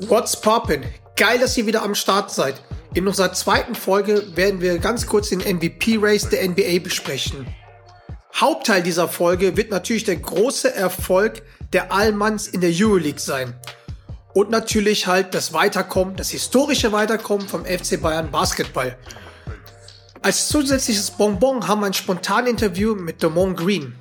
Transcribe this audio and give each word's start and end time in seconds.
What's 0.00 0.40
poppin'? 0.40 0.84
Geil, 1.16 1.38
dass 1.38 1.56
ihr 1.56 1.66
wieder 1.66 1.82
am 1.82 1.94
Start 1.94 2.30
seid. 2.30 2.62
In 2.94 3.06
unserer 3.06 3.32
zweiten 3.32 3.74
Folge 3.74 4.36
werden 4.36 4.60
wir 4.60 4.78
ganz 4.78 5.06
kurz 5.06 5.28
den 5.28 5.40
MVP-Race 5.40 6.28
der 6.28 6.48
NBA 6.48 6.80
besprechen. 6.82 7.46
Hauptteil 8.34 8.82
dieser 8.82 9.08
Folge 9.08 9.56
wird 9.56 9.70
natürlich 9.70 10.04
der 10.04 10.16
große 10.16 10.74
Erfolg 10.74 11.42
der 11.72 11.92
Allmanns 11.92 12.48
in 12.48 12.60
der 12.60 12.70
Euroleague 12.72 13.20
sein. 13.20 13.54
Und 14.32 14.50
natürlich 14.50 15.06
halt 15.06 15.34
das 15.34 15.52
Weiterkommen, 15.52 16.16
das 16.16 16.30
historische 16.30 16.92
Weiterkommen 16.92 17.48
vom 17.48 17.64
FC 17.64 18.00
Bayern 18.00 18.30
Basketball. 18.30 18.96
Als 20.22 20.48
zusätzliches 20.48 21.10
Bonbon 21.10 21.66
haben 21.66 21.80
wir 21.80 21.86
ein 21.86 21.94
spontanes 21.94 22.50
Interview 22.50 22.94
mit 22.94 23.22
Damon 23.22 23.56
Green. 23.56 23.96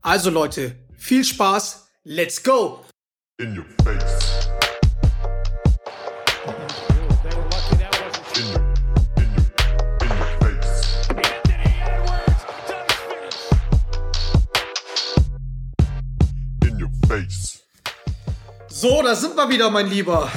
Also 0.00 0.30
Leute, 0.30 0.76
viel 0.96 1.24
Spaß, 1.24 1.88
let's 2.04 2.42
go! 2.42 2.84
In 3.38 3.58
your 3.58 3.64
face. 3.84 4.41
So, 18.82 19.00
da 19.00 19.14
sind 19.14 19.36
wir 19.36 19.48
wieder, 19.48 19.70
mein 19.70 19.88
Lieber. 19.88 20.28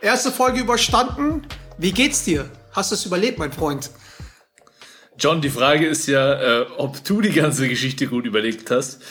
Erste 0.00 0.30
Folge 0.30 0.60
überstanden. 0.60 1.42
Wie 1.78 1.90
geht's 1.90 2.22
dir? 2.22 2.48
Hast 2.70 2.92
du 2.92 2.94
es 2.94 3.04
überlebt, 3.04 3.40
mein 3.40 3.50
Freund? 3.50 3.90
John, 5.18 5.40
die 5.40 5.50
Frage 5.50 5.88
ist 5.88 6.06
ja, 6.06 6.60
äh, 6.60 6.66
ob 6.76 7.02
du 7.02 7.20
die 7.20 7.32
ganze 7.32 7.68
Geschichte 7.68 8.06
gut 8.06 8.24
überlegt 8.24 8.70
hast. 8.70 9.02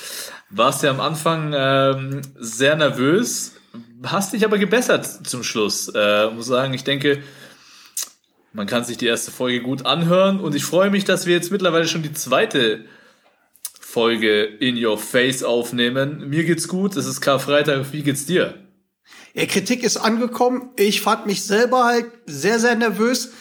Warst 0.52 0.84
ja 0.84 0.90
am 0.90 1.02
Anfang 1.02 1.52
ähm, 1.54 2.22
sehr 2.40 2.78
nervös, 2.78 3.56
hast 4.04 4.32
dich 4.32 4.46
aber 4.46 4.58
gebessert 4.58 5.06
zum 5.28 5.44
Schluss. 5.44 5.92
Äh, 5.94 6.30
muss 6.30 6.46
sagen, 6.46 6.74
ich 6.74 6.86
denke, 6.86 7.22
man 8.54 8.68
kann 8.68 8.86
sich 8.86 8.96
die 8.96 9.08
erste 9.08 9.32
Folge 9.32 9.62
gut 9.62 9.86
anhören 9.86 10.40
und 10.40 10.56
ich 10.56 10.64
freue 10.64 10.92
mich, 10.92 11.04
dass 11.04 11.26
wir 11.26 11.36
jetzt 11.36 11.52
mittlerweile 11.52 11.90
schon 11.90 12.04
die 12.04 12.14
zweite 12.14 12.86
Folge 13.90 14.44
In 14.44 14.78
Your 14.78 15.00
Face 15.00 15.44
aufnehmen. 15.44 16.30
Mir 16.30 16.44
geht's 16.44 16.68
gut, 16.68 16.96
es 16.96 17.08
ist 17.08 17.22
Karfreitag, 17.22 17.92
wie 17.92 18.04
geht's 18.04 18.28
dir? 18.28 18.54
Ja, 19.34 19.48
Kritik 19.48 19.82
ist 19.82 19.98
angekommen. 19.98 20.70
Ich 20.76 21.02
fand 21.02 21.26
mich 21.26 21.44
selber 21.44 21.86
halt 21.86 22.06
sehr, 22.28 22.60
sehr 22.60 22.76
nervös. 22.76 23.32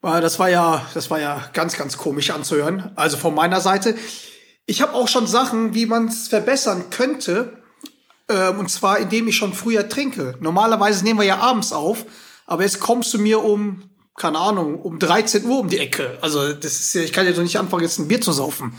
Das 0.00 0.38
war 0.38 0.48
ja, 0.48 0.86
das 0.94 1.10
war 1.10 1.20
ja 1.20 1.50
ganz, 1.52 1.76
ganz 1.76 1.96
komisch 1.96 2.30
anzuhören. 2.30 2.92
Also 2.94 3.16
von 3.16 3.34
meiner 3.34 3.60
Seite. 3.60 3.96
Ich 4.66 4.82
habe 4.82 4.94
auch 4.94 5.08
schon 5.08 5.26
Sachen, 5.26 5.74
wie 5.74 5.86
man 5.86 6.06
es 6.06 6.28
verbessern 6.28 6.84
könnte. 6.90 7.52
Ähm, 8.28 8.60
und 8.60 8.70
zwar, 8.70 9.00
indem 9.00 9.26
ich 9.26 9.36
schon 9.36 9.52
früher 9.52 9.88
trinke. 9.88 10.36
Normalerweise 10.38 11.02
nehmen 11.02 11.18
wir 11.18 11.26
ja 11.26 11.38
abends 11.38 11.72
auf, 11.72 12.06
aber 12.46 12.62
jetzt 12.62 12.78
kommst 12.78 13.12
du 13.14 13.18
mir 13.18 13.42
um, 13.42 13.90
keine 14.16 14.38
Ahnung, 14.38 14.80
um 14.80 15.00
13 15.00 15.44
Uhr 15.44 15.58
um 15.58 15.68
die 15.68 15.78
Ecke. 15.78 16.18
Also 16.20 16.52
das 16.52 16.74
ist 16.74 16.94
ja, 16.94 17.02
ich 17.02 17.12
kann 17.12 17.26
ja 17.26 17.32
doch 17.32 17.42
nicht 17.42 17.58
anfangen, 17.58 17.82
jetzt 17.82 17.98
ein 17.98 18.06
Bier 18.06 18.20
zu 18.20 18.30
saufen. 18.30 18.74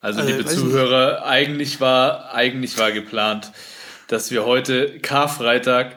Also, 0.00 0.20
liebe 0.22 0.44
also, 0.44 0.60
Zuhörer, 0.60 1.24
eigentlich 1.24 1.80
war, 1.80 2.32
eigentlich 2.32 2.78
war 2.78 2.92
geplant, 2.92 3.52
dass 4.06 4.30
wir 4.30 4.44
heute 4.44 5.00
Karfreitag 5.00 5.96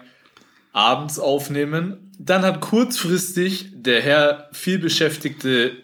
abends 0.73 1.19
aufnehmen. 1.19 2.11
Dann 2.17 2.43
hat 2.43 2.61
kurzfristig 2.61 3.69
der 3.73 4.01
Herr 4.01 4.49
vielbeschäftigte 4.51 5.77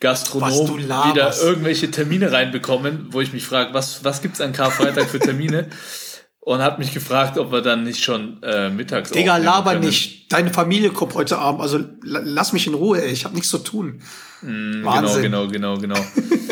Gastronom 0.00 0.78
wieder 0.78 1.36
irgendwelche 1.40 1.90
Termine 1.90 2.32
reinbekommen, 2.32 3.08
wo 3.10 3.20
ich 3.20 3.32
mich 3.32 3.44
frage, 3.44 3.72
was, 3.72 4.04
was 4.04 4.22
gibt's 4.22 4.40
an 4.40 4.52
Karfreitag 4.52 5.08
für 5.08 5.20
Termine? 5.20 5.68
Und 6.44 6.60
hat 6.60 6.80
mich 6.80 6.92
gefragt, 6.92 7.38
ob 7.38 7.52
wir 7.52 7.60
dann 7.60 7.84
nicht 7.84 8.02
schon 8.02 8.42
äh, 8.42 8.68
mittags 8.68 9.12
Digga, 9.12 9.36
laber 9.36 9.74
können. 9.74 9.84
nicht. 9.84 10.32
Deine 10.32 10.52
Familie 10.52 10.90
kommt 10.90 11.14
heute 11.14 11.38
Abend. 11.38 11.60
Also 11.60 11.78
lass 12.02 12.52
mich 12.52 12.66
in 12.66 12.74
Ruhe, 12.74 13.00
ey. 13.00 13.12
Ich 13.12 13.24
habe 13.24 13.34
nichts 13.34 13.48
zu 13.48 13.58
tun. 13.58 14.02
Mm, 14.40 14.84
Wahnsinn. 14.84 15.22
Genau, 15.22 15.46
genau, 15.46 15.76
genau, 15.78 15.94
genau. 15.94 16.06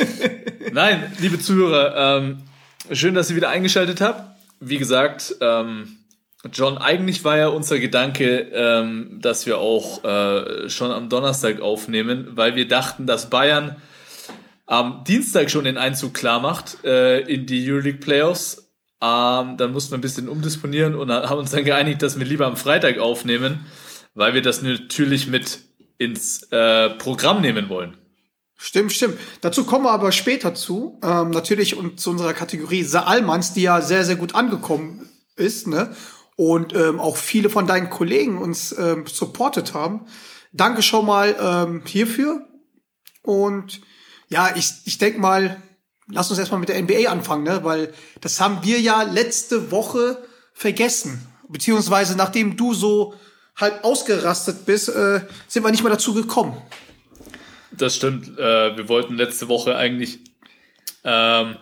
Nein, 0.72 1.12
liebe 1.18 1.40
Zuhörer, 1.40 2.18
ähm, 2.18 2.36
schön, 2.92 3.14
dass 3.14 3.30
ihr 3.30 3.36
wieder 3.36 3.48
eingeschaltet 3.48 4.00
habt. 4.00 4.40
Wie 4.60 4.78
gesagt, 4.78 5.34
ähm, 5.40 5.96
John, 6.52 6.78
eigentlich 6.78 7.24
war 7.24 7.36
ja 7.36 7.48
unser 7.48 7.80
Gedanke, 7.80 8.48
ähm, 8.52 9.18
dass 9.20 9.44
wir 9.44 9.58
auch 9.58 10.04
äh, 10.04 10.70
schon 10.70 10.92
am 10.92 11.08
Donnerstag 11.08 11.60
aufnehmen, 11.60 12.28
weil 12.34 12.54
wir 12.54 12.68
dachten, 12.68 13.08
dass 13.08 13.28
Bayern 13.28 13.74
am 14.66 15.02
Dienstag 15.02 15.50
schon 15.50 15.64
den 15.64 15.78
Einzug 15.78 16.14
klar 16.14 16.38
macht 16.38 16.84
äh, 16.84 17.22
in 17.22 17.46
die 17.46 17.68
Euroleague 17.68 17.98
Playoffs 17.98 18.69
ähm, 19.02 19.56
dann 19.56 19.72
mussten 19.72 19.92
wir 19.92 19.98
ein 19.98 20.02
bisschen 20.02 20.28
umdisponieren 20.28 20.94
und 20.94 21.10
haben 21.10 21.38
uns 21.38 21.50
dann 21.50 21.64
geeinigt, 21.64 22.02
dass 22.02 22.18
wir 22.18 22.26
lieber 22.26 22.46
am 22.46 22.56
Freitag 22.56 22.98
aufnehmen, 22.98 23.66
weil 24.14 24.34
wir 24.34 24.42
das 24.42 24.62
natürlich 24.62 25.26
mit 25.26 25.60
ins 25.98 26.42
äh, 26.50 26.90
Programm 26.90 27.40
nehmen 27.40 27.68
wollen. 27.68 27.96
Stimmt, 28.56 28.92
stimmt. 28.92 29.18
Dazu 29.40 29.64
kommen 29.64 29.86
wir 29.86 29.90
aber 29.90 30.12
später 30.12 30.54
zu. 30.54 30.98
Ähm, 31.02 31.30
natürlich 31.30 31.76
und 31.76 31.98
zu 31.98 32.10
unserer 32.10 32.34
Kategorie 32.34 32.82
Saalmanns, 32.82 33.54
die 33.54 33.62
ja 33.62 33.80
sehr, 33.80 34.04
sehr 34.04 34.16
gut 34.16 34.34
angekommen 34.34 35.08
ist, 35.36 35.66
ne? 35.66 35.94
Und 36.36 36.74
ähm, 36.74 37.00
auch 37.00 37.16
viele 37.16 37.48
von 37.48 37.66
deinen 37.66 37.88
Kollegen 37.88 38.36
uns 38.38 38.76
ähm, 38.78 39.06
supportet 39.06 39.72
haben. 39.72 40.06
Danke 40.52 40.82
schon 40.82 41.06
mal 41.06 41.36
ähm, 41.40 41.82
hierfür. 41.86 42.46
Und 43.22 43.80
ja, 44.28 44.54
ich, 44.54 44.72
ich 44.84 44.98
denke 44.98 45.20
mal, 45.20 45.62
lass 46.12 46.30
uns 46.30 46.38
erstmal 46.38 46.60
mit 46.60 46.68
der 46.68 46.80
NBA 46.80 47.10
anfangen, 47.10 47.44
ne? 47.44 47.60
weil 47.62 47.92
das 48.20 48.40
haben 48.40 48.60
wir 48.62 48.80
ja 48.80 49.02
letzte 49.02 49.70
Woche 49.70 50.18
vergessen. 50.52 51.26
Beziehungsweise 51.48 52.16
nachdem 52.16 52.56
du 52.56 52.74
so 52.74 53.14
halb 53.56 53.84
ausgerastet 53.84 54.66
bist, 54.66 54.88
äh, 54.88 55.20
sind 55.48 55.64
wir 55.64 55.70
nicht 55.70 55.82
mehr 55.82 55.92
dazu 55.92 56.14
gekommen. 56.14 56.56
Das 57.72 57.96
stimmt. 57.96 58.38
Äh, 58.38 58.76
wir 58.76 58.88
wollten 58.88 59.14
letzte 59.16 59.48
Woche 59.48 59.76
eigentlich 59.76 60.20
ähm, 61.04 61.56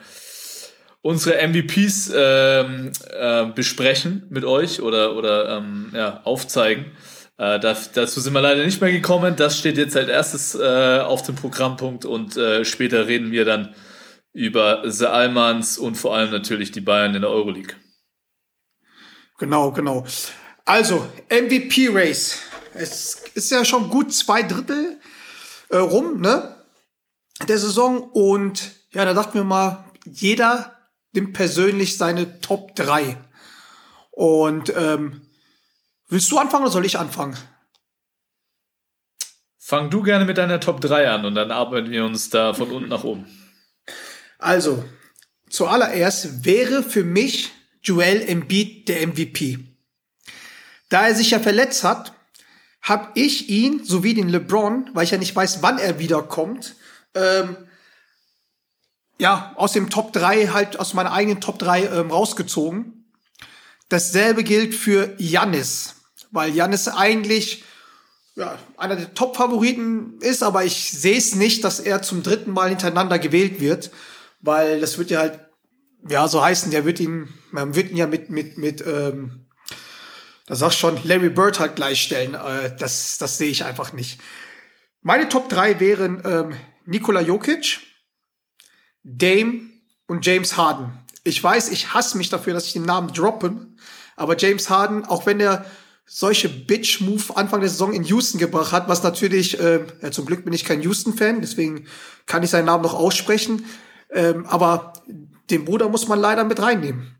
unsere 1.02 1.46
MVPs 1.46 2.12
ähm, 2.14 2.92
äh, 3.10 3.46
besprechen 3.46 4.26
mit 4.30 4.44
euch 4.44 4.82
oder, 4.82 5.16
oder 5.16 5.58
ähm, 5.58 5.92
ja, 5.94 6.20
aufzeigen. 6.24 6.86
Äh, 7.36 7.60
dazu 7.60 8.20
sind 8.20 8.32
wir 8.32 8.40
leider 8.40 8.64
nicht 8.64 8.80
mehr 8.80 8.90
gekommen. 8.90 9.36
Das 9.36 9.58
steht 9.58 9.78
jetzt 9.78 9.96
als 9.96 10.08
erstes 10.08 10.54
äh, 10.54 10.98
auf 11.00 11.22
dem 11.22 11.36
Programmpunkt 11.36 12.04
und 12.04 12.36
äh, 12.36 12.64
später 12.64 13.06
reden 13.06 13.30
wir 13.30 13.44
dann 13.44 13.74
über 14.38 14.88
The 14.88 15.06
Almans 15.06 15.78
und 15.78 15.96
vor 15.96 16.14
allem 16.14 16.30
natürlich 16.30 16.70
die 16.70 16.80
Bayern 16.80 17.16
in 17.16 17.22
der 17.22 17.30
Euroleague. 17.30 17.74
Genau, 19.36 19.72
genau. 19.72 20.06
Also, 20.64 21.08
MVP-Race. 21.28 22.38
Es 22.72 23.24
ist 23.34 23.50
ja 23.50 23.64
schon 23.64 23.90
gut 23.90 24.14
zwei 24.14 24.44
Drittel 24.44 25.00
äh, 25.70 25.78
rum, 25.78 26.20
ne? 26.20 26.54
Der 27.48 27.58
Saison. 27.58 28.10
Und 28.12 28.70
ja, 28.92 29.04
da 29.04 29.12
dachten 29.12 29.34
wir 29.34 29.44
mal, 29.44 29.84
jeder 30.04 30.76
nimmt 31.12 31.32
persönlich 31.32 31.98
seine 31.98 32.40
Top 32.40 32.76
3. 32.76 33.16
Und 34.12 34.72
ähm, 34.76 35.22
willst 36.06 36.30
du 36.30 36.38
anfangen 36.38 36.62
oder 36.62 36.72
soll 36.72 36.86
ich 36.86 36.98
anfangen? 36.98 37.36
Fang 39.58 39.90
du 39.90 40.02
gerne 40.02 40.24
mit 40.24 40.38
deiner 40.38 40.60
Top 40.60 40.80
3 40.80 41.10
an 41.10 41.24
und 41.24 41.34
dann 41.34 41.50
arbeiten 41.50 41.90
wir 41.90 42.04
uns 42.04 42.30
da 42.30 42.54
von 42.54 42.70
unten 42.70 42.88
nach 42.88 43.02
oben. 43.02 43.26
Also, 44.38 44.84
zuallererst 45.50 46.44
wäre 46.44 46.82
für 46.82 47.04
mich 47.04 47.50
Joel 47.82 48.22
Embiid 48.22 48.88
der 48.88 49.06
MVP. 49.06 49.58
Da 50.88 51.08
er 51.08 51.14
sich 51.14 51.32
ja 51.32 51.40
verletzt 51.40 51.84
hat, 51.84 52.12
habe 52.80 53.10
ich 53.14 53.48
ihn 53.48 53.84
sowie 53.84 54.14
den 54.14 54.28
LeBron, 54.28 54.90
weil 54.94 55.04
ich 55.04 55.10
ja 55.10 55.18
nicht 55.18 55.34
weiß, 55.34 55.62
wann 55.62 55.78
er 55.78 55.98
wiederkommt, 55.98 56.76
ähm, 57.14 57.56
ja, 59.18 59.52
aus 59.56 59.72
dem 59.72 59.90
Top 59.90 60.12
3, 60.12 60.48
halt 60.48 60.78
aus 60.78 60.94
meiner 60.94 61.12
eigenen 61.12 61.40
Top 61.40 61.58
3 61.58 61.86
ähm, 61.86 62.10
rausgezogen. 62.12 63.10
Dasselbe 63.88 64.44
gilt 64.44 64.74
für 64.74 65.14
Jannis, 65.18 65.96
weil 66.30 66.54
Jannis 66.54 66.86
eigentlich 66.86 67.64
ja, 68.36 68.56
einer 68.76 68.94
der 68.94 69.14
Top-Favoriten 69.14 70.18
ist, 70.20 70.44
aber 70.44 70.64
ich 70.64 70.92
sehe 70.92 71.18
es 71.18 71.34
nicht, 71.34 71.64
dass 71.64 71.80
er 71.80 72.02
zum 72.02 72.22
dritten 72.22 72.52
Mal 72.52 72.68
hintereinander 72.68 73.18
gewählt 73.18 73.60
wird 73.60 73.90
weil 74.40 74.80
das 74.80 74.98
wird 74.98 75.10
ja 75.10 75.20
halt, 75.20 75.40
ja, 76.08 76.28
so 76.28 76.42
heißen, 76.42 76.70
der 76.70 76.84
wird 76.84 77.00
ihn, 77.00 77.28
man 77.50 77.74
wird 77.74 77.90
ihn 77.90 77.96
ja 77.96 78.06
mit, 78.06 78.30
mit, 78.30 78.58
mit, 78.58 78.84
ähm, 78.86 79.46
da 80.46 80.54
sagst 80.54 80.78
schon, 80.78 80.98
Larry 81.04 81.28
Bird 81.28 81.60
halt 81.60 81.76
gleichstellen. 81.76 82.34
Äh, 82.34 82.74
das, 82.78 83.18
das 83.18 83.36
sehe 83.36 83.50
ich 83.50 83.64
einfach 83.64 83.92
nicht. 83.92 84.18
Meine 85.02 85.28
Top 85.28 85.48
3 85.48 85.78
wären 85.80 86.22
ähm, 86.24 86.56
Nikola 86.86 87.20
Jokic, 87.20 87.80
Dame 89.02 89.60
und 90.06 90.24
James 90.24 90.56
Harden. 90.56 90.92
Ich 91.24 91.42
weiß, 91.42 91.70
ich 91.70 91.92
hasse 91.92 92.16
mich 92.16 92.30
dafür, 92.30 92.54
dass 92.54 92.66
ich 92.66 92.72
den 92.72 92.84
Namen 92.84 93.12
droppe, 93.12 93.68
aber 94.16 94.36
James 94.38 94.70
Harden, 94.70 95.04
auch 95.04 95.26
wenn 95.26 95.40
er 95.40 95.66
solche 96.06 96.48
Bitch-Move 96.48 97.36
Anfang 97.36 97.60
der 97.60 97.68
Saison 97.68 97.92
in 97.92 98.02
Houston 98.04 98.38
gebracht 98.38 98.72
hat, 98.72 98.88
was 98.88 99.02
natürlich, 99.02 99.60
äh, 99.60 99.84
ja, 100.00 100.10
zum 100.10 100.24
Glück 100.24 100.44
bin 100.44 100.54
ich 100.54 100.64
kein 100.64 100.80
Houston-Fan, 100.80 101.42
deswegen 101.42 101.86
kann 102.24 102.42
ich 102.42 102.48
seinen 102.48 102.64
Namen 102.64 102.82
noch 102.82 102.94
aussprechen. 102.94 103.66
Ähm, 104.10 104.46
aber 104.46 104.92
den 105.50 105.64
Bruder 105.64 105.88
muss 105.88 106.08
man 106.08 106.20
leider 106.20 106.44
mit 106.44 106.60
reinnehmen. 106.60 107.18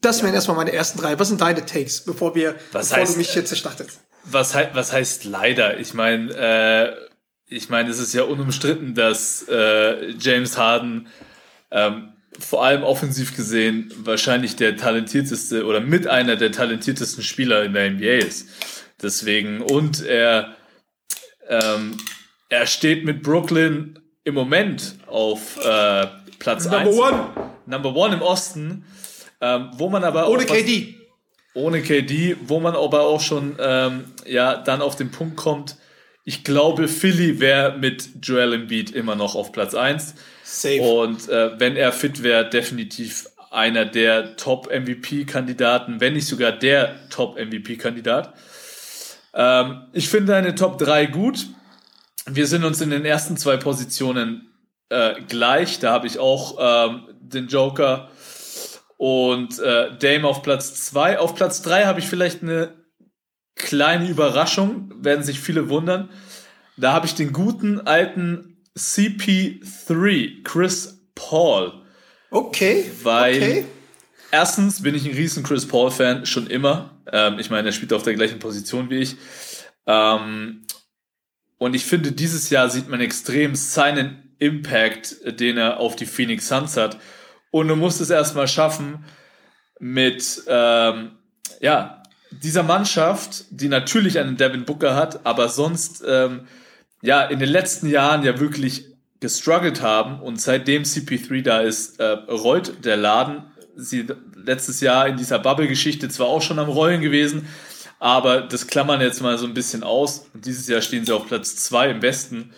Das 0.00 0.18
ja. 0.18 0.24
wären 0.24 0.34
erstmal 0.34 0.56
meine 0.56 0.72
ersten 0.72 0.98
drei. 0.98 1.18
Was 1.18 1.28
sind 1.28 1.40
deine 1.40 1.64
Takes, 1.66 2.04
bevor 2.04 2.34
wir, 2.34 2.56
was 2.72 2.88
bevor 2.88 3.02
heißt, 3.02 3.14
du 3.14 3.18
mich 3.18 3.34
jetzt 3.34 3.56
startest? 3.56 4.00
Was, 4.24 4.54
was 4.54 4.92
heißt 4.92 5.24
leider? 5.24 5.78
Ich 5.78 5.94
meine, 5.94 6.32
äh, 6.34 6.94
ich 7.46 7.68
meine, 7.68 7.90
es 7.90 7.98
ist 7.98 8.14
ja 8.14 8.22
unumstritten, 8.22 8.94
dass 8.94 9.46
äh, 9.48 10.10
James 10.12 10.56
Harden 10.56 11.08
ähm, 11.70 12.12
vor 12.38 12.64
allem 12.64 12.82
offensiv 12.82 13.36
gesehen 13.36 13.92
wahrscheinlich 13.96 14.56
der 14.56 14.76
talentierteste 14.76 15.66
oder 15.66 15.80
mit 15.80 16.06
einer 16.06 16.36
der 16.36 16.52
talentiertesten 16.52 17.22
Spieler 17.22 17.64
in 17.64 17.72
der 17.72 17.90
NBA 17.90 18.26
ist. 18.26 18.48
Deswegen, 19.02 19.60
und 19.62 20.04
er, 20.04 20.54
ähm, 21.48 21.96
er 22.48 22.66
steht 22.66 23.04
mit 23.04 23.22
Brooklyn 23.22 23.99
im 24.24 24.34
Moment 24.34 24.96
auf 25.06 25.56
äh, 25.64 26.06
Platz 26.38 26.64
Number 26.64 26.78
1. 26.80 26.98
One. 26.98 27.28
Number 27.66 27.94
One 27.94 28.14
im 28.14 28.22
Osten. 28.22 28.84
Ähm, 29.40 29.70
wo 29.74 29.88
man 29.88 30.04
aber 30.04 30.28
ohne 30.28 30.44
KD. 30.44 30.96
ohne 31.54 31.80
KD, 31.80 32.36
wo 32.42 32.60
man 32.60 32.74
aber 32.74 33.02
auch 33.02 33.20
schon 33.20 33.56
ähm, 33.58 34.04
ja 34.26 34.56
dann 34.56 34.82
auf 34.82 34.96
den 34.96 35.10
Punkt 35.10 35.36
kommt. 35.36 35.76
Ich 36.24 36.44
glaube, 36.44 36.88
Philly 36.88 37.40
wäre 37.40 37.78
mit 37.78 38.10
Joel 38.22 38.52
Embiid 38.52 38.90
immer 38.90 39.16
noch 39.16 39.34
auf 39.34 39.52
Platz 39.52 39.74
1. 39.74 40.14
Safe. 40.44 40.80
Und 40.82 41.28
äh, 41.30 41.58
wenn 41.58 41.76
er 41.76 41.92
fit 41.92 42.22
wäre, 42.22 42.48
definitiv 42.48 43.26
einer 43.50 43.84
der 43.84 44.36
Top-MVP-Kandidaten, 44.36 46.00
wenn 46.00 46.12
nicht 46.12 46.26
sogar 46.26 46.52
der 46.52 47.08
Top-MVP-Kandidat. 47.08 48.34
Ähm, 49.34 49.82
ich 49.92 50.08
finde 50.08 50.36
eine 50.36 50.54
Top 50.54 50.78
3 50.78 51.06
gut. 51.06 51.46
Wir 52.26 52.46
sind 52.46 52.64
uns 52.64 52.80
in 52.80 52.90
den 52.90 53.04
ersten 53.04 53.36
zwei 53.36 53.56
Positionen 53.56 54.50
äh, 54.88 55.20
gleich. 55.22 55.78
Da 55.78 55.92
habe 55.92 56.06
ich 56.06 56.18
auch 56.18 56.58
ähm, 56.60 57.08
den 57.20 57.48
Joker 57.48 58.10
und 58.96 59.58
äh, 59.58 59.96
Dame 59.98 60.26
auf 60.26 60.42
Platz 60.42 60.86
2. 60.86 61.18
Auf 61.18 61.34
Platz 61.34 61.62
3 61.62 61.86
habe 61.86 62.00
ich 62.00 62.06
vielleicht 62.06 62.42
eine 62.42 62.74
kleine 63.54 64.08
Überraschung, 64.08 64.92
werden 64.96 65.24
sich 65.24 65.40
viele 65.40 65.68
wundern. 65.68 66.10
Da 66.76 66.92
habe 66.92 67.06
ich 67.06 67.14
den 67.14 67.32
guten 67.32 67.80
alten 67.80 68.58
CP3, 68.76 70.42
Chris 70.44 71.00
Paul. 71.14 71.72
Okay. 72.30 72.90
Weil 73.02 73.36
okay. 73.36 73.64
erstens 74.30 74.82
bin 74.82 74.94
ich 74.94 75.06
ein 75.06 75.14
riesen 75.14 75.42
Chris 75.42 75.66
Paul-Fan, 75.66 76.26
schon 76.26 76.46
immer. 76.46 76.98
Ähm, 77.12 77.38
ich 77.38 77.50
meine, 77.50 77.68
er 77.68 77.72
spielt 77.72 77.92
auf 77.92 78.02
der 78.02 78.14
gleichen 78.14 78.38
Position 78.38 78.90
wie 78.90 78.98
ich. 78.98 79.16
Ähm, 79.86 80.62
und 81.60 81.74
ich 81.74 81.84
finde, 81.84 82.12
dieses 82.12 82.48
Jahr 82.48 82.70
sieht 82.70 82.88
man 82.88 83.02
extrem 83.02 83.54
seinen 83.54 84.32
Impact, 84.38 85.16
den 85.38 85.58
er 85.58 85.78
auf 85.78 85.94
die 85.94 86.06
Phoenix 86.06 86.48
Suns 86.48 86.78
hat. 86.78 86.96
Und 87.50 87.68
du 87.68 87.76
musst 87.76 88.00
es 88.00 88.08
erstmal 88.08 88.48
schaffen, 88.48 89.04
mit 89.78 90.42
ähm, 90.46 91.10
ja, 91.60 92.02
dieser 92.30 92.62
Mannschaft, 92.62 93.44
die 93.50 93.68
natürlich 93.68 94.18
einen 94.18 94.38
Devin 94.38 94.64
Booker 94.64 94.94
hat, 94.94 95.26
aber 95.26 95.50
sonst 95.50 96.02
ähm, 96.08 96.46
ja 97.02 97.24
in 97.24 97.38
den 97.38 97.50
letzten 97.50 97.90
Jahren 97.90 98.22
ja 98.22 98.40
wirklich 98.40 98.86
gestruggelt 99.20 99.82
haben 99.82 100.18
und 100.18 100.40
seitdem 100.40 100.84
CP3 100.84 101.42
da 101.42 101.60
ist, 101.60 102.00
äh, 102.00 102.06
rollt 102.06 102.86
der 102.86 102.96
Laden. 102.96 103.42
Sie 103.76 104.06
letztes 104.34 104.80
Jahr 104.80 105.06
in 105.08 105.18
dieser 105.18 105.38
Bubble-Geschichte 105.38 106.08
zwar 106.08 106.28
auch 106.28 106.40
schon 106.40 106.58
am 106.58 106.70
Rollen 106.70 107.02
gewesen, 107.02 107.46
aber 108.00 108.40
das 108.40 108.66
klammern 108.66 109.02
jetzt 109.02 109.20
mal 109.20 109.38
so 109.38 109.46
ein 109.46 109.54
bisschen 109.54 109.84
aus. 109.84 110.26
Und 110.34 110.46
dieses 110.46 110.66
Jahr 110.66 110.80
stehen 110.80 111.04
sie 111.04 111.12
auf 111.12 111.26
Platz 111.26 111.54
zwei 111.56 111.90
im 111.90 112.02
Westen. 112.02 112.52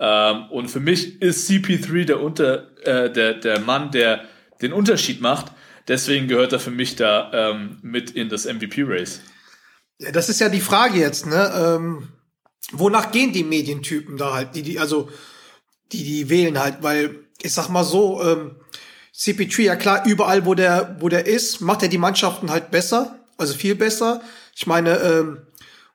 Ähm, 0.00 0.50
und 0.50 0.68
für 0.68 0.80
mich 0.80 1.22
ist 1.22 1.48
CP3 1.48 2.04
der, 2.04 2.20
Unter, 2.20 2.76
äh, 2.84 3.10
der, 3.10 3.34
der 3.34 3.60
Mann, 3.60 3.92
der 3.92 4.24
den 4.60 4.72
Unterschied 4.72 5.20
macht. 5.20 5.52
Deswegen 5.86 6.26
gehört 6.28 6.52
er 6.52 6.60
für 6.60 6.72
mich 6.72 6.96
da 6.96 7.30
ähm, 7.32 7.78
mit 7.80 8.10
in 8.10 8.28
das 8.28 8.44
MVP-Race. 8.44 9.20
Ja, 9.98 10.10
das 10.10 10.28
ist 10.28 10.40
ja 10.40 10.48
die 10.48 10.60
Frage 10.60 10.98
jetzt, 10.98 11.26
ne? 11.26 11.52
Ähm, 11.56 12.08
wonach 12.72 13.10
gehen 13.12 13.32
die 13.32 13.44
Medientypen 13.44 14.16
da 14.16 14.34
halt, 14.34 14.54
die, 14.54 14.62
die, 14.62 14.78
also, 14.78 15.08
die, 15.92 16.04
die 16.04 16.28
wählen 16.28 16.58
halt, 16.58 16.82
weil, 16.82 17.20
ich 17.40 17.54
sag 17.54 17.68
mal 17.68 17.84
so, 17.84 18.22
ähm, 18.22 18.56
CP3, 19.16 19.62
ja 19.62 19.76
klar, 19.76 20.04
überall, 20.06 20.44
wo 20.44 20.54
der, 20.54 20.96
wo 21.00 21.08
der 21.08 21.26
ist, 21.26 21.60
macht 21.60 21.82
er 21.82 21.88
die 21.88 21.98
Mannschaften 21.98 22.50
halt 22.50 22.70
besser, 22.70 23.18
also 23.36 23.54
viel 23.54 23.74
besser. 23.74 24.22
Ich 24.58 24.66
meine, 24.66 24.98
ähm, 24.98 25.46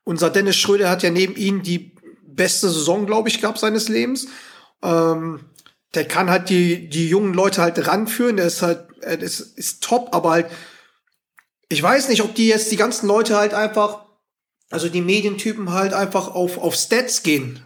unser 0.05 0.29
Dennis 0.29 0.55
Schröder 0.55 0.89
hat 0.89 1.03
ja 1.03 1.09
neben 1.09 1.35
ihm 1.35 1.63
die 1.63 1.91
beste 2.21 2.69
Saison, 2.69 3.05
glaube 3.05 3.27
ich, 3.27 3.41
gehabt 3.41 3.59
seines 3.59 3.89
Lebens. 3.89 4.27
Ähm, 4.81 5.41
der 5.93 6.07
kann 6.07 6.29
halt 6.29 6.47
die, 6.47 6.87
die 6.87 7.09
jungen 7.09 7.33
Leute 7.33 7.61
halt 7.61 7.85
ranführen, 7.85 8.37
der 8.37 8.45
ist 8.45 8.61
halt, 8.61 8.87
er 9.01 9.21
ist, 9.21 9.41
ist 9.41 9.83
top, 9.83 10.15
aber 10.15 10.29
halt, 10.31 10.45
ich 11.67 11.83
weiß 11.83 12.07
nicht, 12.07 12.21
ob 12.21 12.35
die 12.35 12.47
jetzt 12.47 12.71
die 12.71 12.77
ganzen 12.77 13.05
Leute 13.05 13.35
halt 13.35 13.53
einfach, 13.53 14.05
also 14.69 14.87
die 14.87 15.01
Medientypen 15.01 15.73
halt 15.73 15.93
einfach 15.93 16.29
auf, 16.29 16.57
auf 16.57 16.73
Stats 16.73 17.21
gehen 17.21 17.59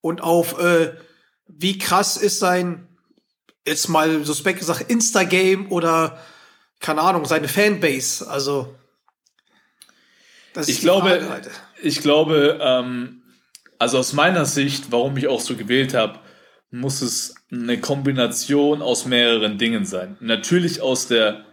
und 0.00 0.20
auf, 0.20 0.58
äh, 0.58 0.96
wie 1.46 1.78
krass 1.78 2.16
ist 2.16 2.40
sein, 2.40 2.88
jetzt 3.64 3.88
mal 3.88 4.24
suspekt 4.24 4.58
gesagt, 4.58 4.90
Instagame 4.90 5.68
oder, 5.68 6.18
keine 6.80 7.02
Ahnung, 7.02 7.24
seine 7.24 7.46
Fanbase, 7.46 8.28
also. 8.28 8.74
Ich 10.66 10.80
glaube, 10.80 11.40
ich 11.82 12.00
glaube, 12.00 12.58
ähm, 12.60 13.22
also 13.78 13.98
aus 13.98 14.12
meiner 14.12 14.44
Sicht, 14.44 14.90
warum 14.90 15.16
ich 15.16 15.28
auch 15.28 15.40
so 15.40 15.56
gewählt 15.56 15.94
habe, 15.94 16.20
muss 16.70 17.02
es 17.02 17.34
eine 17.50 17.78
Kombination 17.78 18.80
aus 18.80 19.06
mehreren 19.06 19.58
Dingen 19.58 19.84
sein. 19.84 20.16
Natürlich 20.20 20.80
aus 20.80 21.06
der 21.06 21.44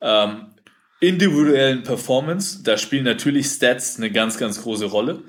ähm, 0.00 0.54
individuellen 1.00 1.82
Performance, 1.82 2.62
da 2.62 2.76
spielen 2.78 3.04
natürlich 3.04 3.46
Stats 3.46 3.96
eine 3.96 4.10
ganz, 4.10 4.38
ganz 4.38 4.62
große 4.62 4.86
Rolle. 4.86 5.22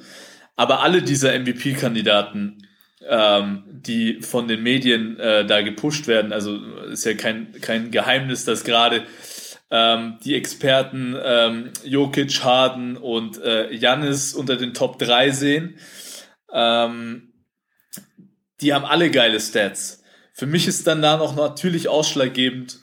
Aber 0.55 0.81
alle 0.81 1.03
dieser 1.03 1.37
MVP-Kandidaten, 1.37 2.67
ähm, 3.07 3.63
die 3.67 4.21
von 4.21 4.47
den 4.47 4.63
Medien 4.63 5.19
äh, 5.19 5.45
da 5.45 5.61
gepusht 5.61 6.07
werden, 6.07 6.33
also 6.33 6.57
ist 6.91 7.05
ja 7.05 7.13
kein, 7.13 7.53
kein 7.61 7.91
Geheimnis, 7.91 8.43
dass 8.43 8.63
gerade 8.63 9.03
ähm, 9.69 10.17
die 10.23 10.35
Experten 10.35 11.15
ähm, 11.21 11.71
Jokic, 11.83 12.43
Harden 12.43 12.97
und 12.97 13.41
äh, 13.41 13.69
unter 14.35 14.55
den 14.55 14.73
Top 14.73 14.99
3 14.99 15.31
sehen. 15.31 15.77
Ähm, 16.51 17.33
die 18.61 18.73
haben 18.73 18.85
alle 18.85 19.11
geile 19.11 19.39
Stats. 19.39 20.03
Für 20.33 20.45
mich 20.45 20.67
ist 20.67 20.87
dann 20.87 21.01
da 21.01 21.17
noch 21.17 21.35
natürlich 21.35 21.89
ausschlaggebend, 21.89 22.79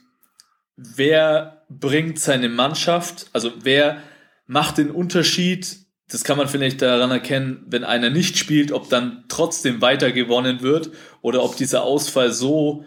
wer 0.77 1.65
bringt 1.69 2.19
seine 2.19 2.49
Mannschaft, 2.49 3.27
also 3.33 3.53
wer 3.63 4.03
macht 4.47 4.79
den 4.79 4.91
Unterschied. 4.91 5.79
Das 6.09 6.25
kann 6.25 6.37
man 6.37 6.49
vielleicht 6.49 6.83
daran 6.83 7.11
erkennen, 7.11 7.65
wenn 7.67 7.85
einer 7.85 8.11
nicht 8.11 8.37
spielt, 8.37 8.73
ob 8.73 8.91
dann 8.91 9.25
trotzdem 9.29 9.81
weiter 9.81 10.13
gewonnen 10.13 10.61
wird 10.61 10.91
oder 11.23 11.43
ob 11.43 11.57
dieser 11.57 11.83
Ausfall 11.83 12.31
so 12.31 12.85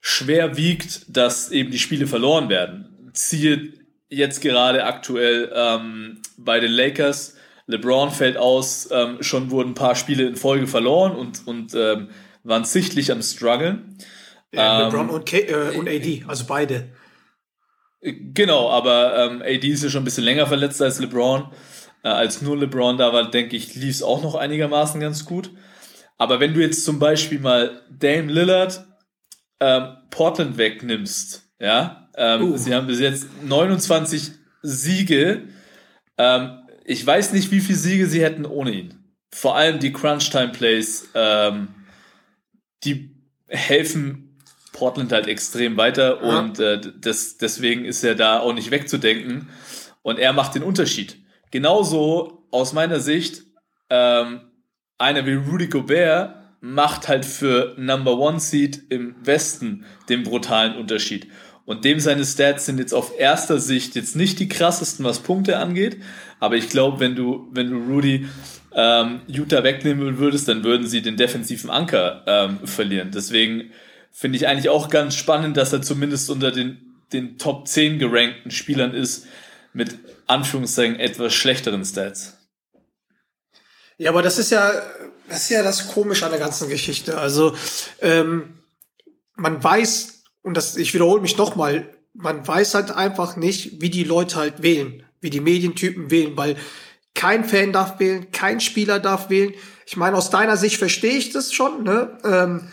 schwer 0.00 0.56
wiegt, 0.56 1.16
dass 1.16 1.50
eben 1.50 1.70
die 1.70 1.78
Spiele 1.78 2.06
verloren 2.06 2.48
werden. 2.48 2.90
Ziehe 3.28 3.72
jetzt 4.08 4.40
gerade 4.40 4.84
aktuell 4.84 5.52
ähm, 5.54 6.20
bei 6.36 6.60
den 6.60 6.72
Lakers 6.72 7.36
LeBron 7.70 8.10
fällt 8.10 8.36
aus, 8.36 8.88
ähm, 8.90 9.22
schon 9.22 9.50
wurden 9.50 9.70
ein 9.70 9.74
paar 9.74 9.94
Spiele 9.94 10.26
in 10.26 10.36
Folge 10.36 10.66
verloren 10.66 11.14
und, 11.14 11.46
und 11.46 11.74
ähm, 11.74 12.08
waren 12.42 12.64
sichtlich 12.64 13.12
am 13.12 13.22
struggeln. 13.22 13.96
Ja, 14.52 14.86
LeBron 14.86 15.08
ähm, 15.08 15.14
und, 15.14 15.26
K 15.26 15.38
äh, 15.38 15.78
und 15.78 15.88
AD, 15.88 16.24
also 16.26 16.44
beide. 16.46 16.88
Genau, 18.02 18.70
aber 18.70 19.16
ähm, 19.16 19.42
AD 19.42 19.68
ist 19.68 19.84
ja 19.84 19.90
schon 19.90 20.02
ein 20.02 20.04
bisschen 20.04 20.24
länger 20.24 20.46
verletzt 20.46 20.82
als 20.82 20.98
LeBron. 20.98 21.52
Äh, 22.02 22.08
als 22.08 22.42
nur 22.42 22.56
LeBron 22.56 22.96
da 22.96 23.12
war, 23.12 23.30
denke 23.30 23.56
ich, 23.56 23.74
lief 23.76 23.96
es 23.96 24.02
auch 24.02 24.22
noch 24.22 24.34
einigermaßen 24.34 25.00
ganz 25.00 25.24
gut. 25.24 25.50
Aber 26.18 26.40
wenn 26.40 26.54
du 26.54 26.60
jetzt 26.60 26.84
zum 26.84 26.98
Beispiel 26.98 27.38
mal 27.38 27.82
Dame 27.90 28.32
Lillard 28.32 28.84
ähm, 29.60 29.96
Portland 30.10 30.58
wegnimmst, 30.58 31.44
ja, 31.60 31.99
ähm, 32.16 32.52
uh. 32.52 32.56
sie 32.56 32.74
haben 32.74 32.86
bis 32.86 33.00
jetzt 33.00 33.26
29 33.44 34.32
Siege, 34.62 35.42
ähm, 36.18 36.58
ich 36.84 37.06
weiß 37.06 37.32
nicht, 37.32 37.50
wie 37.50 37.60
viele 37.60 37.78
Siege 37.78 38.06
sie 38.06 38.22
hätten 38.22 38.44
ohne 38.44 38.72
ihn. 38.72 38.94
Vor 39.32 39.56
allem 39.56 39.78
die 39.78 39.92
Crunch-Time-Plays, 39.92 41.10
ähm, 41.14 41.68
die 42.84 43.14
helfen 43.46 44.38
Portland 44.72 45.12
halt 45.12 45.28
extrem 45.28 45.76
weiter 45.76 46.20
ja. 46.22 46.38
und 46.38 46.58
äh, 46.58 46.80
das, 47.00 47.36
deswegen 47.36 47.84
ist 47.84 48.02
er 48.02 48.14
da 48.14 48.40
auch 48.40 48.52
nicht 48.52 48.70
wegzudenken. 48.70 49.48
Und 50.02 50.18
er 50.18 50.32
macht 50.32 50.54
den 50.54 50.62
Unterschied. 50.62 51.16
Genauso 51.50 52.46
aus 52.50 52.72
meiner 52.72 53.00
Sicht, 53.00 53.42
ähm, 53.90 54.40
einer 54.98 55.26
wie 55.26 55.34
Rudy 55.34 55.68
Gobert 55.68 56.36
macht 56.60 57.08
halt 57.08 57.24
für 57.24 57.74
Number 57.78 58.18
One 58.18 58.40
Seed 58.40 58.82
im 58.90 59.14
Westen 59.24 59.84
den 60.08 60.22
brutalen 60.22 60.76
Unterschied. 60.76 61.28
Und 61.64 61.84
dem 61.84 62.00
seine 62.00 62.24
Stats 62.24 62.66
sind 62.66 62.78
jetzt 62.78 62.92
auf 62.92 63.18
erster 63.18 63.60
Sicht 63.60 63.94
jetzt 63.94 64.16
nicht 64.16 64.38
die 64.40 64.48
krassesten, 64.48 65.04
was 65.04 65.20
Punkte 65.20 65.58
angeht. 65.58 65.98
Aber 66.40 66.56
ich 66.56 66.68
glaube, 66.68 67.00
wenn 67.00 67.14
du, 67.14 67.48
wenn 67.52 67.70
du 67.70 67.76
Rudy 67.78 68.28
ähm, 68.74 69.20
Utah 69.26 69.62
wegnehmen 69.62 70.18
würdest, 70.18 70.48
dann 70.48 70.64
würden 70.64 70.86
sie 70.86 71.02
den 71.02 71.16
defensiven 71.16 71.70
Anker 71.70 72.24
ähm, 72.26 72.58
verlieren. 72.66 73.10
Deswegen 73.12 73.70
finde 74.10 74.36
ich 74.36 74.48
eigentlich 74.48 74.68
auch 74.68 74.88
ganz 74.88 75.14
spannend, 75.14 75.56
dass 75.56 75.72
er 75.72 75.82
zumindest 75.82 76.30
unter 76.30 76.50
den 76.50 76.90
den 77.12 77.38
Top 77.38 77.66
10 77.66 77.98
gerankten 77.98 78.50
Spielern 78.50 78.94
ist 78.94 79.26
mit 79.72 79.98
Anführungszeichen 80.26 80.98
etwas 80.98 81.34
schlechteren 81.34 81.84
Stats. 81.84 82.36
Ja, 83.98 84.10
aber 84.10 84.22
das 84.22 84.38
ist 84.38 84.50
ja, 84.50 84.72
das 85.28 85.42
ist 85.42 85.50
ja 85.50 85.62
das 85.62 85.88
Komische 85.88 86.24
an 86.24 86.32
der 86.32 86.40
ganzen 86.40 86.68
Geschichte. 86.68 87.18
Also, 87.18 87.54
ähm, 88.00 88.58
man 89.34 89.62
weiß, 89.62 90.19
und 90.42 90.56
das, 90.56 90.76
ich 90.76 90.94
wiederhole 90.94 91.20
mich 91.20 91.36
nochmal, 91.36 91.94
man 92.14 92.46
weiß 92.46 92.74
halt 92.74 92.90
einfach 92.90 93.36
nicht, 93.36 93.80
wie 93.80 93.90
die 93.90 94.04
Leute 94.04 94.36
halt 94.36 94.62
wählen, 94.62 95.04
wie 95.20 95.30
die 95.30 95.40
Medientypen 95.40 96.10
wählen, 96.10 96.36
weil 96.36 96.56
kein 97.14 97.44
Fan 97.44 97.72
darf 97.72 98.00
wählen, 98.00 98.30
kein 98.32 98.60
Spieler 98.60 99.00
darf 99.00 99.30
wählen. 99.30 99.54
Ich 99.86 99.96
meine, 99.96 100.16
aus 100.16 100.30
deiner 100.30 100.56
Sicht 100.56 100.76
verstehe 100.76 101.16
ich 101.16 101.30
das 101.30 101.52
schon, 101.52 101.82
ne? 101.82 102.18
Ähm, 102.24 102.72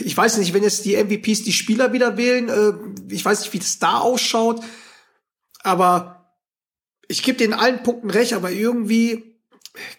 ich 0.00 0.16
weiß 0.16 0.38
nicht, 0.38 0.52
wenn 0.52 0.64
jetzt 0.64 0.84
die 0.84 0.96
MVPs 0.96 1.44
die 1.44 1.52
Spieler 1.52 1.92
wieder 1.92 2.16
wählen, 2.16 2.48
äh, 2.48 3.12
ich 3.12 3.24
weiß 3.24 3.40
nicht, 3.40 3.52
wie 3.52 3.58
das 3.58 3.78
da 3.78 3.98
ausschaut, 3.98 4.64
aber 5.62 6.34
ich 7.06 7.22
gebe 7.22 7.38
den 7.38 7.52
allen 7.52 7.82
Punkten 7.82 8.10
recht, 8.10 8.32
aber 8.32 8.50
irgendwie 8.50 9.35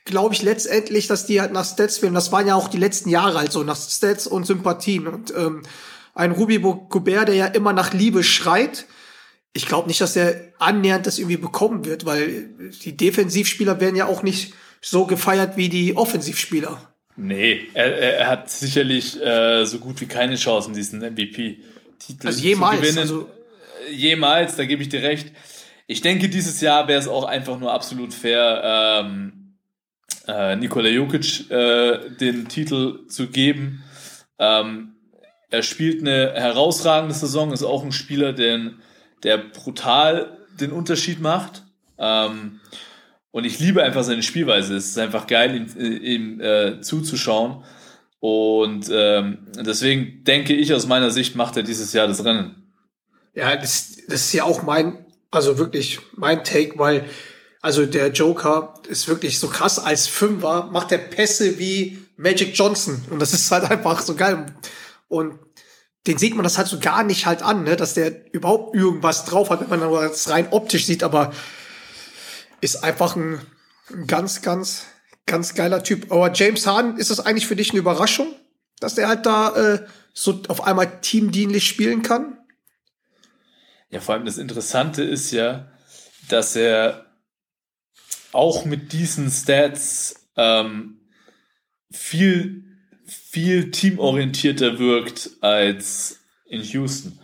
glaube 0.05 0.34
ich 0.34 0.41
letztendlich, 0.41 1.07
dass 1.07 1.25
die 1.25 1.41
halt 1.41 1.53
nach 1.53 1.65
Stats 1.65 2.01
wählen. 2.01 2.13
Das 2.13 2.31
waren 2.31 2.48
ja 2.48 2.55
auch 2.55 2.67
die 2.67 2.77
letzten 2.77 3.10
Jahre 3.10 3.39
halt 3.39 3.51
so, 3.51 3.63
nach 3.63 3.77
Stats 3.77 4.27
und 4.27 4.46
Sympathien. 4.46 5.07
Und 5.07 5.34
ähm, 5.36 5.63
ein 6.13 6.31
Ruby 6.31 6.60
Gobert, 6.60 7.27
der 7.27 7.36
ja 7.36 7.46
immer 7.46 7.74
nach 7.74 7.93
Liebe 7.93 8.24
schreit, 8.24 8.86
ich 9.53 9.65
glaube 9.65 9.88
nicht, 9.88 10.01
dass 10.01 10.15
er 10.15 10.53
annähernd 10.60 11.07
das 11.07 11.17
irgendwie 11.19 11.38
bekommen 11.38 11.86
wird, 11.86 12.05
weil 12.05 12.50
die 12.84 12.96
Defensivspieler 12.96 13.79
werden 13.79 13.96
ja 13.96 14.05
auch 14.05 14.22
nicht 14.24 14.53
so 14.81 15.05
gefeiert 15.05 15.57
wie 15.57 15.69
die 15.69 15.96
Offensivspieler. 15.98 16.93
Nee, 17.15 17.62
er, 17.74 17.98
er 17.98 18.27
hat 18.27 18.50
sicherlich 18.51 19.19
äh, 19.19 19.65
so 19.65 19.79
gut 19.79 20.00
wie 20.01 20.05
keine 20.05 20.36
Chancen, 20.36 20.75
diesen 20.75 21.00
MVP-Titel 21.00 22.27
also 22.27 22.39
jemals, 22.39 22.75
zu 22.75 22.81
gewinnen. 22.81 23.00
Also 23.00 23.29
jemals, 23.91 24.55
da 24.55 24.65
gebe 24.65 24.84
ich 24.84 24.89
dir 24.89 25.01
recht. 25.01 25.31
Ich 25.88 26.01
denke, 26.01 26.29
dieses 26.29 26.62
Jahr 26.62 26.88
wäre 26.88 27.00
es 27.00 27.07
auch 27.07 27.24
einfach 27.24 27.57
nur 27.60 27.74
absolut 27.74 28.13
fair, 28.13 29.01
ähm, 29.03 29.37
äh, 30.27 30.55
Nikola 30.55 30.89
Jokic 30.89 31.50
äh, 31.50 32.10
den 32.10 32.48
Titel 32.48 33.07
zu 33.07 33.27
geben. 33.27 33.84
Ähm, 34.39 34.96
er 35.50 35.63
spielt 35.63 36.01
eine 36.01 36.34
herausragende 36.34 37.15
Saison, 37.15 37.51
ist 37.51 37.63
auch 37.63 37.84
ein 37.84 37.91
Spieler, 37.91 38.34
den, 38.34 38.79
der 39.24 39.38
brutal 39.38 40.38
den 40.60 40.72
Unterschied 40.72 41.22
macht. 41.22 41.63
Ähm, 41.98 42.60
und 43.31 43.46
ich 43.46 43.60
liebe 43.60 43.84
einfach 43.84 44.03
seine 44.03 44.24
Spielweise. 44.24 44.75
Es 44.75 44.88
ist 44.88 44.98
einfach 44.98 45.27
geil, 45.27 45.55
ihm, 45.55 46.01
ihm 46.01 46.41
äh, 46.41 46.81
zuzuschauen. 46.81 47.63
Und 48.19 48.89
ähm, 48.91 49.48
deswegen 49.55 50.24
denke 50.24 50.53
ich, 50.53 50.74
aus 50.74 50.88
meiner 50.88 51.12
Sicht 51.12 51.36
macht 51.36 51.55
er 51.55 51.63
dieses 51.63 51.93
Jahr 51.93 52.07
das 52.07 52.25
Rennen. 52.25 52.74
Ja, 53.34 53.55
das, 53.55 53.96
das 54.07 54.22
ist 54.22 54.34
ja 54.34 54.43
auch 54.43 54.63
mein, 54.63 55.05
also 55.29 55.60
wirklich 55.60 56.00
mein 56.15 56.43
Take, 56.43 56.79
weil 56.79 57.05
also 57.61 57.85
der 57.85 58.09
Joker 58.11 58.75
ist 58.87 59.07
wirklich 59.07 59.39
so 59.39 59.47
krass. 59.47 59.79
Als 59.79 60.07
Fünfer 60.07 60.69
macht 60.71 60.91
er 60.91 60.99
Pässe 60.99 61.59
wie 61.59 61.99
Magic 62.15 62.57
Johnson. 62.57 63.03
Und 63.09 63.19
das 63.19 63.33
ist 63.33 63.51
halt 63.51 63.63
einfach 63.71 64.01
so 64.01 64.15
geil. 64.15 64.45
Und 65.07 65.39
den 66.05 66.17
sieht 66.17 66.35
man 66.35 66.43
das 66.43 66.57
halt 66.57 66.67
so 66.67 66.79
gar 66.79 67.03
nicht 67.03 67.25
halt 67.25 67.41
an, 67.41 67.63
ne? 67.63 67.75
dass 67.75 67.93
der 67.93 68.33
überhaupt 68.33 68.75
irgendwas 68.75 69.25
drauf 69.25 69.49
hat, 69.49 69.69
wenn 69.69 69.79
man 69.79 69.91
das 69.91 70.29
rein 70.29 70.47
optisch 70.51 70.85
sieht, 70.85 71.03
aber 71.03 71.33
ist 72.61 72.83
einfach 72.83 73.15
ein, 73.15 73.41
ganz, 74.05 74.41
ganz, 74.41 74.85
ganz 75.25 75.53
geiler 75.53 75.83
Typ. 75.83 76.11
Aber 76.11 76.31
James 76.33 76.65
Harden, 76.65 76.97
ist 76.97 77.09
das 77.09 77.19
eigentlich 77.19 77.47
für 77.47 77.55
dich 77.55 77.71
eine 77.71 77.79
Überraschung, 77.79 78.27
dass 78.79 78.95
der 78.95 79.07
halt 79.07 79.25
da 79.25 79.55
äh, 79.55 79.85
so 80.13 80.41
auf 80.47 80.65
einmal 80.65 81.01
teamdienlich 81.01 81.67
spielen 81.67 82.01
kann? 82.01 82.37
Ja, 83.89 83.99
vor 83.99 84.15
allem 84.15 84.25
das 84.25 84.37
Interessante 84.37 85.03
ist 85.03 85.31
ja, 85.31 85.71
dass 86.29 86.55
er 86.55 87.06
auch 88.38 88.65
mit 88.65 88.94
diesen 88.94 89.32
Stats 89.32 90.27
ähm, 90.38 91.00
viel, 91.91 92.65
viel 93.06 93.72
teamorientierter 93.72 94.77
wirkt 94.77 95.32
als 95.41 96.20
in 96.46 96.62
Houston. 96.62 97.20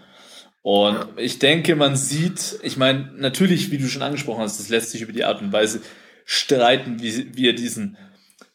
Und 0.63 1.05
ich 1.17 1.39
denke, 1.39 1.75
man 1.75 1.95
sieht, 1.95 2.57
ich 2.63 2.77
meine, 2.77 3.11
natürlich, 3.15 3.69
wie 3.69 3.77
du 3.77 3.87
schon 3.87 4.01
angesprochen 4.01 4.41
hast, 4.41 4.59
das 4.59 4.69
lässt 4.69 4.91
sich 4.91 5.01
über 5.01 5.11
die 5.11 5.23
Art 5.23 5.41
und 5.41 5.51
Weise 5.51 5.81
streiten, 6.25 7.01
wie, 7.01 7.35
wie 7.35 7.49
er 7.49 7.53
diesen 7.53 7.97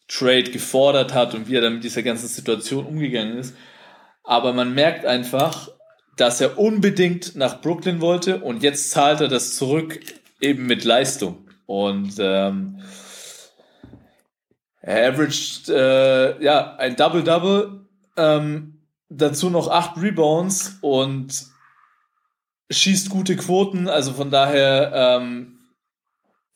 Trade 0.07 0.51
gefordert 0.51 1.13
hat 1.13 1.35
und 1.35 1.47
wie 1.47 1.55
er 1.55 1.61
dann 1.61 1.75
mit 1.75 1.83
dieser 1.83 2.03
ganzen 2.03 2.27
Situation 2.27 2.85
umgegangen 2.85 3.37
ist. 3.37 3.55
Aber 4.23 4.53
man 4.53 4.73
merkt 4.73 5.05
einfach, 5.05 5.69
dass 6.17 6.41
er 6.41 6.57
unbedingt 6.59 7.35
nach 7.35 7.61
Brooklyn 7.61 8.01
wollte 8.01 8.41
und 8.41 8.63
jetzt 8.63 8.91
zahlt 8.91 9.21
er 9.21 9.27
das 9.29 9.55
zurück 9.55 9.99
eben 10.41 10.65
mit 10.65 10.83
Leistung. 10.83 11.48
Und 11.69 12.15
ähm, 12.17 12.79
er 14.81 15.13
averaged 15.13 15.69
äh, 15.69 16.43
ja 16.43 16.75
ein 16.77 16.95
Double-Double, 16.95 17.81
ähm, 18.17 18.79
dazu 19.09 19.51
noch 19.51 19.67
acht 19.67 20.01
Rebounds 20.01 20.79
und 20.81 21.45
schießt 22.71 23.11
gute 23.11 23.35
Quoten. 23.35 23.87
Also 23.87 24.13
von 24.13 24.31
daher 24.31 25.19
ähm, 25.21 25.59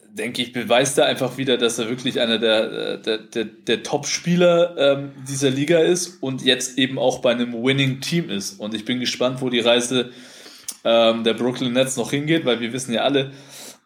denke 0.10 0.42
ich, 0.42 0.52
beweist 0.52 0.98
er 0.98 1.06
einfach 1.06 1.38
wieder, 1.38 1.58
dass 1.58 1.78
er 1.78 1.90
wirklich 1.90 2.20
einer 2.20 2.40
der, 2.40 2.98
der, 2.98 3.20
der, 3.20 3.46
der 3.46 3.84
Top-Spieler 3.84 4.76
ähm, 4.80 5.12
dieser 5.30 5.52
Liga 5.52 5.78
ist 5.78 6.24
und 6.24 6.42
jetzt 6.42 6.80
eben 6.80 6.98
auch 6.98 7.20
bei 7.20 7.34
einem 7.34 7.54
Winning-Team 7.54 8.32
ist. 8.32 8.60
Und 8.60 8.74
ich 8.74 8.84
bin 8.84 9.00
gespannt, 9.00 9.42
wo 9.42 9.52
die 9.52 9.60
Reise 9.60 10.10
ähm, 10.84 11.24
der 11.24 11.36
Brooklyn 11.36 11.74
Nets 11.74 11.98
noch 11.98 12.10
hingeht, 12.10 12.46
weil 12.46 12.62
wir 12.62 12.74
wissen 12.74 12.96
ja 12.96 13.04
alle, 13.04 13.32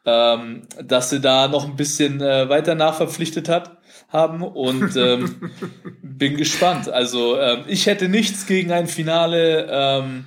ähm, 0.05 0.63
dass 0.83 1.09
sie 1.09 1.19
da 1.19 1.47
noch 1.47 1.65
ein 1.65 1.75
bisschen 1.75 2.21
äh, 2.21 2.49
weiter 2.49 2.75
nachverpflichtet 2.75 3.49
hat 3.49 3.77
haben 4.09 4.41
und 4.41 4.95
ähm, 4.95 5.51
bin 6.01 6.37
gespannt. 6.37 6.89
Also 6.89 7.39
ähm, 7.39 7.65
ich 7.67 7.85
hätte 7.85 8.07
nichts 8.07 8.45
gegen 8.45 8.71
ein 8.71 8.87
Finale 8.87 9.67
ähm, 9.69 10.25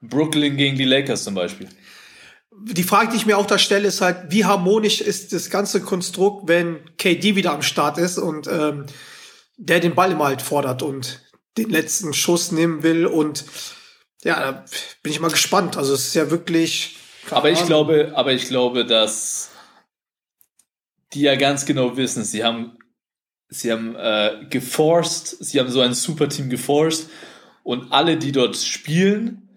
Brooklyn 0.00 0.56
gegen 0.56 0.76
die 0.76 0.84
Lakers 0.84 1.24
zum 1.24 1.34
Beispiel. 1.34 1.68
Die 2.60 2.82
Frage, 2.82 3.10
die 3.10 3.16
ich 3.16 3.26
mir 3.26 3.38
auch 3.38 3.46
da 3.46 3.58
stelle, 3.58 3.86
ist 3.86 4.00
halt, 4.00 4.30
wie 4.30 4.44
harmonisch 4.44 5.00
ist 5.00 5.32
das 5.32 5.50
ganze 5.50 5.80
Konstrukt, 5.80 6.48
wenn 6.48 6.78
KD 6.96 7.36
wieder 7.36 7.52
am 7.52 7.62
Start 7.62 7.98
ist 7.98 8.18
und 8.18 8.48
ähm, 8.48 8.86
der 9.56 9.80
den 9.80 9.94
Ball 9.94 10.12
immer 10.12 10.26
halt 10.26 10.42
fordert 10.42 10.82
und 10.82 11.20
den 11.56 11.70
letzten 11.70 12.14
Schuss 12.14 12.52
nehmen 12.52 12.82
will 12.82 13.06
und 13.06 13.44
ja, 14.24 14.40
da 14.40 14.64
bin 15.02 15.12
ich 15.12 15.20
mal 15.20 15.30
gespannt. 15.30 15.76
Also 15.76 15.94
es 15.94 16.08
ist 16.08 16.14
ja 16.14 16.30
wirklich 16.30 16.96
aber 17.30 17.50
ich 17.50 17.64
glaube, 17.64 18.12
aber 18.14 18.32
ich 18.32 18.46
glaube, 18.46 18.84
dass 18.84 19.50
die 21.12 21.22
ja 21.22 21.36
ganz 21.36 21.66
genau 21.66 21.96
wissen, 21.96 22.24
sie 22.24 22.44
haben, 22.44 22.78
sie 23.48 23.72
haben 23.72 23.96
äh, 23.96 24.46
geforst, 24.50 25.42
sie 25.44 25.58
haben 25.58 25.70
so 25.70 25.80
ein 25.80 25.94
Superteam 25.94 26.50
geforst 26.50 27.08
und 27.62 27.92
alle, 27.92 28.16
die 28.16 28.32
dort 28.32 28.56
spielen, 28.56 29.48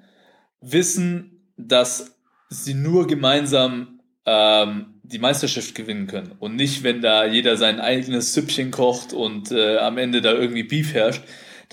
wissen, 0.61 1.51
dass 1.57 2.17
sie 2.49 2.73
nur 2.73 3.07
gemeinsam 3.07 4.01
ähm, 4.25 5.01
die 5.03 5.19
Meisterschaft 5.19 5.75
gewinnen 5.75 6.07
können 6.07 6.33
und 6.39 6.55
nicht, 6.55 6.83
wenn 6.83 7.01
da 7.01 7.25
jeder 7.25 7.57
sein 7.57 7.79
eigenes 7.79 8.33
Süppchen 8.33 8.71
kocht 8.71 9.13
und 9.13 9.51
äh, 9.51 9.77
am 9.77 9.97
Ende 9.97 10.21
da 10.21 10.33
irgendwie 10.33 10.63
Beef 10.63 10.93
herrscht. 10.93 11.23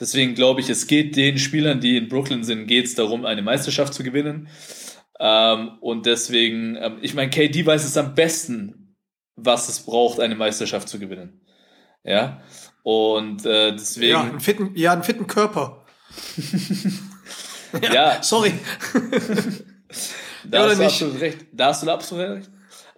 Deswegen 0.01 0.35
glaube 0.35 0.61
ich, 0.61 0.71
es 0.71 0.87
geht 0.87 1.17
den 1.17 1.39
Spielern, 1.39 1.81
die 1.81 1.97
in 1.97 2.09
Brooklyn 2.09 2.45
sind, 2.45 2.67
geht 2.67 2.87
es 2.87 2.95
darum, 2.95 3.25
eine 3.25 3.43
Meisterschaft 3.43 3.95
zu 3.95 4.03
gewinnen. 4.03 4.49
Ähm, 5.21 5.79
und 5.81 6.07
deswegen, 6.07 6.77
ähm, 6.77 6.99
ich 7.01 7.15
meine, 7.15 7.31
KD 7.31 7.67
weiß 7.67 7.85
es 7.85 7.97
am 7.97 8.15
besten, 8.15 8.97
was 9.37 9.69
es 9.69 9.81
braucht, 9.81 10.21
eine 10.21 10.35
Meisterschaft 10.35 10.89
zu 10.89 10.99
gewinnen. 10.99 11.41
Ja. 12.05 12.41
Und 12.83 13.45
äh, 13.45 13.73
deswegen. 13.73 14.13
Ja, 14.13 14.23
einen 14.23 14.41
fitten, 14.41 14.73
ja, 14.75 14.93
einen 14.93 15.03
fitten 15.03 15.27
Körper. 15.27 15.85
ja, 17.83 17.93
ja, 17.93 18.23
sorry. 18.23 18.53
da, 20.45 20.69
hast 20.69 20.79
du 20.79 20.85
absolut 20.85 21.21
recht. 21.21 21.39
da 21.53 21.67
hast 21.67 21.83
du 21.83 21.91
absolut 21.91 22.29
recht. 22.29 22.51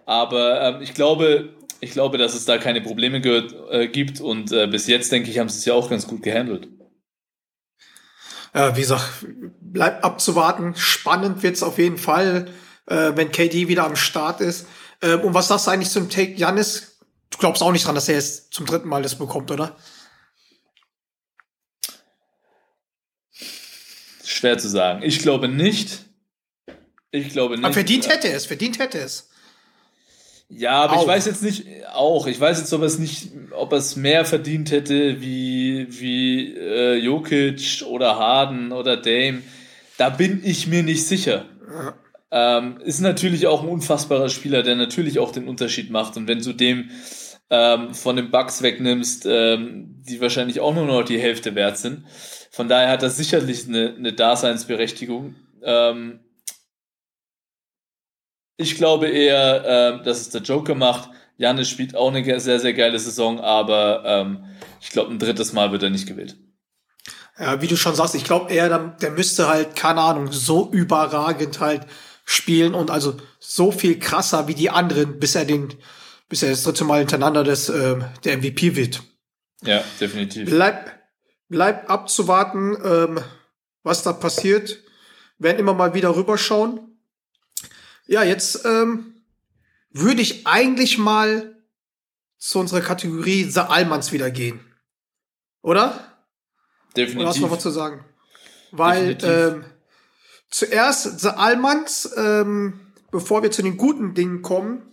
Aber 0.05 0.61
ähm, 0.61 0.81
ich 0.81 0.93
glaube, 0.93 1.55
ich 1.79 1.91
glaube, 1.91 2.17
dass 2.17 2.35
es 2.35 2.45
da 2.45 2.57
keine 2.57 2.81
Probleme 2.81 3.17
äh, 3.17 3.87
gibt 3.87 4.21
und 4.21 4.51
äh, 4.51 4.67
bis 4.67 4.87
jetzt, 4.87 5.11
denke 5.11 5.29
ich, 5.29 5.39
haben 5.39 5.49
sie 5.49 5.57
es 5.57 5.65
ja 5.65 5.73
auch 5.73 5.89
ganz 5.89 6.07
gut 6.07 6.23
gehandelt 6.23 6.67
äh, 8.53 8.75
wie 8.75 8.81
gesagt, 8.81 9.25
bleibt 9.59 10.03
abzuwarten. 10.03 10.75
Spannend 10.75 11.43
wird's 11.43 11.63
auf 11.63 11.77
jeden 11.77 11.97
Fall, 11.97 12.51
äh, 12.87 13.11
wenn 13.15 13.31
KD 13.31 13.67
wieder 13.67 13.85
am 13.85 13.95
Start 13.95 14.41
ist. 14.41 14.67
Äh, 15.01 15.15
und 15.15 15.33
was 15.33 15.47
sagst 15.47 15.67
du 15.67 15.71
eigentlich 15.71 15.89
zum 15.89 16.09
Take 16.09 16.33
Janis? 16.33 16.99
Du 17.29 17.37
glaubst 17.37 17.63
auch 17.63 17.71
nicht 17.71 17.85
dran, 17.85 17.95
dass 17.95 18.09
er 18.09 18.15
jetzt 18.15 18.53
zum 18.53 18.65
dritten 18.65 18.89
Mal 18.89 19.03
das 19.03 19.15
bekommt, 19.15 19.51
oder? 19.51 19.75
Schwer 24.23 24.57
zu 24.57 24.69
sagen. 24.69 25.01
Ich 25.03 25.19
glaube 25.19 25.47
nicht. 25.47 26.05
Ich 27.11 27.29
glaube 27.29 27.55
nicht. 27.55 27.65
Aber 27.65 27.73
verdient 27.73 28.07
hätte 28.07 28.29
es, 28.29 28.45
verdient 28.45 28.79
hätte 28.79 28.99
es. 28.99 29.30
Ja, 30.53 30.81
aber 30.81 30.97
auch. 30.97 31.01
ich 31.01 31.07
weiß 31.07 31.25
jetzt 31.27 31.43
nicht, 31.43 31.65
auch, 31.93 32.27
ich 32.27 32.39
weiß 32.39 32.59
jetzt, 32.59 32.73
ob 32.73 32.81
es 32.81 32.99
nicht, 32.99 33.29
ob 33.51 33.71
es 33.73 33.95
mehr 33.95 34.25
verdient 34.25 34.71
hätte 34.71 35.21
wie, 35.21 35.87
wie 35.89 36.55
äh, 36.55 36.95
Jokic 36.95 37.83
oder 37.87 38.17
Harden 38.17 38.71
oder 38.71 38.97
Dame. 38.97 39.41
Da 39.97 40.09
bin 40.09 40.41
ich 40.43 40.67
mir 40.67 40.83
nicht 40.83 41.07
sicher. 41.07 41.45
Ähm, 42.31 42.79
ist 42.83 42.99
natürlich 42.99 43.47
auch 43.47 43.63
ein 43.63 43.69
unfassbarer 43.69 44.29
Spieler, 44.29 44.63
der 44.63 44.75
natürlich 44.75 45.19
auch 45.19 45.31
den 45.31 45.47
Unterschied 45.47 45.89
macht. 45.89 46.17
Und 46.17 46.27
wenn 46.27 46.41
du 46.41 46.53
dem 46.53 46.89
ähm, 47.49 47.93
von 47.93 48.15
den 48.15 48.31
Bugs 48.31 48.61
wegnimmst, 48.61 49.25
ähm, 49.29 50.01
die 50.07 50.21
wahrscheinlich 50.21 50.59
auch 50.61 50.73
nur 50.73 50.85
noch 50.85 51.03
die 51.03 51.19
Hälfte 51.19 51.53
wert 51.53 51.77
sind. 51.77 52.05
Von 52.49 52.67
daher 52.67 52.89
hat 52.89 53.03
das 53.03 53.17
sicherlich 53.17 53.67
eine, 53.67 53.93
eine 53.97 54.13
Daseinsberechtigung. 54.13 55.35
Ähm, 55.63 56.19
ich 58.61 58.75
glaube 58.75 59.07
eher, 59.07 59.99
äh, 59.99 60.03
dass 60.03 60.21
es 60.21 60.29
der 60.29 60.41
Joker 60.41 60.75
macht. 60.75 61.09
Janis 61.37 61.69
spielt 61.69 61.95
auch 61.95 62.13
eine 62.13 62.39
sehr, 62.39 62.59
sehr 62.59 62.73
geile 62.73 62.99
Saison, 62.99 63.39
aber 63.39 64.03
ähm, 64.05 64.45
ich 64.79 64.89
glaube, 64.89 65.11
ein 65.11 65.19
drittes 65.19 65.53
Mal 65.53 65.71
wird 65.71 65.83
er 65.83 65.89
nicht 65.89 66.07
gewählt. 66.07 66.37
Ja, 67.39 67.61
wie 67.61 67.67
du 67.67 67.75
schon 67.75 67.95
sagst, 67.95 68.13
ich 68.13 68.23
glaube 68.23 68.53
eher, 68.53 68.69
der 69.01 69.11
müsste 69.11 69.47
halt, 69.47 69.75
keine 69.75 70.01
Ahnung, 70.01 70.31
so 70.31 70.69
überragend 70.71 71.59
halt 71.59 71.87
spielen 72.25 72.75
und 72.75 72.91
also 72.91 73.17
so 73.39 73.71
viel 73.71 73.97
krasser 73.97 74.47
wie 74.47 74.53
die 74.53 74.69
anderen, 74.69 75.19
bis 75.19 75.33
er 75.33 75.45
den, 75.45 75.73
bis 76.29 76.43
er 76.43 76.51
das 76.51 76.63
dritte 76.63 76.83
Mal 76.83 76.99
hintereinander 76.99 77.43
des, 77.43 77.69
äh, 77.69 77.97
der 78.23 78.37
MVP 78.37 78.75
wird. 78.75 79.01
Ja, 79.63 79.83
definitiv. 79.99 80.49
Bleib, 80.49 80.91
bleib 81.49 81.89
abzuwarten, 81.89 82.77
ähm, 82.83 83.19
was 83.83 84.03
da 84.03 84.13
passiert. 84.13 84.79
Werden 85.39 85.57
immer 85.57 85.73
mal 85.73 85.95
wieder 85.95 86.15
rüberschauen. 86.15 86.90
Ja, 88.11 88.23
jetzt 88.23 88.65
ähm, 88.65 89.13
würde 89.89 90.21
ich 90.21 90.45
eigentlich 90.45 90.97
mal 90.97 91.55
zu 92.37 92.59
unserer 92.59 92.81
Kategorie 92.81 93.45
The 93.45 93.61
Allmanns 93.61 94.11
wieder 94.11 94.29
gehen. 94.29 94.59
Oder? 95.61 95.97
Definitiv. 96.97 97.19
Oder 97.19 97.29
hast 97.29 97.37
du 97.37 97.41
noch 97.43 97.51
was 97.51 97.63
zu 97.63 97.69
sagen? 97.69 98.03
Weil 98.71 99.17
ähm, 99.23 99.63
zuerst 100.49 101.21
The 101.21 101.29
Allmanns, 101.29 102.11
ähm, 102.17 102.81
bevor 103.11 103.43
wir 103.43 103.51
zu 103.51 103.61
den 103.61 103.77
guten 103.77 104.13
Dingen 104.13 104.41
kommen, 104.41 104.91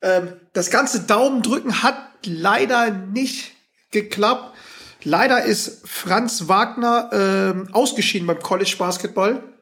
ähm, 0.00 0.32
das 0.54 0.70
ganze 0.70 1.02
Daumendrücken 1.02 1.82
hat 1.82 1.98
leider 2.24 2.90
nicht 2.90 3.52
geklappt. 3.90 4.56
Leider 5.02 5.44
ist 5.44 5.86
Franz 5.86 6.48
Wagner 6.48 7.10
ähm, 7.12 7.68
ausgeschieden 7.72 8.26
beim 8.26 8.38
College 8.38 8.76
Basketball. 8.78 9.53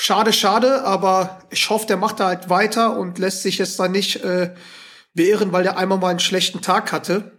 Schade, 0.00 0.32
schade, 0.32 0.84
aber 0.84 1.40
ich 1.50 1.70
hoffe, 1.70 1.88
der 1.88 1.96
macht 1.96 2.20
da 2.20 2.28
halt 2.28 2.48
weiter 2.48 2.96
und 2.96 3.18
lässt 3.18 3.42
sich 3.42 3.58
jetzt 3.58 3.80
da 3.80 3.88
nicht 3.88 4.22
äh, 4.22 4.54
beirren, 5.12 5.50
weil 5.50 5.64
der 5.64 5.76
einmal 5.76 5.98
mal 5.98 6.10
einen 6.10 6.20
schlechten 6.20 6.62
Tag 6.62 6.92
hatte. 6.92 7.32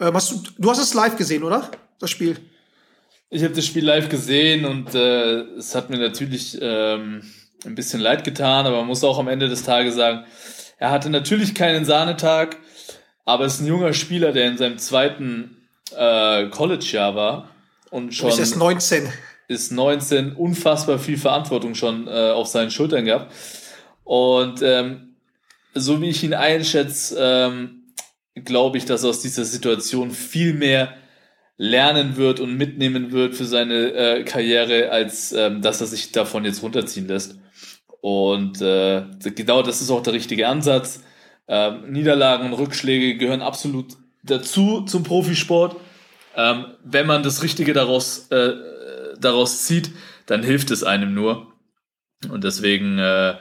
Ähm, 0.00 0.12
hast 0.14 0.32
du, 0.32 0.42
du 0.58 0.68
hast 0.68 0.80
es 0.80 0.94
live 0.94 1.16
gesehen, 1.16 1.44
oder? 1.44 1.70
Das 2.00 2.10
Spiel. 2.10 2.38
Ich 3.30 3.44
habe 3.44 3.54
das 3.54 3.64
Spiel 3.66 3.84
live 3.84 4.08
gesehen 4.08 4.64
und 4.64 4.96
äh, 4.96 5.42
es 5.58 5.76
hat 5.76 5.88
mir 5.88 5.98
natürlich 5.98 6.58
ähm, 6.60 7.22
ein 7.64 7.76
bisschen 7.76 8.00
leid 8.00 8.24
getan, 8.24 8.66
aber 8.66 8.78
man 8.78 8.88
muss 8.88 9.04
auch 9.04 9.20
am 9.20 9.28
Ende 9.28 9.48
des 9.48 9.62
Tages 9.62 9.94
sagen, 9.94 10.24
er 10.78 10.90
hatte 10.90 11.08
natürlich 11.08 11.54
keinen 11.54 11.84
Sahnetag, 11.84 12.56
aber 13.24 13.44
ist 13.44 13.60
ein 13.60 13.66
junger 13.68 13.92
Spieler, 13.92 14.32
der 14.32 14.48
in 14.48 14.58
seinem 14.58 14.78
zweiten 14.78 15.68
äh, 15.96 16.48
College-Jahr 16.48 17.14
war 17.14 17.50
und 17.90 18.12
schon. 18.12 18.28
Ist 18.28 18.40
erst 18.40 18.56
19. 18.56 19.08
Ist 19.48 19.72
19, 19.72 20.32
unfassbar 20.32 20.98
viel 20.98 21.18
Verantwortung 21.18 21.74
schon 21.74 22.08
äh, 22.08 22.30
auf 22.30 22.48
seinen 22.48 22.70
Schultern 22.70 23.04
gehabt. 23.04 23.32
Und 24.04 24.62
ähm, 24.62 25.16
so 25.74 26.00
wie 26.00 26.10
ich 26.10 26.24
ihn 26.24 26.34
einschätze, 26.34 27.16
ähm, 27.20 27.92
glaube 28.34 28.78
ich, 28.78 28.84
dass 28.84 29.04
aus 29.04 29.20
dieser 29.20 29.44
Situation 29.44 30.10
viel 30.10 30.54
mehr 30.54 30.94
lernen 31.58 32.16
wird 32.16 32.40
und 32.40 32.56
mitnehmen 32.56 33.12
wird 33.12 33.34
für 33.34 33.44
seine 33.44 33.92
äh, 33.92 34.24
Karriere, 34.24 34.90
als 34.90 35.32
ähm, 35.32 35.62
dass 35.62 35.80
er 35.80 35.86
sich 35.86 36.12
davon 36.12 36.44
jetzt 36.44 36.62
runterziehen 36.62 37.08
lässt. 37.08 37.36
Und 38.00 38.60
äh, 38.60 39.04
genau 39.34 39.62
das 39.62 39.80
ist 39.80 39.90
auch 39.90 40.02
der 40.02 40.12
richtige 40.12 40.48
Ansatz. 40.48 41.02
Ähm, 41.48 41.92
Niederlagen 41.92 42.46
und 42.46 42.58
Rückschläge 42.58 43.16
gehören 43.16 43.40
absolut 43.40 43.96
dazu 44.22 44.82
zum 44.82 45.02
Profisport. 45.02 45.76
Ähm, 46.36 46.66
wenn 46.84 47.06
man 47.06 47.22
das 47.22 47.42
Richtige 47.42 47.72
daraus, 47.72 48.28
äh, 48.30 48.52
daraus 49.20 49.62
zieht, 49.64 49.90
dann 50.26 50.42
hilft 50.42 50.70
es 50.70 50.82
einem 50.82 51.14
nur. 51.14 51.52
Und 52.30 52.44
deswegen 52.44 52.98
äh, 52.98 53.36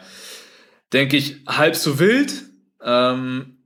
denke 0.93 1.17
ich, 1.17 1.37
halb 1.47 1.75
so 1.75 1.99
wild. 1.99 2.43
Ähm, 2.81 3.57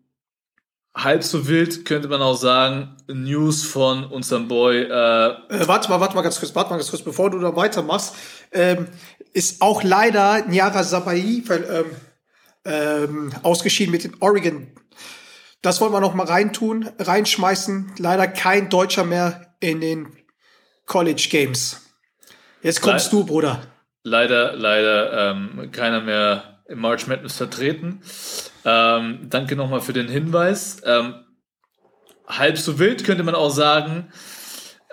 halb 0.96 1.24
so 1.24 1.48
wild 1.48 1.86
könnte 1.86 2.08
man 2.08 2.22
auch 2.22 2.36
sagen, 2.36 2.98
News 3.08 3.64
von 3.64 4.06
unserem 4.06 4.48
Boy. 4.48 4.84
Äh, 4.84 4.88
äh, 4.90 5.68
warte 5.68 5.90
mal, 5.90 6.00
warte 6.00 6.16
mal 6.16 6.22
ganz 6.22 6.40
kurz, 6.40 6.56
warte 6.56 6.72
mal 6.72 6.78
ganz 6.78 6.90
kurz, 6.90 7.02
bevor 7.02 7.30
du 7.30 7.40
da 7.40 7.56
weitermachst. 7.56 8.16
Ähm, 8.52 8.88
ist 9.34 9.62
auch 9.62 9.84
leider 9.84 10.46
Nyara 10.48 10.84
Sabai 10.84 11.44
ähm, 11.50 11.86
ähm, 12.66 13.34
ausgeschieden 13.44 13.92
mit 13.92 14.04
den 14.04 14.16
Oregon. 14.20 14.68
Das 15.62 15.82
wollen 15.82 15.92
wir 15.92 16.00
noch 16.00 16.14
mal 16.14 16.26
reintun, 16.26 16.90
reinschmeißen. 16.98 17.94
Leider 17.98 18.28
kein 18.28 18.70
Deutscher 18.70 19.04
mehr 19.04 19.56
in 19.60 19.82
den 19.82 20.08
College 20.86 21.28
Games. 21.30 21.89
Jetzt 22.62 22.82
kommst 22.82 23.12
Le 23.12 23.20
du, 23.20 23.26
Bruder. 23.26 23.62
Leider, 24.04 24.54
leider 24.56 25.32
ähm, 25.32 25.72
keiner 25.72 26.02
mehr 26.02 26.62
im 26.68 26.80
March 26.80 27.08
Madness 27.08 27.38
vertreten. 27.38 28.02
Ähm, 28.66 29.28
danke 29.30 29.56
nochmal 29.56 29.82
für 29.82 29.94
den 29.94 30.08
Hinweis. 30.08 30.82
Ähm, 30.86 31.16
halb 32.28 32.58
so 32.58 32.80
wild 32.80 33.04
könnte 33.04 33.24
man 33.24 33.36
auch 33.36 33.50
sagen, 33.50 34.12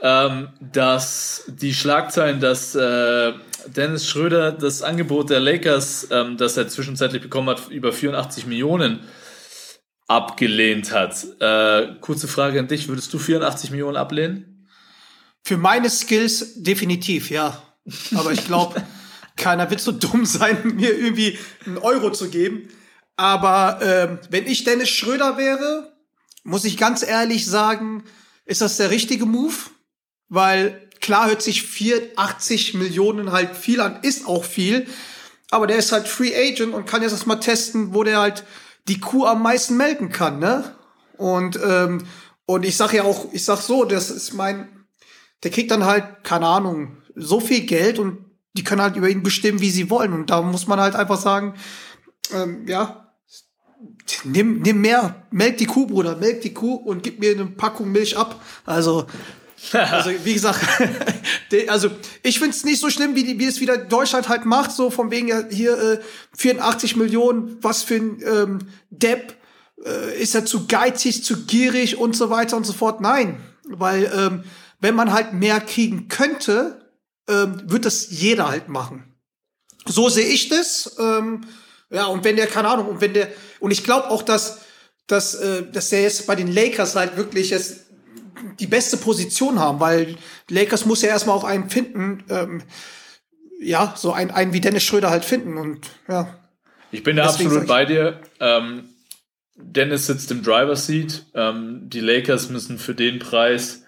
ähm, 0.02 0.48
dass 0.60 1.44
die 1.48 1.74
Schlagzeilen, 1.74 2.40
dass 2.40 2.74
äh, 2.74 3.32
Dennis 3.66 4.08
Schröder 4.08 4.52
das 4.52 4.82
Angebot 4.82 5.30
der 5.30 5.40
Lakers, 5.40 6.08
ähm, 6.10 6.36
das 6.36 6.56
er 6.56 6.68
zwischenzeitlich 6.68 7.22
bekommen 7.22 7.48
hat, 7.50 7.68
über 7.68 7.92
84 7.92 8.46
Millionen 8.46 9.00
abgelehnt 10.08 10.92
hat. 10.92 11.26
Äh, 11.40 11.96
kurze 12.00 12.28
Frage 12.28 12.60
an 12.60 12.68
dich, 12.68 12.88
würdest 12.88 13.12
du 13.12 13.18
84 13.18 13.70
Millionen 13.70 13.96
ablehnen? 13.96 14.55
Für 15.46 15.58
meine 15.58 15.88
Skills 15.90 16.54
definitiv, 16.56 17.30
ja. 17.30 17.62
Aber 18.16 18.32
ich 18.32 18.44
glaube, 18.46 18.84
keiner 19.36 19.70
wird 19.70 19.80
so 19.80 19.92
dumm 19.92 20.26
sein, 20.26 20.74
mir 20.74 20.98
irgendwie 20.98 21.38
einen 21.64 21.78
Euro 21.78 22.10
zu 22.10 22.30
geben. 22.30 22.68
Aber 23.14 23.78
ähm, 23.80 24.18
wenn 24.28 24.48
ich 24.48 24.64
Dennis 24.64 24.88
Schröder 24.88 25.38
wäre, 25.38 25.96
muss 26.42 26.64
ich 26.64 26.76
ganz 26.76 27.04
ehrlich 27.04 27.46
sagen, 27.46 28.02
ist 28.44 28.60
das 28.60 28.76
der 28.76 28.90
richtige 28.90 29.24
Move? 29.24 29.54
Weil 30.28 30.90
klar 31.00 31.28
hört 31.28 31.42
sich 31.42 31.62
84 31.62 32.74
Millionen 32.74 33.30
halt 33.30 33.54
viel 33.56 33.80
an, 33.80 34.00
ist 34.02 34.26
auch 34.26 34.42
viel. 34.42 34.88
Aber 35.52 35.68
der 35.68 35.76
ist 35.76 35.92
halt 35.92 36.08
Free 36.08 36.34
Agent 36.34 36.74
und 36.74 36.86
kann 36.86 37.02
jetzt 37.02 37.12
erstmal 37.12 37.38
testen, 37.38 37.94
wo 37.94 38.02
der 38.02 38.18
halt 38.18 38.42
die 38.88 38.98
Kuh 38.98 39.26
am 39.26 39.42
meisten 39.42 39.76
melken 39.76 40.08
kann, 40.08 40.40
ne? 40.40 40.74
Und, 41.18 41.56
ähm, 41.64 42.04
und 42.46 42.64
ich 42.64 42.76
sag 42.76 42.92
ja 42.92 43.04
auch, 43.04 43.28
ich 43.32 43.44
sag 43.44 43.60
so, 43.60 43.84
das 43.84 44.10
ist 44.10 44.32
mein, 44.32 44.75
der 45.46 45.52
kriegt 45.52 45.70
dann 45.70 45.84
halt, 45.84 46.24
keine 46.24 46.48
Ahnung, 46.48 46.96
so 47.14 47.38
viel 47.38 47.60
Geld 47.60 48.00
und 48.00 48.18
die 48.56 48.64
können 48.64 48.82
halt 48.82 48.96
über 48.96 49.08
ihn 49.08 49.22
bestimmen, 49.22 49.60
wie 49.60 49.70
sie 49.70 49.90
wollen. 49.90 50.12
Und 50.12 50.28
da 50.28 50.42
muss 50.42 50.66
man 50.66 50.80
halt 50.80 50.96
einfach 50.96 51.20
sagen, 51.20 51.54
ähm, 52.34 52.66
ja, 52.66 53.12
nimm, 54.24 54.62
nimm 54.62 54.80
mehr, 54.80 55.22
melk 55.30 55.58
die 55.58 55.66
Kuh, 55.66 55.86
Bruder, 55.86 56.16
melk 56.16 56.40
die 56.40 56.52
Kuh 56.52 56.74
und 56.74 57.04
gib 57.04 57.20
mir 57.20 57.30
eine 57.30 57.46
Packung 57.46 57.92
Milch 57.92 58.18
ab. 58.18 58.42
Also, 58.64 59.06
also 59.72 60.10
wie 60.24 60.34
gesagt, 60.34 60.66
also 61.68 61.90
ich 62.24 62.40
find's 62.40 62.64
nicht 62.64 62.80
so 62.80 62.90
schlimm, 62.90 63.14
wie, 63.14 63.22
die, 63.22 63.38
wie 63.38 63.46
es 63.46 63.60
wieder 63.60 63.76
Deutschland 63.76 64.28
halt 64.28 64.46
macht, 64.46 64.72
so 64.72 64.90
von 64.90 65.12
wegen 65.12 65.28
ja 65.28 65.44
hier 65.48 65.78
äh, 65.78 66.00
84 66.36 66.96
Millionen, 66.96 67.58
was 67.62 67.84
für 67.84 67.94
ein 67.94 68.20
ähm, 68.26 68.58
Depp, 68.90 69.36
äh, 69.84 70.20
ist 70.20 70.34
er 70.34 70.44
zu 70.44 70.66
geizig, 70.66 71.22
zu 71.22 71.44
gierig 71.44 71.98
und 71.98 72.16
so 72.16 72.30
weiter 72.30 72.56
und 72.56 72.66
so 72.66 72.72
fort. 72.72 73.00
Nein, 73.00 73.36
weil 73.68 74.10
ähm, 74.12 74.42
wenn 74.80 74.94
man 74.94 75.12
halt 75.12 75.32
mehr 75.32 75.60
kriegen 75.60 76.08
könnte, 76.08 76.90
ähm, 77.28 77.62
wird 77.66 77.84
das 77.84 78.10
jeder 78.10 78.48
halt 78.48 78.68
machen. 78.68 79.14
So 79.86 80.08
sehe 80.08 80.26
ich 80.26 80.48
das. 80.48 80.96
Ähm, 80.98 81.42
ja, 81.90 82.06
und 82.06 82.24
wenn 82.24 82.36
der, 82.36 82.46
keine 82.46 82.68
Ahnung, 82.68 82.88
und 82.88 83.00
wenn 83.00 83.14
der, 83.14 83.28
und 83.60 83.70
ich 83.70 83.84
glaube 83.84 84.10
auch, 84.10 84.22
dass, 84.22 84.60
dass, 85.06 85.34
äh, 85.34 85.70
dass 85.70 85.90
der 85.90 86.02
jetzt 86.02 86.26
bei 86.26 86.34
den 86.34 86.52
Lakers 86.52 86.96
halt 86.96 87.16
wirklich 87.16 87.50
jetzt 87.50 87.86
die 88.58 88.66
beste 88.66 88.96
Position 88.96 89.58
haben, 89.58 89.80
weil 89.80 90.16
Lakers 90.50 90.84
muss 90.84 91.02
ja 91.02 91.08
erstmal 91.08 91.36
auch 91.36 91.44
einen 91.44 91.70
finden, 91.70 92.24
ähm, 92.28 92.62
ja, 93.60 93.94
so 93.96 94.12
einen, 94.12 94.30
einen 94.30 94.52
wie 94.52 94.60
Dennis 94.60 94.82
Schröder 94.82 95.10
halt 95.10 95.24
finden 95.24 95.56
und 95.56 95.86
ja. 96.08 96.38
Ich 96.90 97.02
bin 97.02 97.16
da 97.16 97.24
absolut 97.24 97.66
bei 97.66 97.84
dir. 97.84 98.20
Ähm, 98.40 98.90
Dennis 99.56 100.06
sitzt 100.06 100.30
im 100.30 100.42
Driver 100.42 100.76
Seat. 100.76 101.24
Ähm, 101.34 101.88
die 101.88 102.00
Lakers 102.00 102.50
müssen 102.50 102.78
für 102.78 102.94
den 102.94 103.18
Preis, 103.18 103.84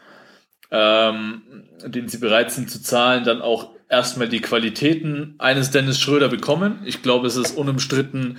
ähm, 0.70 1.42
den 1.85 2.09
sie 2.09 2.18
bereit 2.18 2.50
sind 2.50 2.70
zu 2.70 2.83
zahlen, 2.83 3.24
dann 3.24 3.42
auch 3.42 3.70
erstmal 3.88 4.28
die 4.28 4.40
Qualitäten 4.40 5.35
eines 5.38 5.70
Dennis 5.70 5.98
Schröder 5.98 6.28
bekommen. 6.28 6.81
Ich 6.85 7.02
glaube, 7.02 7.26
es 7.26 7.37
ist 7.37 7.57
unumstritten 7.57 8.38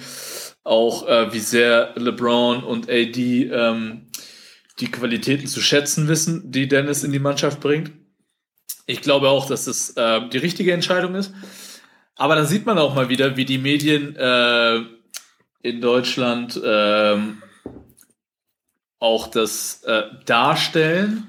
auch, 0.63 1.07
äh, 1.07 1.33
wie 1.33 1.39
sehr 1.39 1.93
LeBron 1.95 2.63
und 2.63 2.89
AD 2.89 3.17
ähm, 3.17 4.07
die 4.79 4.91
Qualitäten 4.91 5.47
zu 5.47 5.61
schätzen 5.61 6.07
wissen, 6.07 6.51
die 6.51 6.67
Dennis 6.67 7.03
in 7.03 7.11
die 7.11 7.19
Mannschaft 7.19 7.59
bringt. 7.59 7.91
Ich 8.85 9.01
glaube 9.01 9.29
auch, 9.29 9.47
dass 9.47 9.65
das 9.65 9.91
äh, 9.91 10.29
die 10.29 10.37
richtige 10.37 10.73
Entscheidung 10.73 11.15
ist. 11.15 11.33
Aber 12.15 12.35
da 12.35 12.45
sieht 12.45 12.65
man 12.65 12.77
auch 12.77 12.95
mal 12.95 13.09
wieder, 13.09 13.37
wie 13.37 13.45
die 13.45 13.57
Medien 13.57 14.15
äh, 14.15 14.81
in 15.61 15.81
Deutschland 15.81 16.61
äh, 16.61 17.17
auch 18.99 19.27
das 19.27 19.83
äh, 19.83 20.03
darstellen 20.25 21.27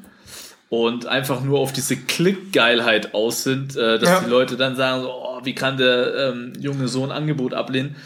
und 0.71 1.07
einfach 1.07 1.43
nur 1.43 1.59
auf 1.59 1.73
diese 1.73 1.97
Klickgeilheit 1.97 3.13
aus 3.13 3.43
sind, 3.43 3.77
äh, 3.77 3.99
dass 3.99 4.09
ja. 4.09 4.21
die 4.21 4.31
Leute 4.31 4.57
dann 4.57 4.77
sagen, 4.77 5.03
so, 5.03 5.11
oh, 5.13 5.41
wie 5.43 5.55
kann 5.55 5.77
der 5.77 6.15
ähm, 6.15 6.53
junge 6.59 6.87
Sohn 6.87 7.11
Angebot 7.11 7.53
ablehnen? 7.53 7.97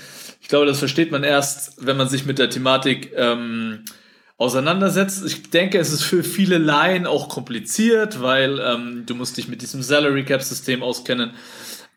Ich 0.41 0.49
glaube, 0.49 0.65
das 0.65 0.79
versteht 0.79 1.13
man 1.13 1.25
erst, 1.25 1.87
wenn 1.87 1.99
man 1.99 2.09
sich 2.09 2.25
mit 2.25 2.39
der 2.39 2.49
Thematik 2.49 3.13
ähm, 3.17 3.85
auseinandersetzt. 4.39 5.27
Ich 5.27 5.51
denke, 5.51 5.79
es 5.79 5.93
ist 5.93 6.05
für 6.05 6.25
viele 6.25 6.57
Laien 6.57 7.07
auch 7.07 7.29
kompliziert, 7.29 8.23
weil 8.23 8.59
ähm, 8.61 9.05
du 9.05 9.15
musst 9.15 9.37
dich 9.37 9.47
mit 9.47 9.61
diesem 9.61 9.83
Salary 9.83 10.25
Cap 10.25 10.43
System 10.43 10.83
auskennen 10.83 11.33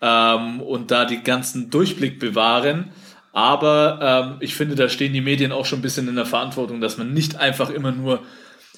ähm, 0.01 0.59
und 0.59 0.91
da 0.91 1.05
die 1.05 1.23
ganzen 1.23 1.69
Durchblick 1.69 2.19
bewahren. 2.19 2.91
Aber 3.31 3.99
ähm, 4.01 4.37
ich 4.41 4.55
finde, 4.55 4.75
da 4.75 4.89
stehen 4.89 5.13
die 5.13 5.21
Medien 5.21 5.53
auch 5.53 5.65
schon 5.65 5.79
ein 5.79 5.83
bisschen 5.83 6.09
in 6.09 6.15
der 6.15 6.25
Verantwortung, 6.25 6.81
dass 6.81 6.97
man 6.97 7.13
nicht 7.13 7.37
einfach 7.37 7.69
immer 7.69 7.93
nur 7.93 8.21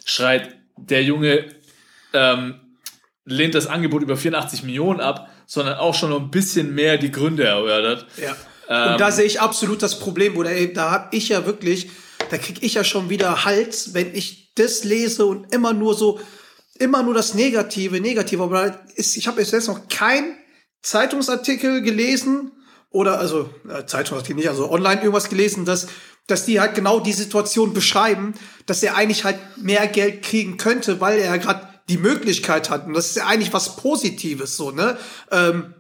schreit, 0.06 0.56
der 0.78 1.04
Junge 1.04 1.46
ähm, 2.14 2.60
lehnt 3.26 3.56
das 3.56 3.68
Angebot 3.68 4.02
über 4.02 4.18
84 4.18 4.64
Millionen 4.64 5.00
ab, 5.00 5.30
sondern 5.46 5.78
auch 5.78 5.94
schon 5.94 6.10
noch 6.10 6.20
ein 6.20 6.32
bisschen 6.32 6.74
mehr 6.74 6.98
die 6.98 7.12
Gründe 7.12 7.44
erörtert. 7.44 8.08
Ja. 8.18 8.36
Ähm, 8.68 8.94
und 8.94 9.02
da 9.02 9.12
sehe 9.12 9.26
ich 9.26 9.42
absolut 9.42 9.82
das 9.82 10.00
Problem, 10.00 10.38
oder 10.38 10.52
da 10.68 10.92
habe 10.92 11.16
ich 11.16 11.30
ja 11.30 11.46
wirklich, 11.46 11.90
da 12.30 12.38
kriege 12.38 12.66
ich 12.66 12.76
ja 12.76 12.84
schon 12.84 13.10
wieder 13.10 13.46
Hals, 13.46 13.94
wenn 13.94 14.14
ich 14.14 14.54
das 14.56 14.84
lese 14.84 15.26
und 15.26 15.54
immer 15.54 15.74
nur 15.74 15.94
so, 15.94 16.20
immer 16.78 17.04
nur 17.04 17.14
das 17.14 17.34
Negative, 17.34 18.00
Negative. 18.00 18.44
Aber 18.44 18.80
ist, 18.96 19.18
ich 19.18 19.28
habe 19.28 19.42
jetzt 19.42 19.68
noch 19.68 19.88
kein 19.90 20.38
Zeitungsartikel 20.82 21.82
gelesen 21.82 22.52
oder 22.90 23.20
also 23.20 23.50
äh, 23.68 23.86
Zeitungsartikel 23.86 24.36
nicht, 24.36 24.50
also 24.50 24.72
online 24.72 25.02
irgendwas 25.02 25.30
gelesen, 25.30 25.66
dass 25.66 25.88
dass 26.30 26.46
die 26.46 26.60
halt 26.60 26.76
genau 26.76 27.00
die 27.00 27.14
Situation 27.14 27.74
beschreiben, 27.74 28.36
dass 28.68 28.84
er 28.84 28.96
eigentlich 28.96 29.24
halt 29.24 29.40
mehr 29.58 29.88
Geld 29.88 30.22
kriegen 30.22 30.58
könnte, 30.58 31.02
weil 31.02 31.20
er 31.20 31.38
gerade 31.40 31.69
die 31.90 31.98
Möglichkeit 31.98 32.70
hat. 32.70 32.88
Und 32.88 32.94
das 32.94 33.08
ist 33.08 33.18
ja 33.18 33.26
eigentlich 33.26 33.54
was 33.54 33.76
Positives, 33.76 34.56
so, 34.56 34.72
ne? 34.72 34.98
Ähm, 35.32 35.74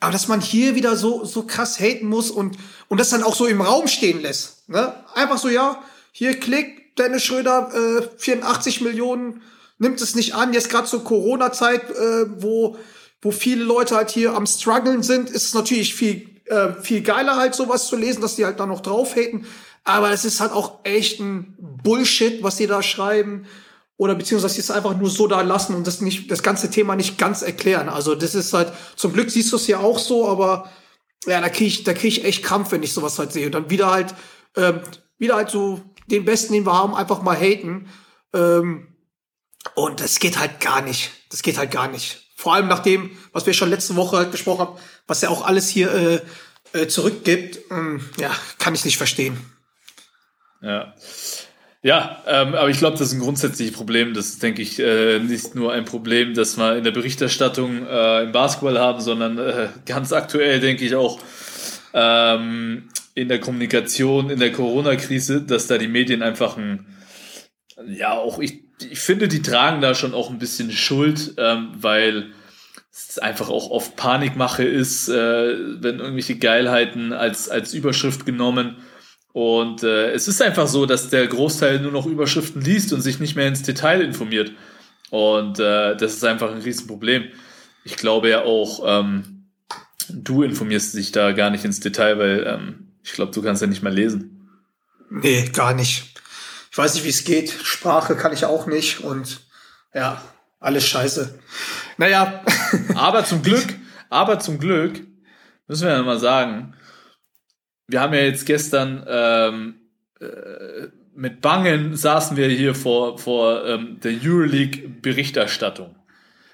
aber 0.00 0.12
dass 0.12 0.26
man 0.26 0.40
hier 0.40 0.74
wieder 0.74 0.96
so, 0.96 1.24
so 1.24 1.44
krass 1.44 1.78
haten 1.78 2.06
muss 2.06 2.30
und, 2.30 2.56
und 2.88 2.98
das 2.98 3.10
dann 3.10 3.22
auch 3.22 3.36
so 3.36 3.46
im 3.46 3.60
Raum 3.60 3.86
stehen 3.86 4.20
lässt, 4.20 4.68
ne? 4.68 4.94
Einfach 5.14 5.38
so, 5.38 5.48
ja, 5.48 5.82
hier 6.10 6.38
klick, 6.38 6.96
Dennis 6.96 7.22
Schröder, 7.22 7.70
äh, 7.72 8.08
84 8.18 8.80
Millionen, 8.80 9.42
nimmt 9.78 10.00
es 10.00 10.14
nicht 10.14 10.34
an. 10.34 10.52
Jetzt 10.52 10.70
gerade 10.70 10.88
zur 10.88 11.04
Corona-Zeit, 11.04 11.90
äh, 11.90 12.26
wo, 12.42 12.76
wo 13.22 13.30
viele 13.30 13.64
Leute 13.64 13.96
halt 13.96 14.10
hier 14.10 14.34
am 14.34 14.46
struggeln 14.46 15.02
sind, 15.02 15.30
ist 15.30 15.44
es 15.44 15.54
natürlich 15.54 15.94
viel, 15.94 16.28
äh, 16.46 16.72
viel 16.82 17.02
geiler 17.02 17.36
halt 17.36 17.54
sowas 17.54 17.86
zu 17.86 17.96
lesen, 17.96 18.20
dass 18.20 18.36
die 18.36 18.44
halt 18.44 18.60
da 18.60 18.66
noch 18.66 18.80
drauf 18.80 19.16
haten. 19.16 19.46
Aber 19.84 20.10
es 20.10 20.24
ist 20.24 20.40
halt 20.40 20.52
auch 20.52 20.80
echt 20.84 21.20
ein 21.20 21.54
Bullshit, 21.58 22.42
was 22.42 22.56
die 22.56 22.66
da 22.66 22.82
schreiben. 22.82 23.46
Oder 24.02 24.16
beziehungsweise 24.16 24.58
es 24.58 24.68
einfach 24.72 24.96
nur 24.96 25.08
so 25.08 25.28
da 25.28 25.42
lassen 25.42 25.76
und 25.76 25.86
das 25.86 26.00
nicht, 26.00 26.28
das 26.28 26.42
ganze 26.42 26.70
Thema 26.70 26.96
nicht 26.96 27.18
ganz 27.18 27.40
erklären. 27.42 27.88
Also 27.88 28.16
das 28.16 28.34
ist 28.34 28.52
halt, 28.52 28.72
zum 28.96 29.12
Glück 29.12 29.30
siehst 29.30 29.52
du 29.52 29.56
es 29.56 29.68
ja 29.68 29.78
auch 29.78 30.00
so, 30.00 30.28
aber 30.28 30.68
ja, 31.24 31.40
da 31.40 31.48
kriege 31.48 31.66
ich, 31.66 31.84
da 31.84 31.94
krieg 31.94 32.18
ich 32.18 32.24
echt 32.24 32.42
Kampf, 32.42 32.72
wenn 32.72 32.82
ich 32.82 32.92
sowas 32.92 33.16
halt 33.20 33.32
sehe. 33.32 33.46
Und 33.46 33.52
dann 33.52 33.70
wieder 33.70 33.92
halt, 33.92 34.12
ähm, 34.56 34.80
wieder 35.18 35.36
halt 35.36 35.50
so 35.50 35.80
den 36.08 36.24
Besten, 36.24 36.52
den 36.52 36.66
wir 36.66 36.72
haben, 36.72 36.96
einfach 36.96 37.22
mal 37.22 37.36
haten. 37.36 37.90
Ähm, 38.34 38.88
und 39.76 40.00
das 40.00 40.18
geht 40.18 40.36
halt 40.36 40.58
gar 40.58 40.82
nicht. 40.82 41.12
Das 41.30 41.42
geht 41.42 41.56
halt 41.56 41.70
gar 41.70 41.86
nicht. 41.86 42.32
Vor 42.34 42.54
allem 42.54 42.66
nach 42.66 42.80
dem, 42.80 43.16
was 43.32 43.46
wir 43.46 43.54
schon 43.54 43.70
letzte 43.70 43.94
Woche 43.94 44.16
halt 44.16 44.32
besprochen 44.32 44.66
haben, 44.66 44.78
was 45.06 45.22
er 45.22 45.30
auch 45.30 45.46
alles 45.46 45.68
hier 45.68 45.94
äh, 45.94 46.20
äh, 46.72 46.88
zurückgibt, 46.88 47.70
ähm, 47.70 48.00
ja, 48.18 48.34
kann 48.58 48.74
ich 48.74 48.84
nicht 48.84 48.96
verstehen. 48.96 49.38
Ja. 50.60 50.92
Ja, 51.84 52.22
ähm, 52.28 52.54
aber 52.54 52.70
ich 52.70 52.78
glaube, 52.78 52.96
das 52.96 53.08
ist 53.08 53.14
ein 53.14 53.20
grundsätzliches 53.20 53.74
Problem. 53.74 54.14
Das 54.14 54.26
ist, 54.26 54.42
denke 54.42 54.62
ich, 54.62 54.78
äh, 54.78 55.18
nicht 55.18 55.56
nur 55.56 55.72
ein 55.72 55.84
Problem, 55.84 56.32
das 56.32 56.56
wir 56.56 56.76
in 56.76 56.84
der 56.84 56.92
Berichterstattung 56.92 57.84
äh, 57.86 58.22
im 58.22 58.30
Basketball 58.30 58.78
haben, 58.78 59.00
sondern 59.00 59.38
äh, 59.38 59.68
ganz 59.84 60.12
aktuell, 60.12 60.60
denke 60.60 60.84
ich, 60.84 60.94
auch 60.94 61.18
ähm, 61.92 62.88
in 63.14 63.28
der 63.28 63.40
Kommunikation, 63.40 64.30
in 64.30 64.38
der 64.38 64.52
Corona-Krise, 64.52 65.42
dass 65.42 65.66
da 65.66 65.76
die 65.76 65.88
Medien 65.88 66.22
einfach 66.22 66.56
ein, 66.56 66.86
ja, 67.88 68.12
auch 68.12 68.38
ich, 68.38 68.62
ich 68.88 69.00
finde, 69.00 69.26
die 69.26 69.42
tragen 69.42 69.80
da 69.80 69.96
schon 69.96 70.14
auch 70.14 70.30
ein 70.30 70.38
bisschen 70.38 70.70
Schuld, 70.70 71.34
ähm, 71.36 71.70
weil 71.74 72.30
es 72.92 73.18
einfach 73.18 73.48
auch 73.48 73.70
oft 73.70 73.96
Panikmache 73.96 74.62
ist, 74.62 75.08
äh, 75.08 75.82
wenn 75.82 75.98
irgendwelche 75.98 76.36
Geilheiten 76.36 77.12
als, 77.12 77.48
als 77.48 77.74
Überschrift 77.74 78.24
genommen 78.24 78.76
und 79.32 79.82
äh, 79.82 80.10
es 80.10 80.28
ist 80.28 80.42
einfach 80.42 80.66
so, 80.66 80.84
dass 80.84 81.08
der 81.08 81.26
Großteil 81.26 81.80
nur 81.80 81.92
noch 81.92 82.06
Überschriften 82.06 82.60
liest 82.60 82.92
und 82.92 83.00
sich 83.00 83.18
nicht 83.18 83.34
mehr 83.34 83.48
ins 83.48 83.62
Detail 83.62 84.02
informiert. 84.02 84.52
Und 85.10 85.58
äh, 85.58 85.96
das 85.96 86.14
ist 86.14 86.24
einfach 86.24 86.50
ein 86.50 86.60
Riesenproblem. 86.60 87.24
Ich 87.84 87.96
glaube 87.96 88.28
ja 88.28 88.42
auch, 88.42 88.82
ähm, 88.86 89.46
du 90.08 90.42
informierst 90.42 90.94
dich 90.94 91.12
da 91.12 91.32
gar 91.32 91.50
nicht 91.50 91.64
ins 91.64 91.80
Detail, 91.80 92.18
weil 92.18 92.46
ähm, 92.46 92.88
ich 93.02 93.12
glaube, 93.12 93.32
du 93.32 93.42
kannst 93.42 93.62
ja 93.62 93.68
nicht 93.68 93.82
mehr 93.82 93.92
lesen. 93.92 94.50
Nee, 95.10 95.48
gar 95.52 95.74
nicht. 95.74 96.14
Ich 96.70 96.78
weiß 96.78 96.94
nicht, 96.94 97.04
wie 97.04 97.10
es 97.10 97.24
geht. 97.24 97.50
Sprache 97.50 98.16
kann 98.16 98.32
ich 98.32 98.44
auch 98.44 98.66
nicht 98.66 99.00
und 99.00 99.40
ja, 99.94 100.22
alles 100.60 100.86
scheiße. 100.86 101.38
Naja. 101.96 102.42
aber 102.94 103.24
zum 103.24 103.42
Glück, 103.42 103.66
aber 104.10 104.38
zum 104.38 104.58
Glück, 104.58 105.00
müssen 105.68 105.86
wir 105.86 105.94
ja 105.94 106.02
mal 106.02 106.18
sagen, 106.18 106.74
wir 107.86 108.00
haben 108.00 108.14
ja 108.14 108.20
jetzt 108.20 108.46
gestern 108.46 109.04
ähm, 109.08 109.74
äh, 110.20 110.88
mit 111.14 111.40
Bangen 111.40 111.96
saßen 111.96 112.36
wir 112.36 112.48
hier 112.48 112.74
vor, 112.74 113.18
vor 113.18 113.64
ähm, 113.66 114.00
der 114.00 114.12
Euroleague-Berichterstattung. 114.22 115.94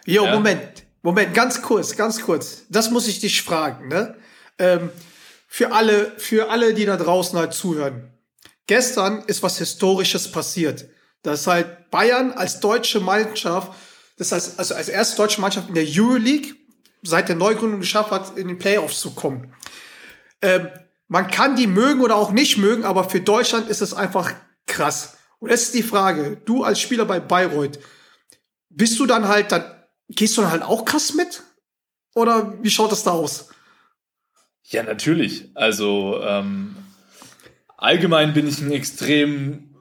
Jo, 0.04 0.24
ja? 0.24 0.34
Moment, 0.34 0.84
Moment, 1.02 1.34
ganz 1.34 1.62
kurz, 1.62 1.96
ganz 1.96 2.22
kurz. 2.22 2.64
Das 2.68 2.90
muss 2.90 3.06
ich 3.06 3.20
dich 3.20 3.42
fragen, 3.42 3.88
ne? 3.88 4.16
Ähm, 4.58 4.90
für 5.46 5.72
alle, 5.72 6.12
für 6.18 6.50
alle, 6.50 6.74
die 6.74 6.84
da 6.84 6.96
draußen 6.96 7.38
halt 7.38 7.54
zuhören. 7.54 8.10
Gestern 8.66 9.22
ist 9.26 9.42
was 9.42 9.58
Historisches 9.58 10.30
passiert. 10.30 10.86
Das 11.22 11.46
halt 11.46 11.90
Bayern 11.90 12.32
als 12.32 12.60
deutsche 12.60 13.00
Mannschaft, 13.00 13.72
das 14.18 14.32
heißt, 14.32 14.58
also 14.58 14.74
als 14.74 14.88
erste 14.88 15.16
deutsche 15.16 15.40
Mannschaft 15.40 15.68
in 15.68 15.74
der 15.74 15.86
Euroleague 15.86 16.54
seit 17.02 17.28
der 17.28 17.36
Neugründung 17.36 17.80
geschafft 17.80 18.10
hat, 18.10 18.36
in 18.36 18.48
den 18.48 18.58
Playoffs 18.58 19.00
zu 19.00 19.12
kommen. 19.12 19.54
Ähm, 20.42 20.68
man 21.08 21.30
kann 21.30 21.56
die 21.56 21.66
mögen 21.66 22.02
oder 22.02 22.16
auch 22.16 22.32
nicht 22.32 22.58
mögen, 22.58 22.84
aber 22.84 23.08
für 23.08 23.20
Deutschland 23.20 23.68
ist 23.68 23.80
es 23.80 23.94
einfach 23.94 24.32
krass. 24.66 25.16
Und 25.38 25.50
jetzt 25.50 25.62
ist 25.62 25.74
die 25.74 25.82
Frage, 25.82 26.40
du 26.44 26.64
als 26.64 26.80
Spieler 26.80 27.06
bei 27.06 27.18
Bayreuth, 27.18 27.78
bist 28.68 28.98
du 28.98 29.06
dann 29.06 29.26
halt, 29.26 29.50
dann 29.50 29.64
gehst 30.08 30.36
du 30.36 30.42
dann 30.42 30.50
halt 30.50 30.62
auch 30.62 30.84
krass 30.84 31.14
mit? 31.14 31.42
Oder 32.14 32.62
wie 32.62 32.70
schaut 32.70 32.92
das 32.92 33.04
da 33.04 33.12
aus? 33.12 33.48
Ja, 34.64 34.82
natürlich. 34.82 35.50
Also 35.54 36.20
ähm, 36.22 36.76
allgemein 37.76 38.34
bin 38.34 38.46
ich 38.46 38.60
ein 38.60 38.72
extrem 38.72 39.74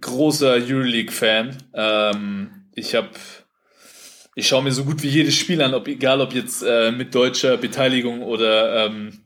großer 0.00 0.52
Euroleague-Fan. 0.52 1.56
Ähm, 1.74 2.68
ich 2.74 2.94
habe 2.94 3.10
ich 4.34 4.48
schaue 4.48 4.62
mir 4.62 4.72
so 4.72 4.84
gut 4.84 5.02
wie 5.02 5.08
jedes 5.08 5.34
Spiel 5.34 5.62
an, 5.62 5.74
ob 5.74 5.88
egal 5.88 6.20
ob 6.20 6.34
jetzt 6.34 6.62
äh, 6.62 6.92
mit 6.92 7.14
deutscher 7.14 7.56
Beteiligung 7.56 8.22
oder 8.22 8.86
ähm, 8.86 9.22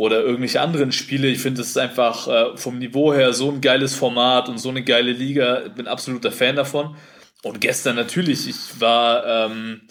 oder 0.00 0.22
irgendwelche 0.22 0.62
anderen 0.62 0.92
Spiele. 0.92 1.28
Ich 1.28 1.40
finde, 1.40 1.60
es 1.60 1.68
ist 1.68 1.76
einfach 1.76 2.26
äh, 2.26 2.56
vom 2.56 2.78
Niveau 2.78 3.12
her 3.12 3.34
so 3.34 3.50
ein 3.50 3.60
geiles 3.60 3.94
Format 3.94 4.48
und 4.48 4.56
so 4.56 4.70
eine 4.70 4.82
geile 4.82 5.12
Liga. 5.12 5.60
Ich 5.66 5.72
bin 5.72 5.86
absoluter 5.86 6.32
Fan 6.32 6.56
davon. 6.56 6.96
Und 7.42 7.60
gestern 7.60 7.96
natürlich, 7.96 8.48
ich 8.48 8.80
war, 8.80 9.26
ähm, 9.26 9.82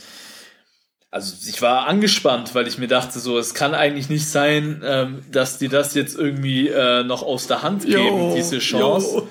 also 1.11 1.35
ich 1.47 1.61
war 1.61 1.85
angespannt, 1.85 2.55
weil 2.55 2.67
ich 2.67 2.79
mir 2.79 2.87
dachte, 2.87 3.19
so, 3.19 3.37
es 3.37 3.53
kann 3.53 3.75
eigentlich 3.75 4.09
nicht 4.09 4.27
sein, 4.27 4.81
ähm, 4.83 5.21
dass 5.31 5.59
die 5.59 5.67
das 5.67 5.93
jetzt 5.93 6.17
irgendwie 6.17 6.69
äh, 6.69 7.03
noch 7.03 7.21
aus 7.21 7.45
der 7.45 7.61
Hand 7.61 7.85
geben, 7.85 8.31
yo, 8.31 8.33
diese 8.35 8.57
Chance. 8.57 9.15
Yo. 9.15 9.27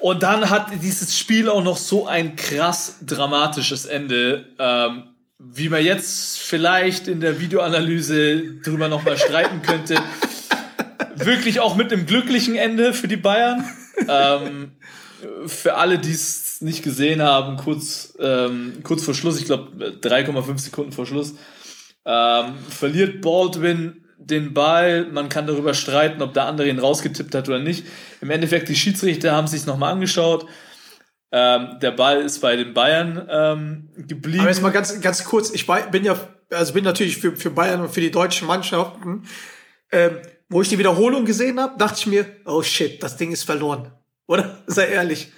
Und 0.00 0.24
dann 0.24 0.50
hat 0.50 0.72
dieses 0.82 1.16
Spiel 1.16 1.48
auch 1.48 1.62
noch 1.62 1.76
so 1.76 2.08
ein 2.08 2.34
krass 2.34 2.96
dramatisches 3.06 3.86
Ende. 3.86 4.46
Ähm, 4.58 5.04
wie 5.50 5.68
man 5.68 5.84
jetzt 5.84 6.38
vielleicht 6.38 7.08
in 7.08 7.20
der 7.20 7.40
Videoanalyse 7.40 8.60
drüber 8.62 8.88
nochmal 8.88 9.16
streiten 9.18 9.62
könnte. 9.62 9.96
Wirklich 11.16 11.60
auch 11.60 11.76
mit 11.76 11.92
einem 11.92 12.06
glücklichen 12.06 12.54
Ende 12.54 12.94
für 12.94 13.08
die 13.08 13.16
Bayern. 13.16 13.64
Ähm, 14.08 14.72
für 15.46 15.74
alle, 15.74 15.98
die 15.98 16.12
es 16.12 16.60
nicht 16.60 16.82
gesehen 16.82 17.22
haben, 17.22 17.56
kurz, 17.56 18.14
ähm, 18.18 18.78
kurz 18.82 19.04
vor 19.04 19.14
Schluss, 19.14 19.38
ich 19.38 19.44
glaube 19.44 19.92
3,5 20.00 20.58
Sekunden 20.58 20.92
vor 20.92 21.06
Schluss, 21.06 21.34
ähm, 22.04 22.54
verliert 22.68 23.20
Baldwin 23.20 24.04
den 24.16 24.54
Ball. 24.54 25.06
Man 25.06 25.28
kann 25.28 25.46
darüber 25.46 25.74
streiten, 25.74 26.22
ob 26.22 26.34
der 26.34 26.46
andere 26.46 26.68
ihn 26.68 26.78
rausgetippt 26.78 27.34
hat 27.34 27.48
oder 27.48 27.58
nicht. 27.58 27.84
Im 28.20 28.30
Endeffekt, 28.30 28.68
die 28.68 28.76
Schiedsrichter 28.76 29.32
haben 29.32 29.46
sich 29.46 29.66
nochmal 29.66 29.92
angeschaut 29.92 30.46
Ähm, 31.34 31.78
der 31.80 31.92
Ball 31.92 32.20
ist 32.20 32.40
bei 32.40 32.56
den 32.56 32.74
Bayern 32.74 33.26
ähm, 33.30 33.88
geblieben. 33.96 34.40
Aber 34.40 34.50
jetzt 34.50 34.60
mal 34.60 34.70
ganz, 34.70 35.00
ganz 35.00 35.24
kurz. 35.24 35.50
Ich 35.50 35.66
bin 35.66 36.04
ja, 36.04 36.14
also 36.50 36.74
bin 36.74 36.84
natürlich 36.84 37.16
für, 37.16 37.34
für 37.34 37.50
Bayern 37.50 37.80
und 37.80 37.90
für 37.90 38.02
die 38.02 38.10
deutschen 38.10 38.46
Mannschaften. 38.46 39.24
Ähm, 39.90 40.18
wo 40.50 40.60
ich 40.60 40.68
die 40.68 40.78
Wiederholung 40.78 41.24
gesehen 41.24 41.58
habe, 41.58 41.78
dachte 41.78 41.96
ich 42.00 42.06
mir, 42.06 42.26
oh 42.44 42.62
shit, 42.62 43.02
das 43.02 43.16
Ding 43.16 43.32
ist 43.32 43.44
verloren. 43.44 43.90
Oder? 44.26 44.58
Sei 44.66 44.88
ehrlich. 44.88 45.32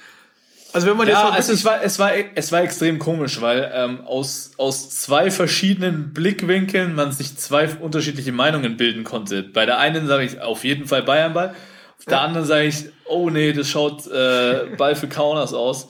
Also 0.73 0.89
wenn 0.89 0.97
man 0.97 1.07
ja, 1.07 1.37
jetzt 1.37 1.37
also 1.37 1.53
es 1.53 1.65
war 1.65 1.85
es 1.85 1.99
war 2.01 2.11
es 2.35 2.51
war 2.51 2.63
extrem 2.63 2.99
komisch, 2.99 3.41
weil 3.41 3.71
ähm, 3.73 4.01
aus 4.01 4.55
aus 4.57 4.91
zwei 4.91 5.31
verschiedenen 5.31 6.13
Blickwinkeln 6.13 6.97
man 6.97 7.13
sich 7.13 7.37
zwei 7.37 7.69
unterschiedliche 7.69 8.33
Meinungen 8.33 8.77
bilden 8.77 9.05
konnte. 9.05 9.45
Bei 9.45 9.67
der 9.67 9.79
einen 9.79 10.09
sage 10.09 10.25
ich 10.25 10.41
auf 10.41 10.65
jeden 10.65 10.89
Fall 10.89 11.05
Bayernball, 11.05 11.55
auf 12.05 12.11
der 12.11 12.21
anderen 12.21 12.47
sage 12.47 12.67
ich, 12.67 12.85
oh 13.07 13.31
nee, 13.31 13.55
das 13.55 13.69
schaut 13.69 14.07
äh, 14.07 14.67
Ball 14.77 14.95
für 14.95 15.09
Kaunas 15.09 15.55
aus. 15.55 15.89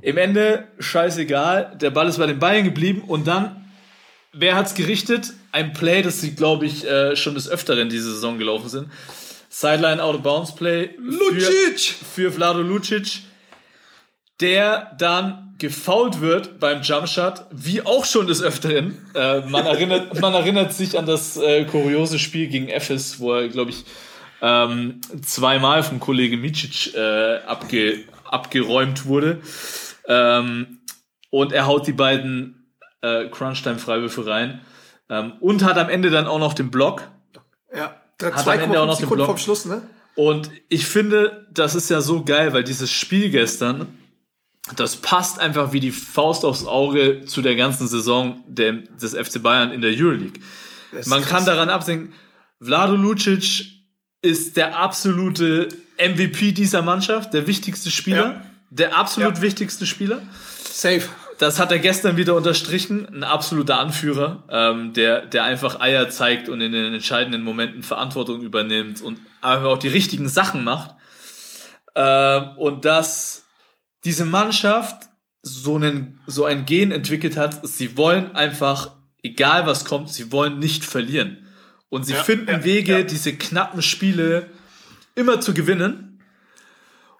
Im 0.00 0.16
Ende 0.16 0.68
scheißegal, 0.78 1.76
der 1.80 1.90
Ball 1.90 2.08
ist 2.08 2.18
bei 2.18 2.26
den 2.26 2.38
Bayern 2.38 2.64
geblieben 2.64 3.02
und 3.06 3.26
dann 3.26 3.68
wer 4.32 4.54
hat's 4.54 4.74
gerichtet? 4.74 5.32
Ein 5.50 5.72
Play, 5.72 6.02
das 6.02 6.20
sie 6.20 6.36
glaube 6.36 6.66
ich 6.66 6.86
äh, 6.86 7.16
schon 7.16 7.34
des 7.34 7.48
öfteren 7.48 7.88
diese 7.88 8.12
Saison 8.12 8.38
gelaufen 8.38 8.68
sind. 8.68 8.88
Sideline 9.48 10.00
out 10.00 10.14
of 10.14 10.22
bounds 10.22 10.54
Play 10.54 10.90
Lucic 10.98 11.80
für, 11.80 12.04
für 12.04 12.32
Vlado 12.32 12.62
Lucic 12.62 13.22
der 14.40 14.96
dann 14.98 15.54
gefault 15.58 16.20
wird 16.20 16.58
beim 16.58 16.80
Jumpshot, 16.80 17.44
wie 17.50 17.82
auch 17.82 18.06
schon 18.06 18.26
des 18.26 18.42
Öfteren. 18.42 18.96
Äh, 19.14 19.40
man, 19.40 19.66
erinnert, 19.66 20.18
man 20.20 20.32
erinnert 20.32 20.72
sich 20.72 20.98
an 20.98 21.04
das 21.04 21.36
äh, 21.36 21.64
kuriose 21.64 22.18
Spiel 22.18 22.48
gegen 22.48 22.68
Ephes, 22.68 23.20
wo 23.20 23.34
er, 23.34 23.48
glaube 23.48 23.70
ich, 23.70 23.84
ähm, 24.40 25.00
zweimal 25.22 25.82
vom 25.82 26.00
Kollege 26.00 26.36
Micic 26.36 26.94
äh, 26.94 27.38
abge, 27.46 28.04
abgeräumt 28.24 29.06
wurde. 29.06 29.40
Ähm, 30.06 30.80
und 31.30 31.52
er 31.52 31.66
haut 31.66 31.86
die 31.86 31.92
beiden 31.92 32.72
äh, 33.02 33.28
Crunch-Time-Freiwürfe 33.28 34.26
rein. 34.26 34.60
Ähm, 35.08 35.34
und 35.40 35.64
hat 35.64 35.78
am 35.78 35.88
Ende 35.88 36.10
dann 36.10 36.26
auch 36.26 36.38
noch 36.38 36.54
den 36.54 36.70
Block. 36.70 37.08
Ja, 37.74 38.00
hat 38.22 38.46
am 38.46 38.58
Ende 38.58 38.80
auch 38.80 38.86
noch 38.86 38.98
den 38.98 39.08
Block. 39.08 39.26
Vom 39.26 39.38
Schluss, 39.38 39.64
ne? 39.64 39.82
Und 40.16 40.50
ich 40.68 40.86
finde, 40.86 41.46
das 41.52 41.74
ist 41.74 41.88
ja 41.88 42.00
so 42.00 42.24
geil, 42.24 42.52
weil 42.52 42.64
dieses 42.64 42.90
Spiel 42.90 43.30
gestern 43.30 43.86
das 44.76 44.96
passt 44.96 45.38
einfach 45.38 45.72
wie 45.72 45.80
die 45.80 45.90
Faust 45.90 46.44
aufs 46.44 46.64
Auge 46.64 47.24
zu 47.24 47.42
der 47.42 47.56
ganzen 47.56 47.88
Saison 47.88 48.42
der, 48.46 48.72
des 48.72 49.14
FC 49.14 49.42
Bayern 49.42 49.72
in 49.72 49.80
der 49.80 49.92
Euroleague. 49.92 50.40
Man 51.06 51.24
kann 51.24 51.44
daran 51.44 51.68
absehen, 51.68 52.12
Vlado 52.60 52.94
Lucic 52.94 53.79
ist 54.22 54.56
der 54.56 54.78
absolute 54.78 55.68
MVP 55.98 56.52
dieser 56.52 56.82
Mannschaft, 56.82 57.32
der 57.34 57.46
wichtigste 57.46 57.90
Spieler, 57.90 58.24
ja. 58.24 58.42
der 58.70 58.98
absolut 58.98 59.36
ja. 59.36 59.42
wichtigste 59.42 59.86
Spieler. 59.86 60.22
Safe. 60.70 61.02
Das 61.38 61.58
hat 61.58 61.72
er 61.72 61.78
gestern 61.78 62.18
wieder 62.18 62.34
unterstrichen, 62.34 63.08
ein 63.08 63.24
absoluter 63.24 63.78
Anführer, 63.78 64.44
ähm, 64.50 64.92
der, 64.92 65.24
der 65.24 65.44
einfach 65.44 65.80
Eier 65.80 66.10
zeigt 66.10 66.50
und 66.50 66.60
in 66.60 66.72
den 66.72 66.92
entscheidenden 66.92 67.42
Momenten 67.42 67.82
Verantwortung 67.82 68.42
übernimmt 68.42 69.00
und 69.00 69.18
einfach 69.40 69.68
auch 69.68 69.78
die 69.78 69.88
richtigen 69.88 70.28
Sachen 70.28 70.64
macht. 70.64 70.94
Ähm, 71.94 72.50
und 72.58 72.84
das 72.84 73.46
diese 74.04 74.24
Mannschaft 74.24 75.08
so, 75.42 75.76
einen, 75.76 76.20
so 76.26 76.44
ein 76.44 76.66
Gen 76.66 76.92
entwickelt 76.92 77.36
hat, 77.36 77.66
sie 77.66 77.96
wollen 77.96 78.34
einfach, 78.34 78.92
egal 79.22 79.66
was 79.66 79.84
kommt, 79.84 80.10
sie 80.10 80.32
wollen 80.32 80.58
nicht 80.58 80.84
verlieren. 80.84 81.46
Und 81.90 82.06
sie 82.06 82.14
ja, 82.14 82.22
finden 82.22 82.48
ja, 82.48 82.64
Wege, 82.64 82.92
ja. 82.92 83.02
diese 83.02 83.34
knappen 83.34 83.82
Spiele 83.82 84.46
immer 85.14 85.40
zu 85.40 85.52
gewinnen. 85.52 86.06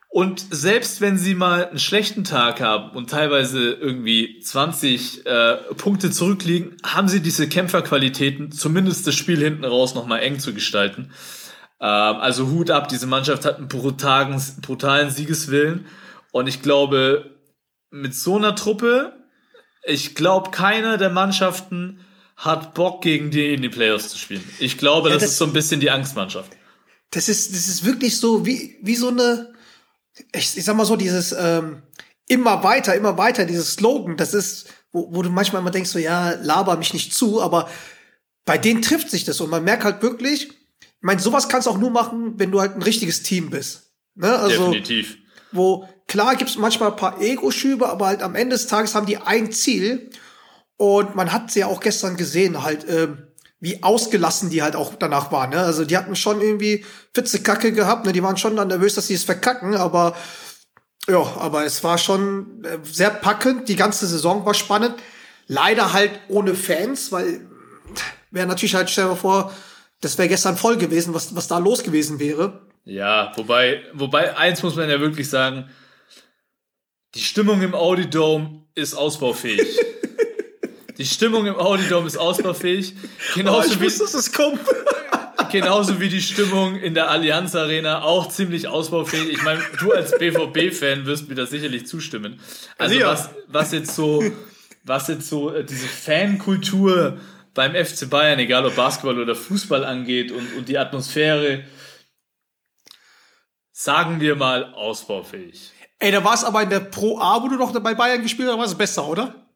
Und 0.08 0.44
selbst 0.50 1.00
wenn 1.00 1.18
sie 1.18 1.34
mal 1.34 1.68
einen 1.68 1.78
schlechten 1.78 2.24
Tag 2.24 2.60
haben 2.60 2.96
und 2.96 3.10
teilweise 3.10 3.72
irgendwie 3.72 4.40
20 4.40 5.24
äh, 5.24 5.56
Punkte 5.76 6.10
zurückliegen, 6.10 6.76
haben 6.84 7.08
sie 7.08 7.20
diese 7.20 7.48
Kämpferqualitäten, 7.48 8.50
zumindest 8.50 9.06
das 9.06 9.14
Spiel 9.14 9.38
hinten 9.38 9.64
raus 9.64 9.94
nochmal 9.94 10.20
eng 10.20 10.40
zu 10.40 10.52
gestalten. 10.52 11.12
Ähm, 11.80 12.16
also 12.16 12.48
Hut 12.48 12.72
ab, 12.72 12.88
diese 12.88 13.06
Mannschaft 13.06 13.44
hat 13.44 13.58
einen 13.58 13.68
brutalen, 13.68 14.40
brutalen 14.62 15.10
Siegeswillen. 15.10 15.86
Und 16.32 16.48
ich 16.48 16.60
glaube, 16.60 17.36
mit 17.90 18.14
so 18.14 18.36
einer 18.36 18.56
Truppe, 18.56 19.12
ich 19.84 20.16
glaube, 20.16 20.50
keiner 20.50 20.96
der 20.96 21.10
Mannschaften 21.10 22.00
hat 22.40 22.74
Bock, 22.74 23.02
gegen 23.02 23.30
die 23.30 23.54
in 23.54 23.62
die 23.62 23.68
Playoffs 23.68 24.08
zu 24.08 24.18
spielen. 24.18 24.42
Ich 24.58 24.78
glaube, 24.78 25.08
ja, 25.08 25.14
das, 25.14 25.22
das, 25.22 25.32
ist 25.32 25.38
so 25.38 25.44
ein 25.46 25.52
bisschen 25.52 25.80
die 25.80 25.90
Angstmannschaft. 25.90 26.50
Das 27.10 27.28
ist, 27.28 27.52
das 27.52 27.68
ist 27.68 27.84
wirklich 27.84 28.18
so 28.18 28.46
wie, 28.46 28.78
wie 28.82 28.96
so 28.96 29.08
eine, 29.08 29.52
ich, 30.32 30.56
ich 30.56 30.64
sag 30.64 30.76
mal 30.76 30.84
so, 30.84 30.96
dieses 30.96 31.32
ähm, 31.32 31.82
immer 32.26 32.62
weiter, 32.62 32.94
immer 32.94 33.18
weiter, 33.18 33.44
dieses 33.44 33.74
Slogan, 33.74 34.16
das 34.16 34.34
ist, 34.34 34.68
wo, 34.92 35.14
wo 35.14 35.22
du 35.22 35.30
manchmal 35.30 35.62
immer 35.62 35.70
denkst, 35.70 35.90
so 35.90 35.98
ja, 35.98 36.30
laber 36.42 36.76
mich 36.76 36.94
nicht 36.94 37.12
zu, 37.12 37.42
aber 37.42 37.68
bei 38.44 38.58
denen 38.58 38.82
trifft 38.82 39.10
sich 39.10 39.24
das 39.24 39.40
und 39.40 39.50
man 39.50 39.64
merkt 39.64 39.84
halt 39.84 40.02
wirklich, 40.02 40.48
ich 40.48 40.56
meine, 41.02 41.20
sowas 41.20 41.48
kannst 41.48 41.66
du 41.66 41.70
auch 41.70 41.78
nur 41.78 41.90
machen, 41.90 42.34
wenn 42.38 42.50
du 42.50 42.60
halt 42.60 42.74
ein 42.74 42.82
richtiges 42.82 43.22
Team 43.22 43.50
bist. 43.50 43.92
Ne? 44.14 44.38
Also, 44.38 44.66
Definitiv. 44.72 45.18
Wo 45.52 45.88
Klar 46.10 46.34
gibt 46.34 46.50
es 46.50 46.58
manchmal 46.58 46.90
ein 46.90 46.96
paar 46.96 47.20
Ego-Schübe, 47.20 47.88
aber 47.88 48.08
halt 48.08 48.22
am 48.22 48.34
Ende 48.34 48.56
des 48.56 48.66
Tages 48.66 48.96
haben 48.96 49.06
die 49.06 49.18
ein 49.18 49.52
Ziel. 49.52 50.10
Und 50.80 51.14
man 51.14 51.30
hat 51.30 51.50
sie 51.50 51.60
ja 51.60 51.66
auch 51.66 51.80
gestern 51.80 52.16
gesehen, 52.16 52.62
halt, 52.62 52.88
äh, 52.88 53.08
wie 53.60 53.82
ausgelassen 53.82 54.48
die 54.48 54.62
halt 54.62 54.76
auch 54.76 54.94
danach 54.94 55.30
waren. 55.30 55.50
Ne? 55.50 55.58
Also 55.58 55.84
die 55.84 55.94
hatten 55.94 56.16
schon 56.16 56.40
irgendwie 56.40 56.86
Fitze 57.12 57.42
Kacke 57.42 57.72
gehabt, 57.72 58.06
ne? 58.06 58.14
Die 58.14 58.22
waren 58.22 58.38
schon 58.38 58.56
dann 58.56 58.68
nervös, 58.68 58.94
dass 58.94 59.06
sie 59.06 59.12
es 59.12 59.24
verkacken, 59.24 59.74
aber 59.74 60.16
ja, 61.06 61.18
aber 61.36 61.66
es 61.66 61.84
war 61.84 61.98
schon 61.98 62.64
äh, 62.64 62.78
sehr 62.82 63.10
packend. 63.10 63.68
Die 63.68 63.76
ganze 63.76 64.06
Saison 64.06 64.46
war 64.46 64.54
spannend. 64.54 64.94
Leider 65.48 65.92
halt 65.92 66.12
ohne 66.28 66.54
Fans, 66.54 67.12
weil 67.12 67.46
wäre 68.30 68.46
natürlich 68.46 68.74
halt, 68.74 68.88
stell 68.88 69.10
dir 69.10 69.16
vor, 69.16 69.52
das 70.00 70.16
wäre 70.16 70.28
gestern 70.28 70.56
voll 70.56 70.78
gewesen, 70.78 71.12
was, 71.12 71.36
was 71.36 71.46
da 71.46 71.58
los 71.58 71.82
gewesen 71.82 72.20
wäre. 72.20 72.62
Ja, 72.86 73.32
wobei, 73.36 73.82
wobei, 73.92 74.34
eins 74.34 74.62
muss 74.62 74.76
man 74.76 74.88
ja 74.88 74.98
wirklich 74.98 75.28
sagen, 75.28 75.68
die 77.14 77.20
Stimmung 77.20 77.60
im 77.60 77.74
Audi 77.74 78.08
Dome 78.08 78.62
ist 78.74 78.94
ausbaufähig. 78.94 79.78
Die 81.00 81.06
Stimmung 81.06 81.46
im 81.46 81.56
Audi 81.56 81.88
Dome 81.88 82.06
ist 82.06 82.18
ausbaufähig. 82.18 82.94
Genauso 83.34 83.70
oh, 83.70 83.72
ich 83.72 83.80
wie, 83.80 83.84
wusste, 83.86 84.00
dass 84.00 84.12
es 84.12 84.32
kommt. 84.32 84.60
genauso 85.50 85.98
wie 85.98 86.10
die 86.10 86.20
Stimmung 86.20 86.76
in 86.76 86.92
der 86.92 87.10
Allianz 87.10 87.56
Arena 87.56 88.02
auch 88.02 88.28
ziemlich 88.28 88.68
ausbaufähig. 88.68 89.30
Ich 89.30 89.42
meine, 89.42 89.62
du 89.80 89.92
als 89.92 90.16
BVB-Fan 90.16 91.06
wirst 91.06 91.28
mir 91.28 91.34
da 91.34 91.46
sicherlich 91.46 91.86
zustimmen. 91.86 92.38
Also 92.76 92.96
ja. 92.96 93.08
was, 93.08 93.30
was 93.48 93.72
jetzt 93.72 93.96
so, 93.96 94.22
was 94.84 95.08
jetzt 95.08 95.26
so 95.26 95.54
äh, 95.54 95.64
diese 95.64 95.88
Fankultur 95.88 97.18
beim 97.54 97.72
FC 97.74 98.08
Bayern, 98.08 98.38
egal 98.38 98.66
ob 98.66 98.76
Basketball 98.76 99.18
oder 99.18 99.34
Fußball 99.34 99.84
angeht 99.84 100.30
und, 100.30 100.54
und 100.54 100.68
die 100.68 100.76
Atmosphäre, 100.76 101.64
sagen 103.72 104.20
wir 104.20 104.36
mal 104.36 104.74
ausbaufähig. 104.74 105.72
Ey, 105.98 106.12
da 106.12 106.22
war 106.22 106.34
es 106.34 106.44
aber 106.44 106.62
in 106.62 106.68
der 106.68 106.80
Pro 106.80 107.18
A, 107.18 107.42
wo 107.42 107.48
du 107.48 107.56
noch 107.56 107.72
bei 107.80 107.94
Bayern 107.94 108.22
gespielt 108.22 108.50
hast, 108.50 108.58
war 108.58 108.66
es 108.66 108.74
besser, 108.74 109.08
oder? 109.08 109.49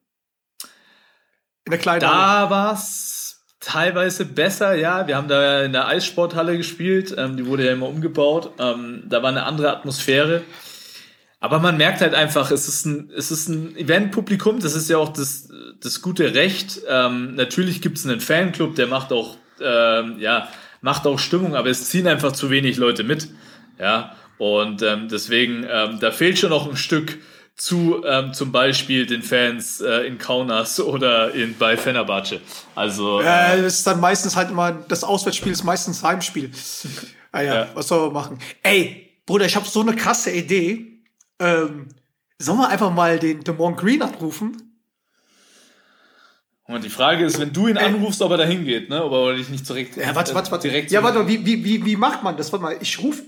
In 1.67 1.71
der 1.71 1.79
kleinen 1.79 2.01
Da 2.01 2.51
war 2.51 2.75
es 2.75 3.43
teilweise 3.61 4.27
besser, 4.27 4.75
ja. 4.75 5.07
Wir 5.07 5.17
haben 5.17 5.29
da 5.29 5.63
in 5.63 5.73
der 5.73 5.89
Eissporthalle 5.89 6.57
gespielt, 6.57 7.15
ähm, 7.17 7.37
die 7.37 7.47
wurde 7.47 7.65
ja 7.67 7.73
immer 7.73 7.89
umgebaut. 7.89 8.51
Ähm, 8.59 9.05
da 9.07 9.23
war 9.23 9.31
eine 9.31 9.45
andere 9.45 9.71
Atmosphäre. 9.71 10.43
Aber 11.41 11.59
man 11.59 11.77
merkt 11.77 12.01
halt 12.01 12.15
einfach, 12.15 12.51
es 12.51 12.69
ist 12.69 12.87
ein, 12.87 13.11
es 13.15 13.31
ist 13.31 13.49
ein 13.49 13.77
Eventpublikum, 13.77 14.61
das 14.61 14.75
ist 14.75 14.89
ja 14.89 14.97
auch 14.97 15.11
das, 15.11 15.49
das 15.83 16.01
gute 16.01 16.35
Recht. 16.35 16.81
Ähm, 16.89 17.35
natürlich 17.35 17.83
gibt 17.83 17.99
es 17.99 18.07
einen 18.07 18.21
Fanclub, 18.21 18.75
der 18.77 18.87
macht 18.87 19.13
auch, 19.13 19.37
ähm, 19.61 20.17
ja, 20.19 20.49
macht 20.81 21.07
auch 21.07 21.19
Stimmung, 21.19 21.55
aber 21.55 21.69
es 21.69 21.89
ziehen 21.91 22.07
einfach 22.07 22.33
zu 22.33 22.51
wenig 22.51 22.77
Leute 22.77 23.05
mit. 23.05 23.29
Ja, 23.79 24.15
und 24.39 24.83
ähm, 24.83 25.09
deswegen, 25.11 25.67
ähm, 25.71 25.99
da 26.01 26.11
fehlt 26.13 26.39
schon 26.39 26.51
noch 26.51 26.69
ein 26.69 26.77
Stück 26.77 27.19
zu 27.57 28.05
ähm, 28.05 28.35
zum 28.35 28.51
Beispiel 28.51 29.07
den 29.07 29.23
Fans 29.23 29.81
äh, 29.81 30.07
in 30.07 30.19
Kaunas 30.19 30.81
oder 30.81 31.33
in, 31.33 31.57
bei 31.57 31.77
Fenerbahce. 31.77 32.41
Also 32.75 33.21
äh, 33.21 33.63
das 33.63 33.75
ist 33.75 33.87
dann 33.87 34.01
meistens 34.01 34.35
halt 34.35 34.51
immer 34.51 34.73
das 34.73 35.05
Auswärtsspiel 35.05 35.53
ist 35.53 35.63
meistens 35.63 36.03
Heimspiel. 36.03 36.51
ah 37.33 37.41
ja, 37.41 37.55
ja. 37.55 37.69
was 37.75 37.89
soll 37.89 38.07
man 38.07 38.13
machen? 38.13 38.39
Ey, 38.63 39.21
Bruder, 39.25 39.47
ich 39.47 39.55
habe 39.55 39.69
so 39.69 39.81
eine 39.81 39.95
krasse 39.95 40.33
Idee. 40.33 41.01
Ähm, 41.39 41.89
sollen 42.39 42.59
wir 42.59 42.69
einfach 42.69 42.93
mal 42.93 43.19
den 43.19 43.45
Demont 43.45 43.77
Green 43.77 44.03
abrufen? 44.03 44.75
Und 46.67 46.83
die 46.83 46.91
Frage 46.91 47.25
ist, 47.25 47.39
wenn 47.39 47.53
du 47.53 47.69
ihn 47.69 47.77
anrufst, 47.77 48.23
ob 48.23 48.31
er 48.33 48.39
da 48.39 48.45
hingeht, 48.45 48.89
ne? 48.89 49.05
Ob 49.05 49.13
er 49.13 49.37
dich 49.37 49.51
nicht 49.51 49.69
direkt. 49.69 49.97
Ja, 49.97 50.15
warte, 50.15 50.35
warte, 50.35 50.51
warte. 50.51 50.69
Direkt 50.69 50.91
ja, 50.91 51.03
warte, 51.03 51.29
wie, 51.29 51.45
wie, 51.45 51.63
wie, 51.63 51.85
wie 51.85 51.97
macht 51.97 52.23
man 52.23 52.37
das? 52.39 52.53
Warte 52.53 52.63
mal, 52.63 52.77
ich 52.81 53.03
rufe 53.03 53.23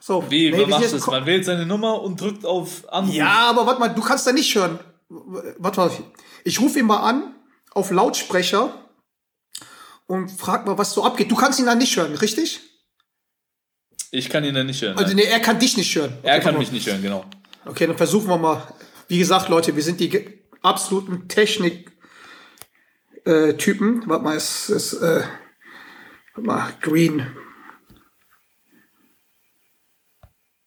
so, 0.00 0.24
Wie, 0.30 0.50
nee, 0.50 0.62
man 0.62 0.70
macht 0.70 0.92
das? 0.92 1.06
Man 1.06 1.26
wählt 1.26 1.44
seine 1.44 1.66
Nummer 1.66 2.00
und 2.02 2.20
drückt 2.20 2.44
auf 2.46 2.90
Anruf. 2.90 3.14
Ja, 3.14 3.50
aber 3.50 3.66
warte 3.66 3.80
mal, 3.80 3.88
du 3.88 4.00
kannst 4.00 4.26
da 4.26 4.32
nicht 4.32 4.54
hören. 4.54 4.78
Warte 5.08 5.80
mal, 5.80 5.90
ich 6.44 6.60
rufe 6.60 6.78
ihn 6.78 6.86
mal 6.86 7.00
an 7.00 7.34
auf 7.72 7.90
Lautsprecher 7.90 8.72
und 10.06 10.30
frag 10.30 10.66
mal, 10.66 10.78
was 10.78 10.94
so 10.94 11.04
abgeht. 11.04 11.30
Du 11.30 11.36
kannst 11.36 11.58
ihn 11.58 11.66
dann 11.66 11.76
nicht 11.78 11.96
hören, 11.96 12.14
richtig? 12.14 12.60
Ich 14.10 14.30
kann 14.30 14.44
ihn 14.44 14.54
dann 14.54 14.66
nicht 14.66 14.82
hören. 14.82 14.98
Also 14.98 15.14
nee, 15.14 15.24
er 15.24 15.40
kann 15.40 15.58
dich 15.60 15.76
nicht 15.76 15.94
hören. 15.94 16.16
Er 16.22 16.40
kann 16.40 16.58
mich 16.58 16.72
nicht 16.72 16.86
hören, 16.86 17.02
genau. 17.02 17.24
Okay, 17.66 17.86
dann 17.86 17.96
versuchen 17.96 18.28
wir 18.28 18.38
mal. 18.38 18.62
Wie 19.06 19.18
gesagt, 19.18 19.48
Leute, 19.48 19.76
wir 19.76 19.82
sind 19.82 20.00
die 20.00 20.40
absoluten 20.62 21.28
Technik-Typen. 21.28 24.02
Äh, 24.02 24.08
Warte 24.08 24.24
mal, 24.24 24.36
es 24.36 24.70
ist 24.70 24.94
äh, 24.94 25.22
warte 26.34 26.46
mal, 26.46 26.72
Green. 26.80 27.26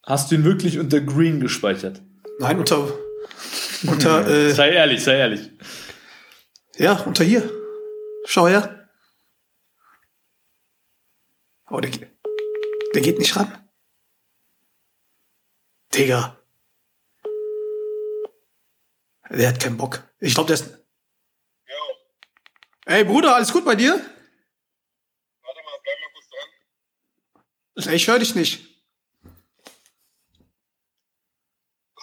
Hast 0.03 0.29
du 0.29 0.35
ihn 0.35 0.43
wirklich 0.43 0.79
unter 0.79 0.99
Green 0.99 1.39
gespeichert? 1.39 2.01
Nein, 2.39 2.59
unter. 2.59 2.91
unter 3.87 4.27
äh, 4.29 4.53
sei 4.53 4.71
ehrlich, 4.71 5.01
sei 5.01 5.17
ehrlich. 5.17 5.49
Ja, 6.75 7.01
unter 7.03 7.23
hier. 7.23 7.49
Schau 8.25 8.47
her. 8.47 8.89
Oh, 11.69 11.79
der, 11.79 11.91
der 12.93 13.01
geht 13.01 13.17
nicht 13.17 13.35
ran. 13.35 13.69
Digga. 15.93 16.37
Der 19.29 19.49
hat 19.49 19.59
keinen 19.59 19.77
Bock. 19.77 20.03
Ich 20.19 20.33
glaube, 20.33 20.47
der 20.47 20.55
ist. 20.55 20.85
Ja. 21.67 22.93
Ey, 22.93 23.03
Bruder, 23.05 23.35
alles 23.35 23.53
gut 23.53 23.63
bei 23.63 23.75
dir? 23.75 23.93
Warte 23.93 25.59
mal, 25.63 25.79
bleib 25.81 25.97
mal 26.01 26.11
kurz 26.13 27.85
dran. 27.85 27.93
Ich 27.95 28.07
höre 28.07 28.19
dich 28.19 28.35
nicht. 28.35 28.72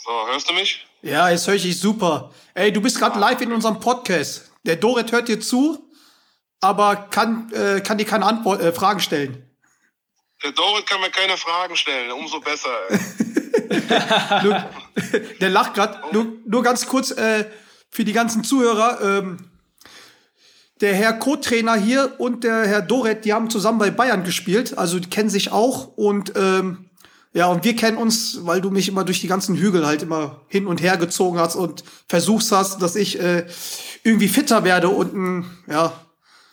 So, 0.02 0.26
hörst 0.28 0.48
du 0.48 0.54
mich? 0.54 0.86
Ja, 1.02 1.28
jetzt 1.28 1.46
höre 1.46 1.54
ich 1.54 1.62
dich 1.62 1.78
super. 1.78 2.32
Ey, 2.54 2.72
du 2.72 2.80
bist 2.80 2.98
gerade 2.98 3.16
ah. 3.16 3.18
live 3.18 3.40
in 3.42 3.52
unserem 3.52 3.80
Podcast. 3.80 4.50
Der 4.64 4.76
Dorit 4.76 5.12
hört 5.12 5.28
dir 5.28 5.40
zu, 5.40 5.90
aber 6.60 6.96
kann, 6.96 7.52
äh, 7.52 7.80
kann 7.80 7.98
dir 7.98 8.06
keine 8.06 8.24
Antwort, 8.24 8.62
äh, 8.62 8.72
Fragen 8.72 9.00
stellen. 9.00 9.46
Der 10.42 10.52
Dorit 10.52 10.86
kann 10.86 11.02
mir 11.02 11.10
keine 11.10 11.36
Fragen 11.36 11.76
stellen, 11.76 12.12
umso 12.12 12.40
besser. 12.40 12.70
nur, 14.42 14.70
der 15.38 15.50
lacht 15.50 15.74
gerade. 15.74 16.00
Nur, 16.12 16.32
nur 16.46 16.62
ganz 16.62 16.86
kurz 16.86 17.10
äh, 17.10 17.44
für 17.90 18.04
die 18.04 18.14
ganzen 18.14 18.42
Zuhörer. 18.42 19.00
Ähm, 19.02 19.50
der 20.80 20.94
Herr 20.94 21.12
Co-Trainer 21.12 21.74
hier 21.74 22.14
und 22.18 22.42
der 22.42 22.66
Herr 22.66 22.80
Doret, 22.80 23.26
die 23.26 23.34
haben 23.34 23.50
zusammen 23.50 23.78
bei 23.78 23.90
Bayern 23.90 24.24
gespielt, 24.24 24.78
also 24.78 24.98
die 24.98 25.10
kennen 25.10 25.28
sich 25.28 25.52
auch 25.52 25.88
und 25.88 26.32
ähm, 26.36 26.89
ja, 27.32 27.46
und 27.46 27.62
wir 27.64 27.76
kennen 27.76 27.96
uns, 27.96 28.44
weil 28.44 28.60
du 28.60 28.70
mich 28.70 28.88
immer 28.88 29.04
durch 29.04 29.20
die 29.20 29.28
ganzen 29.28 29.56
Hügel 29.56 29.86
halt 29.86 30.02
immer 30.02 30.40
hin 30.48 30.66
und 30.66 30.82
her 30.82 30.96
gezogen 30.96 31.38
hast 31.38 31.54
und 31.54 31.84
versuchst 32.08 32.50
hast, 32.50 32.82
dass 32.82 32.96
ich 32.96 33.20
äh, 33.20 33.46
irgendwie 34.02 34.28
fitter 34.28 34.64
werde 34.64 34.88
und 34.88 35.14
ein, 35.14 35.64
ja, 35.68 35.92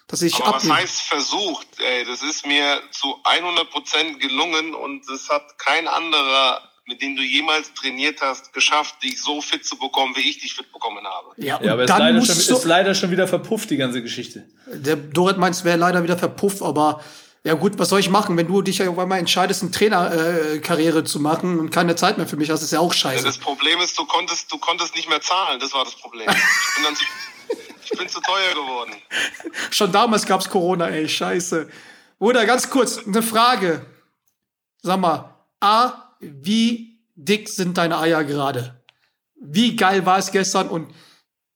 dass 0.07 0.21
ich 0.21 0.35
Aber 0.35 0.55
abnehme. 0.55 0.75
was 0.75 0.81
heißt 0.81 1.01
versucht? 1.01 1.67
Ey, 1.79 2.05
das 2.05 2.21
ist 2.21 2.45
mir 2.45 2.79
zu 2.91 3.15
100 3.23 3.69
Prozent 3.71 4.19
gelungen 4.19 4.75
und 4.75 5.09
es 5.09 5.29
hat 5.29 5.57
kein 5.57 5.87
anderer, 5.87 6.61
mit 6.85 7.01
dem 7.01 7.15
du 7.15 7.23
jemals 7.23 7.73
trainiert 7.73 8.21
hast, 8.21 8.53
geschafft, 8.53 9.01
dich 9.01 9.19
so 9.19 9.41
fit 9.41 9.65
zu 9.65 9.77
bekommen, 9.77 10.15
wie 10.15 10.29
ich 10.29 10.39
dich 10.39 10.53
fit 10.53 10.71
bekommen 10.71 11.03
habe. 11.05 11.29
Ja, 11.37 11.59
ja 11.61 11.73
aber 11.73 11.83
es 11.83 11.89
ist 11.89 11.97
leider, 11.97 12.21
schon, 12.25 12.55
ist 12.55 12.65
leider 12.65 12.95
schon 12.95 13.09
wieder 13.09 13.27
verpufft, 13.27 13.71
die 13.71 13.77
ganze 13.77 14.03
Geschichte. 14.03 14.47
Der 14.67 14.95
Dorit 14.95 15.39
meint, 15.39 15.55
es 15.55 15.65
wäre 15.65 15.77
leider 15.77 16.03
wieder 16.03 16.17
verpufft, 16.17 16.61
aber 16.61 17.03
ja 17.47 17.53
gut, 17.53 17.79
was 17.79 17.87
soll 17.87 18.01
ich 18.01 18.09
machen, 18.09 18.35
wenn 18.35 18.47
du 18.47 18.61
dich 18.61 18.81
irgendwann 18.81 19.07
mal 19.07 19.19
entscheidest, 19.19 19.61
eine 19.61 19.71
Trainerkarriere 19.71 20.99
äh, 20.99 21.03
zu 21.05 21.21
machen 21.21 21.59
und 21.59 21.69
keine 21.69 21.95
Zeit 21.95 22.17
mehr 22.17 22.27
für 22.27 22.35
mich 22.35 22.49
hast, 22.49 22.61
ist 22.61 22.73
ja 22.73 22.81
auch 22.81 22.91
scheiße. 22.91 23.23
Ja, 23.23 23.23
das 23.23 23.37
Problem 23.37 23.79
ist, 23.79 23.97
du 23.97 24.05
konntest, 24.05 24.51
du 24.51 24.57
konntest 24.57 24.97
nicht 24.97 25.07
mehr 25.07 25.21
zahlen, 25.21 25.57
das 25.61 25.73
war 25.73 25.85
das 25.85 25.95
Problem. 25.95 26.27
Ich 26.29 26.75
bin, 26.75 26.83
dann 26.83 26.95
zu, 26.97 27.05
ich 27.85 27.97
bin 27.97 28.09
zu 28.09 28.19
teuer 28.19 28.53
geworden. 28.53 28.91
Schon 29.71 29.93
damals 29.93 30.25
gab's 30.25 30.49
Corona, 30.49 30.89
ey, 30.89 31.07
scheiße. 31.07 31.69
Bruder, 32.19 32.45
ganz 32.45 32.69
kurz, 32.69 32.99
eine 33.07 33.23
Frage. 33.23 33.85
Sag 34.81 34.99
mal, 34.99 35.33
A, 35.61 36.15
wie 36.19 36.99
dick 37.15 37.47
sind 37.47 37.77
deine 37.77 37.97
Eier 37.97 38.25
gerade? 38.25 38.83
Wie 39.39 39.77
geil 39.77 40.05
war 40.05 40.17
es 40.17 40.33
gestern 40.33 40.67
und 40.67 40.93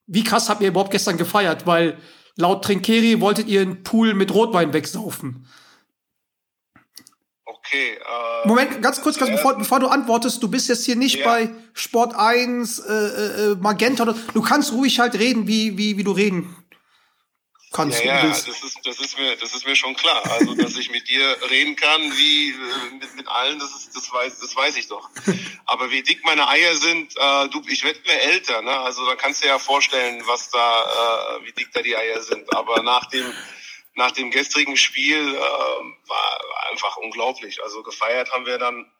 wie 0.07 0.23
krass 0.23 0.47
habt 0.47 0.61
ihr 0.61 0.69
überhaupt 0.69 0.91
gestern 0.91 1.17
gefeiert? 1.17 1.67
Weil 1.67 1.97
laut 2.37 2.63
Trinkeri 2.63 3.19
wolltet 3.19 3.49
ihr 3.49 3.59
einen 3.59 3.83
Pool 3.83 4.13
mit 4.13 4.33
Rotwein 4.33 4.71
wegsaufen. 4.71 5.49
Okay. 7.71 7.93
Äh, 7.93 8.47
Moment, 8.47 8.81
ganz 8.81 9.01
kurz, 9.01 9.17
ganz, 9.17 9.31
bevor, 9.31 9.57
bevor 9.57 9.79
du 9.79 9.87
antwortest, 9.87 10.43
du 10.43 10.49
bist 10.49 10.67
jetzt 10.67 10.85
hier 10.85 10.97
nicht 10.97 11.19
ja. 11.19 11.25
bei 11.25 11.49
Sport 11.73 12.13
1, 12.15 12.79
äh, 12.79 12.93
äh, 12.93 13.55
Magenta 13.55 14.03
oder 14.03 14.13
du 14.33 14.41
kannst 14.41 14.73
ruhig 14.73 14.99
halt 14.99 15.15
reden, 15.15 15.47
wie, 15.47 15.77
wie, 15.77 15.97
wie 15.97 16.03
du 16.03 16.11
reden 16.11 16.53
kannst. 17.71 18.03
Ja, 18.03 18.17
ja 18.17 18.27
das 18.27 18.45
ist, 18.45 18.77
das, 18.83 18.99
ist 18.99 19.17
mir, 19.17 19.37
das 19.37 19.55
ist 19.55 19.65
mir 19.65 19.77
schon 19.77 19.95
klar. 19.95 20.21
Also, 20.31 20.53
dass 20.53 20.75
ich 20.75 20.91
mit 20.91 21.07
dir 21.07 21.37
reden 21.49 21.77
kann, 21.77 22.01
wie 22.17 22.49
äh, 22.49 22.93
mit, 22.99 23.15
mit 23.15 23.27
allen, 23.29 23.57
das, 23.57 23.69
ist, 23.73 23.95
das, 23.95 24.11
weiß, 24.11 24.39
das 24.39 24.53
weiß 24.53 24.75
ich 24.75 24.89
doch. 24.89 25.09
Aber 25.65 25.91
wie 25.91 26.03
dick 26.03 26.25
meine 26.25 26.49
Eier 26.49 26.75
sind, 26.75 27.15
äh, 27.15 27.47
du, 27.47 27.61
ich 27.69 27.85
werde 27.85 28.01
mir 28.05 28.19
älter, 28.19 28.61
ne? 28.63 28.77
Also 28.81 29.05
da 29.05 29.15
kannst 29.15 29.41
du 29.41 29.45
dir 29.45 29.53
ja 29.53 29.59
vorstellen, 29.59 30.21
was 30.25 30.49
da, 30.49 31.37
äh, 31.39 31.45
wie 31.45 31.53
dick 31.53 31.69
da 31.71 31.81
die 31.81 31.95
Eier 31.95 32.21
sind. 32.21 32.53
Aber 32.53 32.83
nach 32.83 33.05
dem 33.05 33.33
nach 33.95 34.11
dem 34.11 34.31
gestrigen 34.31 34.77
Spiel 34.77 35.35
äh, 35.35 35.39
war 35.39 36.41
einfach 36.71 36.97
unglaublich. 36.97 37.61
Also 37.63 37.83
gefeiert 37.83 38.31
haben 38.31 38.45
wir 38.45 38.57
dann 38.57 38.91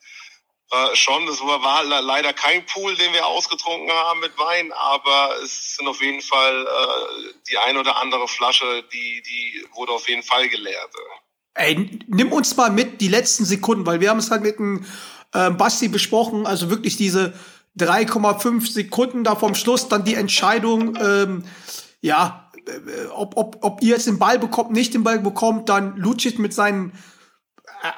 äh, 0.71 0.95
schon. 0.95 1.27
Es 1.27 1.41
war, 1.41 1.62
war 1.63 1.84
leider 1.84 2.34
kein 2.34 2.65
Pool, 2.65 2.95
den 2.95 3.13
wir 3.13 3.25
ausgetrunken 3.25 3.91
haben 3.91 4.19
mit 4.19 4.38
Wein, 4.38 4.71
aber 4.73 5.36
es 5.43 5.75
sind 5.75 5.88
auf 5.88 6.01
jeden 6.01 6.21
Fall 6.21 6.65
äh, 6.65 7.34
die 7.49 7.58
ein 7.58 7.77
oder 7.77 7.97
andere 7.97 8.27
Flasche, 8.27 8.84
die, 8.93 9.21
die 9.21 9.65
wurde 9.73 9.91
auf 9.91 10.08
jeden 10.08 10.23
Fall 10.23 10.47
geleert. 10.49 10.89
Ey, 11.54 11.99
nimm 12.08 12.32
uns 12.32 12.56
mal 12.56 12.69
mit 12.69 13.01
die 13.01 13.10
letzten 13.10 13.43
Sekunden, 13.43 13.86
weil 13.86 13.99
wir 13.99 14.10
haben 14.10 14.19
es 14.19 14.32
halt 14.32 14.43
mit 14.43 14.60
dem 14.60 14.86
äh, 15.34 15.49
Basti 15.49 15.89
besprochen, 15.89 16.45
also 16.45 16.69
wirklich 16.69 16.95
diese 16.95 17.34
3,5 17.77 18.71
Sekunden 18.71 19.23
da 19.23 19.36
vom 19.36 19.56
Schluss, 19.56 19.89
dann 19.89 20.06
die 20.06 20.15
Entscheidung, 20.15 20.97
ähm, 21.01 21.45
ja, 22.01 22.40
ob, 23.13 23.38
ob, 23.38 23.58
ob 23.62 23.82
ihr 23.82 23.89
jetzt 23.89 24.08
den 24.08 24.19
Ball 24.19 24.39
bekommt, 24.39 24.71
nicht 24.71 24.93
den 24.93 25.04
Ball 25.04 25.19
bekommt, 25.19 25.69
dann 25.69 25.95
Lucic 25.97 26.39
mit 26.39 26.54
seinen 26.54 26.93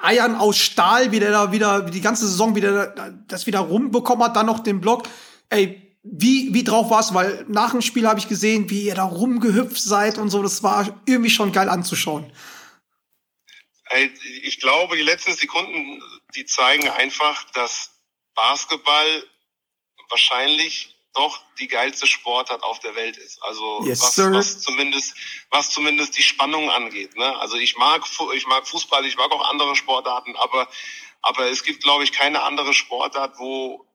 Eiern 0.02 0.36
aus 0.36 0.58
Stahl, 0.58 1.12
wie 1.12 1.20
der 1.20 1.32
da 1.32 1.52
wieder, 1.52 1.88
wie 1.88 1.92
die 1.92 2.02
ganze 2.02 2.28
Saison 2.28 2.56
wieder 2.56 3.12
das 3.28 3.48
wieder 3.48 3.60
rumbekommen 3.60 4.24
hat, 4.24 4.36
dann 4.36 4.46
noch 4.46 4.60
den 4.60 4.80
Block. 4.80 5.04
Ey, 5.50 5.98
wie, 6.04 6.54
wie 6.54 6.64
drauf 6.64 6.90
war's? 6.90 7.14
Weil 7.14 7.46
nach 7.48 7.72
dem 7.72 7.82
Spiel 7.82 8.08
habe 8.08 8.20
ich 8.20 8.28
gesehen, 8.28 8.70
wie 8.70 8.84
ihr 8.84 8.96
da 8.96 9.04
rumgehüpft 9.04 9.82
seid 9.82 10.18
und 10.18 10.30
so. 10.30 10.42
Das 10.44 10.64
war 10.64 11.02
irgendwie 11.06 11.30
schon 11.30 11.52
geil 11.52 11.70
anzuschauen. 11.70 12.32
Ich 14.42 14.60
glaube, 14.60 14.96
die 14.98 15.04
letzten 15.04 15.34
Sekunden, 15.34 16.02
die 16.36 16.46
zeigen 16.46 16.90
einfach, 16.90 17.44
dass 17.52 17.92
Basketball 18.34 19.24
wahrscheinlich 20.10 20.93
doch 21.14 21.42
die 21.60 21.68
geilste 21.68 22.08
Sportart 22.08 22.64
auf 22.64 22.80
der 22.80 22.96
Welt 22.96 23.18
ist. 23.18 23.42
Also 23.44 23.84
yes, 23.86 24.02
was, 24.02 24.18
was 24.18 24.62
zumindest 24.62 25.16
was 25.50 25.70
zumindest 25.70 26.18
die 26.18 26.24
Spannung 26.24 26.70
angeht. 26.70 27.16
Ne? 27.16 27.38
Also 27.40 27.58
ich 27.58 27.78
mag 27.78 28.04
ich 28.36 28.48
mag 28.48 28.68
Fußball, 28.68 29.06
ich 29.06 29.18
mag 29.18 29.32
auch 29.32 29.50
andere 29.50 29.76
Sportarten, 29.76 30.36
aber 30.36 30.68
aber 31.22 31.50
es 31.50 31.64
gibt 31.64 31.84
glaube 31.84 32.04
ich 32.04 32.12
keine 32.12 32.44
andere 32.44 32.74
Sportart, 32.74 33.38
wo 33.38 33.86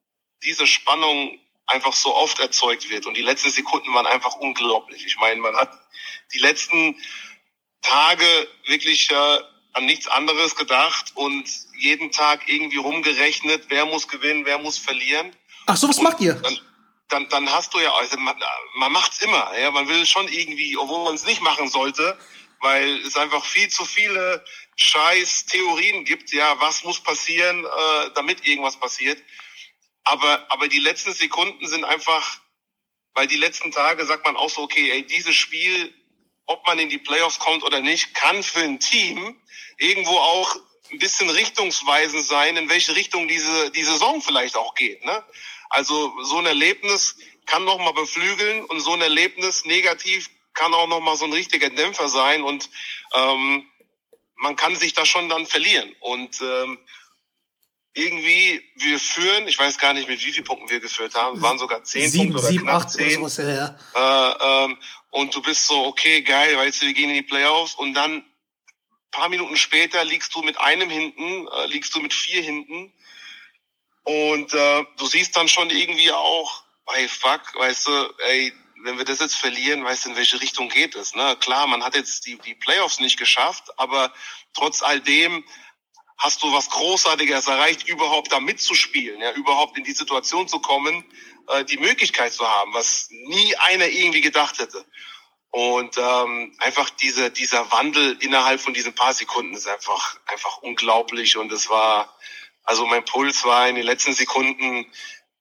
diese 0.43 0.67
Spannung 0.67 1.39
einfach 1.67 1.93
so 1.93 2.15
oft 2.15 2.39
erzeugt 2.39 2.89
wird. 2.89 3.05
Und 3.05 3.15
die 3.15 3.21
letzten 3.21 3.51
Sekunden 3.51 3.93
waren 3.93 4.07
einfach 4.07 4.35
unglaublich. 4.35 5.05
Ich 5.05 5.17
meine, 5.19 5.39
man 5.39 5.55
hat 5.55 5.71
die 6.33 6.39
letzten 6.39 6.95
Tage 7.81 8.25
wirklich 8.65 9.11
äh, 9.11 9.39
an 9.73 9.85
nichts 9.85 10.07
anderes 10.07 10.55
gedacht 10.55 11.11
und 11.15 11.47
jeden 11.77 12.11
Tag 12.11 12.47
irgendwie 12.47 12.77
rumgerechnet, 12.77 13.65
wer 13.69 13.85
muss 13.85 14.07
gewinnen, 14.07 14.45
wer 14.45 14.57
muss 14.57 14.77
verlieren. 14.77 15.35
Ach 15.65 15.77
so, 15.77 15.87
was 15.87 15.97
und 15.97 16.03
macht 16.03 16.19
ihr? 16.19 16.33
Dann, 16.33 16.59
dann, 17.09 17.27
dann 17.29 17.51
hast 17.51 17.73
du 17.73 17.79
ja, 17.79 17.93
also 17.93 18.17
man, 18.17 18.35
man 18.75 18.91
macht's 18.91 19.21
immer, 19.21 19.57
ja, 19.57 19.71
man 19.71 19.87
will 19.87 20.05
schon 20.05 20.27
irgendwie, 20.27 20.77
obwohl 20.77 21.03
man 21.03 21.15
es 21.15 21.25
nicht 21.25 21.41
machen 21.41 21.67
sollte, 21.67 22.17
weil 22.61 22.97
es 23.05 23.17
einfach 23.17 23.43
viel 23.43 23.69
zu 23.69 23.85
viele 23.85 24.43
scheiß 24.75 25.45
Theorien 25.47 26.05
gibt, 26.05 26.31
ja, 26.31 26.59
was 26.61 26.83
muss 26.83 27.01
passieren, 27.01 27.65
äh, 27.65 28.11
damit 28.15 28.45
irgendwas 28.45 28.79
passiert. 28.79 29.21
Aber, 30.03 30.45
aber 30.49 30.67
die 30.67 30.79
letzten 30.79 31.13
Sekunden 31.13 31.67
sind 31.67 31.83
einfach, 31.83 32.39
weil 33.13 33.27
die 33.27 33.37
letzten 33.37 33.71
Tage 33.71 34.05
sagt 34.05 34.25
man 34.25 34.37
auch 34.37 34.49
so, 34.49 34.61
okay, 34.61 34.91
ey, 34.91 35.05
dieses 35.05 35.35
Spiel, 35.35 35.93
ob 36.45 36.65
man 36.65 36.79
in 36.79 36.89
die 36.89 36.97
Playoffs 36.97 37.39
kommt 37.39 37.63
oder 37.63 37.79
nicht, 37.79 38.13
kann 38.13 38.41
für 38.41 38.61
ein 38.61 38.79
Team 38.79 39.39
irgendwo 39.77 40.17
auch 40.17 40.55
ein 40.91 40.99
bisschen 40.99 41.29
richtungsweisend 41.29 42.25
sein, 42.25 42.57
in 42.57 42.69
welche 42.69 42.95
Richtung 42.95 43.27
diese, 43.27 43.71
die 43.71 43.83
Saison 43.83 44.21
vielleicht 44.21 44.55
auch 44.55 44.73
geht. 44.73 45.05
Ne? 45.05 45.23
Also 45.69 46.11
so 46.23 46.37
ein 46.37 46.45
Erlebnis 46.45 47.15
kann 47.45 47.63
noch 47.63 47.77
mal 47.77 47.93
beflügeln 47.93 48.65
und 48.65 48.79
so 48.79 48.93
ein 48.93 49.01
Erlebnis 49.01 49.65
negativ 49.65 50.29
kann 50.53 50.73
auch 50.73 50.87
noch 50.87 50.99
mal 50.99 51.15
so 51.15 51.25
ein 51.25 51.33
richtiger 51.33 51.69
Dämpfer 51.69 52.09
sein 52.09 52.43
und 52.43 52.69
ähm, 53.13 53.65
man 54.35 54.55
kann 54.55 54.75
sich 54.75 54.93
da 54.93 55.05
schon 55.05 55.29
dann 55.29 55.45
verlieren 55.45 55.95
und 55.99 56.41
ähm, 56.41 56.79
irgendwie 57.93 58.61
wir 58.75 58.99
führen, 58.99 59.47
ich 59.47 59.57
weiß 59.57 59.77
gar 59.77 59.93
nicht 59.93 60.07
mit 60.07 60.23
wie 60.23 60.31
vielen 60.31 60.43
Punkten 60.43 60.69
wir 60.69 60.79
geführt 60.79 61.15
haben, 61.15 61.37
es 61.37 61.41
waren 61.43 61.57
sogar 61.57 61.83
zehn 61.83 62.09
sieben, 62.09 62.33
Punkte 62.33 62.39
oder 62.39 62.51
sieben, 62.51 62.63
knapp 62.63 62.81
acht 62.81 62.91
zehn. 62.91 63.19
Oder 63.19 63.29
sowas, 63.29 63.77
ja. 63.95 64.35
Äh, 64.35 64.65
ähm, 64.65 64.77
und 65.11 65.35
du 65.35 65.41
bist 65.41 65.67
so 65.67 65.85
okay 65.85 66.21
geil, 66.21 66.57
weißt 66.57 66.81
du, 66.81 66.87
wir 66.87 66.93
gehen 66.93 67.09
in 67.09 67.15
die 67.15 67.21
Playoffs 67.23 67.75
und 67.75 67.93
dann 67.93 68.23
paar 69.11 69.29
Minuten 69.29 69.57
später 69.57 70.03
liegst 70.05 70.33
du 70.35 70.41
mit 70.41 70.59
einem 70.59 70.89
hinten, 70.89 71.47
äh, 71.47 71.65
liegst 71.67 71.95
du 71.95 71.99
mit 71.99 72.13
vier 72.13 72.41
hinten 72.41 72.93
Und 74.09 74.55
äh, 74.55 74.85
du 74.97 75.05
siehst 75.05 75.35
dann 75.35 75.47
schon 75.47 75.69
irgendwie 75.69 76.11
auch, 76.11 76.63
hey, 76.87 77.07
fuck, 77.07 77.41
weißt 77.53 77.87
du, 77.87 78.13
ey, 78.25 78.51
wenn 78.83 78.97
wir 78.97 79.05
das 79.05 79.19
jetzt 79.19 79.35
verlieren, 79.35 79.85
weißt 79.85 80.05
du, 80.05 80.09
in 80.09 80.15
welche 80.15 80.41
Richtung 80.41 80.67
geht 80.67 80.95
es? 80.95 81.13
Ne? 81.13 81.37
Klar, 81.39 81.67
man 81.67 81.83
hat 81.83 81.95
jetzt 81.95 82.25
die, 82.25 82.39
die 82.39 82.55
Playoffs 82.55 82.99
nicht 82.99 83.19
geschafft, 83.19 83.65
aber 83.77 84.11
trotz 84.55 84.81
all 84.81 84.99
dem 84.99 85.45
hast 86.17 86.41
du 86.41 86.51
was 86.51 86.71
Großartiges 86.71 87.45
erreicht, 87.45 87.87
überhaupt 87.87 88.31
da 88.31 88.39
mitzuspielen, 88.39 89.21
ja, 89.21 89.31
überhaupt 89.33 89.77
in 89.77 89.83
die 89.83 89.91
Situation 89.91 90.47
zu 90.47 90.59
kommen, 90.59 91.05
äh, 91.49 91.63
die 91.65 91.77
Möglichkeit 91.77 92.33
zu 92.33 92.49
haben, 92.49 92.73
was 92.73 93.09
nie 93.11 93.55
einer 93.57 93.89
irgendwie 93.89 94.21
gedacht 94.21 94.57
hätte. 94.57 94.83
Und 95.51 95.99
ähm, 95.99 96.55
einfach 96.57 96.89
diese, 96.89 97.29
dieser 97.29 97.71
Wandel 97.71 98.17
innerhalb 98.21 98.59
von 98.59 98.73
diesen 98.73 98.95
paar 98.95 99.13
Sekunden 99.13 99.53
ist 99.53 99.67
einfach, 99.67 100.19
einfach 100.25 100.57
unglaublich. 100.63 101.37
Und 101.37 101.51
es 101.51 101.69
war, 101.69 102.17
also 102.69 102.85
mein 102.85 103.03
Puls 103.03 103.43
war 103.45 103.67
in 103.67 103.75
den 103.75 103.83
letzten 103.83 104.13
Sekunden 104.13 104.85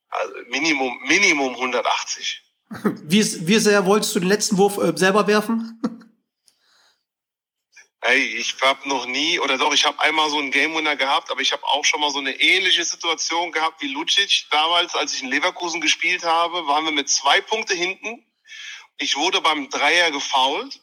also 0.08 0.34
Minimum, 0.48 0.98
Minimum 1.06 1.54
180. 1.56 2.42
Wie, 3.02 3.46
wie 3.46 3.58
sehr 3.58 3.84
wolltest 3.84 4.14
du 4.14 4.20
den 4.20 4.28
letzten 4.28 4.56
Wurf 4.56 4.78
äh, 4.78 4.96
selber 4.96 5.26
werfen? 5.26 5.80
Ey, 8.00 8.22
ich 8.36 8.54
habe 8.62 8.88
noch 8.88 9.06
nie, 9.06 9.38
oder 9.40 9.58
doch, 9.58 9.74
ich 9.74 9.84
habe 9.84 10.00
einmal 10.00 10.30
so 10.30 10.38
einen 10.38 10.50
Game 10.50 10.74
Winner 10.74 10.96
gehabt, 10.96 11.30
aber 11.30 11.40
ich 11.40 11.52
habe 11.52 11.64
auch 11.64 11.84
schon 11.84 12.00
mal 12.00 12.10
so 12.10 12.18
eine 12.18 12.38
ähnliche 12.40 12.84
Situation 12.84 13.52
gehabt 13.52 13.82
wie 13.82 13.88
Lucic 13.88 14.46
damals, 14.50 14.94
als 14.94 15.12
ich 15.12 15.22
in 15.22 15.28
Leverkusen 15.28 15.80
gespielt 15.80 16.24
habe, 16.24 16.66
waren 16.66 16.84
wir 16.84 16.92
mit 16.92 17.10
zwei 17.10 17.40
Punkte 17.40 17.74
hinten. 17.74 18.24
Ich 18.96 19.16
wurde 19.16 19.40
beim 19.40 19.68
Dreier 19.68 20.10
gefoult 20.10 20.80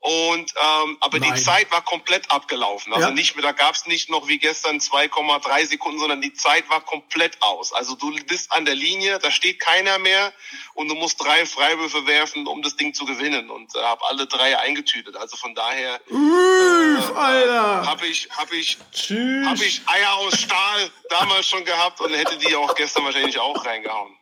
und 0.00 0.54
ähm, 0.56 0.96
aber 1.00 1.18
Nein. 1.18 1.34
die 1.34 1.42
Zeit 1.42 1.70
war 1.72 1.82
komplett 1.82 2.30
abgelaufen. 2.30 2.92
Also 2.92 3.08
ja. 3.08 3.14
nicht 3.14 3.34
mehr, 3.34 3.42
da 3.42 3.50
gab 3.50 3.74
es 3.74 3.86
nicht 3.86 4.08
noch 4.10 4.28
wie 4.28 4.38
gestern 4.38 4.78
2,3 4.78 5.66
Sekunden, 5.66 5.98
sondern 5.98 6.20
die 6.20 6.32
Zeit 6.32 6.70
war 6.70 6.80
komplett 6.82 7.42
aus. 7.42 7.72
Also 7.72 7.96
du 7.96 8.14
bist 8.26 8.52
an 8.52 8.64
der 8.64 8.76
Linie, 8.76 9.18
da 9.18 9.32
steht 9.32 9.58
keiner 9.58 9.98
mehr 9.98 10.32
und 10.74 10.88
du 10.88 10.94
musst 10.94 11.20
drei 11.20 11.44
Freiwürfe 11.44 12.06
werfen, 12.06 12.46
um 12.46 12.62
das 12.62 12.76
Ding 12.76 12.94
zu 12.94 13.06
gewinnen. 13.06 13.50
Und 13.50 13.74
äh, 13.74 13.80
habe 13.80 14.00
alle 14.08 14.26
drei 14.26 14.56
eingetütet. 14.60 15.16
Also 15.16 15.36
von 15.36 15.56
daher 15.56 16.00
Uff, 16.10 17.10
äh, 17.10 17.48
habe 17.48 18.06
ich 18.06 18.28
habe 18.30 18.54
ich 18.54 18.78
habe 19.02 19.64
ich 19.64 19.82
Eier 19.86 20.14
aus 20.18 20.38
Stahl 20.38 20.90
damals 21.08 21.48
schon 21.48 21.64
gehabt 21.64 22.00
und 22.00 22.14
hätte 22.14 22.38
die 22.38 22.54
auch 22.54 22.72
gestern 22.76 23.04
wahrscheinlich 23.04 23.38
auch 23.40 23.64
reingehauen. 23.66 24.14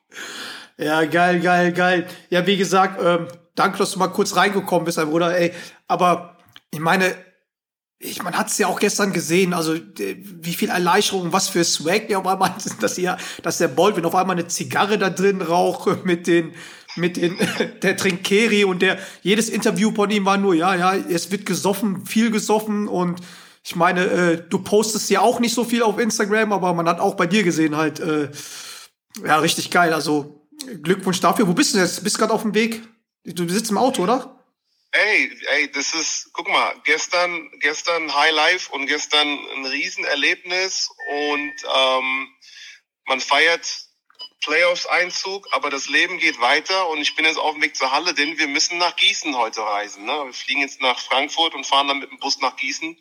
Ja, 0.78 1.04
geil, 1.04 1.40
geil, 1.40 1.72
geil. 1.72 2.08
Ja, 2.30 2.46
wie 2.46 2.56
gesagt, 2.56 2.98
ähm, 3.00 3.28
danke, 3.56 3.78
dass 3.78 3.90
du 3.90 3.98
mal 3.98 4.08
kurz 4.08 4.36
reingekommen 4.36 4.84
bist, 4.84 4.98
mein 4.98 5.10
Bruder, 5.10 5.36
ey. 5.36 5.52
Aber 5.88 6.36
ich 6.70 6.80
meine, 6.80 7.14
ich, 7.98 8.22
man 8.22 8.34
hat 8.34 8.48
es 8.48 8.58
ja 8.58 8.66
auch 8.66 8.78
gestern 8.78 9.12
gesehen, 9.12 9.54
also 9.54 9.74
wie 9.74 10.52
viel 10.52 10.68
Erleichterung, 10.68 11.32
was 11.32 11.48
für 11.48 11.64
Swag 11.64 12.08
der 12.08 12.18
auf 12.18 12.26
einmal, 12.26 12.54
dass, 12.80 12.96
hier, 12.96 13.16
dass 13.42 13.58
der 13.58 13.68
Baldwin 13.68 14.04
auf 14.04 14.14
einmal 14.14 14.36
eine 14.36 14.48
Zigarre 14.48 14.98
da 14.98 15.10
drin 15.10 15.42
raucht 15.42 16.04
mit 16.04 16.26
den, 16.26 16.52
mit 16.96 17.16
den, 17.16 17.36
der 17.82 17.96
Trinkeri 17.96 18.64
und 18.64 18.82
der, 18.82 18.98
jedes 19.22 19.48
Interview 19.48 19.92
von 19.94 20.10
ihm 20.10 20.24
war 20.24 20.36
nur, 20.36 20.54
ja, 20.54 20.74
ja, 20.74 20.94
es 20.94 21.30
wird 21.30 21.46
gesoffen, 21.46 22.06
viel 22.06 22.30
gesoffen 22.30 22.88
und 22.88 23.20
ich 23.64 23.74
meine, 23.74 24.04
äh, 24.04 24.42
du 24.48 24.60
postest 24.60 25.10
ja 25.10 25.20
auch 25.20 25.40
nicht 25.40 25.54
so 25.54 25.64
viel 25.64 25.82
auf 25.82 25.98
Instagram, 25.98 26.52
aber 26.52 26.72
man 26.72 26.88
hat 26.88 27.00
auch 27.00 27.14
bei 27.14 27.26
dir 27.26 27.42
gesehen 27.42 27.76
halt, 27.76 27.98
äh, 27.98 28.28
ja, 29.24 29.38
richtig 29.38 29.72
geil, 29.72 29.92
also 29.92 30.46
Glückwunsch 30.82 31.20
dafür. 31.20 31.48
Wo 31.48 31.52
bist 31.52 31.74
du 31.74 31.78
jetzt? 31.78 32.02
Bist 32.04 32.16
du 32.16 32.20
gerade 32.20 32.32
auf 32.32 32.42
dem 32.42 32.54
Weg? 32.54 32.82
Du 33.26 33.48
sitzt 33.48 33.70
im 33.70 33.78
Auto, 33.78 34.02
oder? 34.02 34.44
Ey, 34.92 35.30
ey, 35.56 35.70
das 35.72 35.92
ist, 35.94 36.30
guck 36.32 36.48
mal, 36.48 36.74
gestern, 36.84 37.50
gestern 37.60 38.14
High 38.14 38.32
Life 38.32 38.72
und 38.72 38.86
gestern 38.86 39.28
ein 39.28 39.66
Riesenerlebnis 39.66 40.90
und 41.10 41.54
ähm, 41.76 42.28
man 43.06 43.20
feiert 43.20 43.66
Playoffs-Einzug, 44.42 45.48
aber 45.50 45.70
das 45.70 45.88
Leben 45.88 46.18
geht 46.18 46.40
weiter 46.40 46.88
und 46.88 47.00
ich 47.00 47.16
bin 47.16 47.24
jetzt 47.24 47.38
auf 47.38 47.54
dem 47.54 47.62
Weg 47.62 47.76
zur 47.76 47.90
Halle, 47.90 48.14
denn 48.14 48.38
wir 48.38 48.46
müssen 48.46 48.78
nach 48.78 48.94
Gießen 48.94 49.36
heute 49.36 49.60
reisen. 49.60 50.04
Ne? 50.04 50.12
Wir 50.12 50.32
fliegen 50.32 50.60
jetzt 50.60 50.80
nach 50.80 50.98
Frankfurt 50.98 51.54
und 51.54 51.66
fahren 51.66 51.88
dann 51.88 51.98
mit 51.98 52.10
dem 52.10 52.18
Bus 52.18 52.38
nach 52.40 52.56
Gießen, 52.56 52.96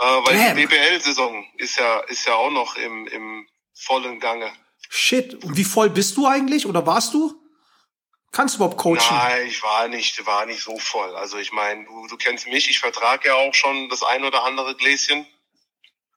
äh, 0.00 0.04
weil 0.04 0.36
Damn. 0.36 0.56
die 0.56 0.66
BBL-Saison 0.66 1.46
ist 1.58 1.76
ja, 1.76 2.00
ist 2.00 2.26
ja 2.26 2.34
auch 2.34 2.50
noch 2.50 2.76
im, 2.76 3.06
im 3.08 3.46
vollen 3.74 4.20
Gange. 4.20 4.50
Shit. 4.88 5.44
Und 5.44 5.56
wie 5.56 5.64
voll 5.64 5.90
bist 5.90 6.16
du 6.16 6.26
eigentlich 6.26 6.66
oder 6.66 6.86
warst 6.86 7.14
du? 7.14 7.39
Kannst 8.32 8.54
du 8.54 8.58
überhaupt 8.58 8.78
coachen? 8.78 9.00
Nein, 9.10 9.46
ich 9.48 9.62
war 9.62 9.88
nicht, 9.88 10.24
war 10.24 10.46
nicht 10.46 10.62
so 10.62 10.78
voll. 10.78 11.16
Also 11.16 11.38
ich 11.38 11.52
meine, 11.52 11.84
du, 11.84 12.06
du 12.06 12.16
kennst 12.16 12.46
mich, 12.46 12.70
ich 12.70 12.78
vertrage 12.78 13.28
ja 13.28 13.34
auch 13.34 13.54
schon 13.54 13.88
das 13.88 14.02
ein 14.02 14.24
oder 14.24 14.44
andere 14.44 14.76
Gläschen. 14.76 15.26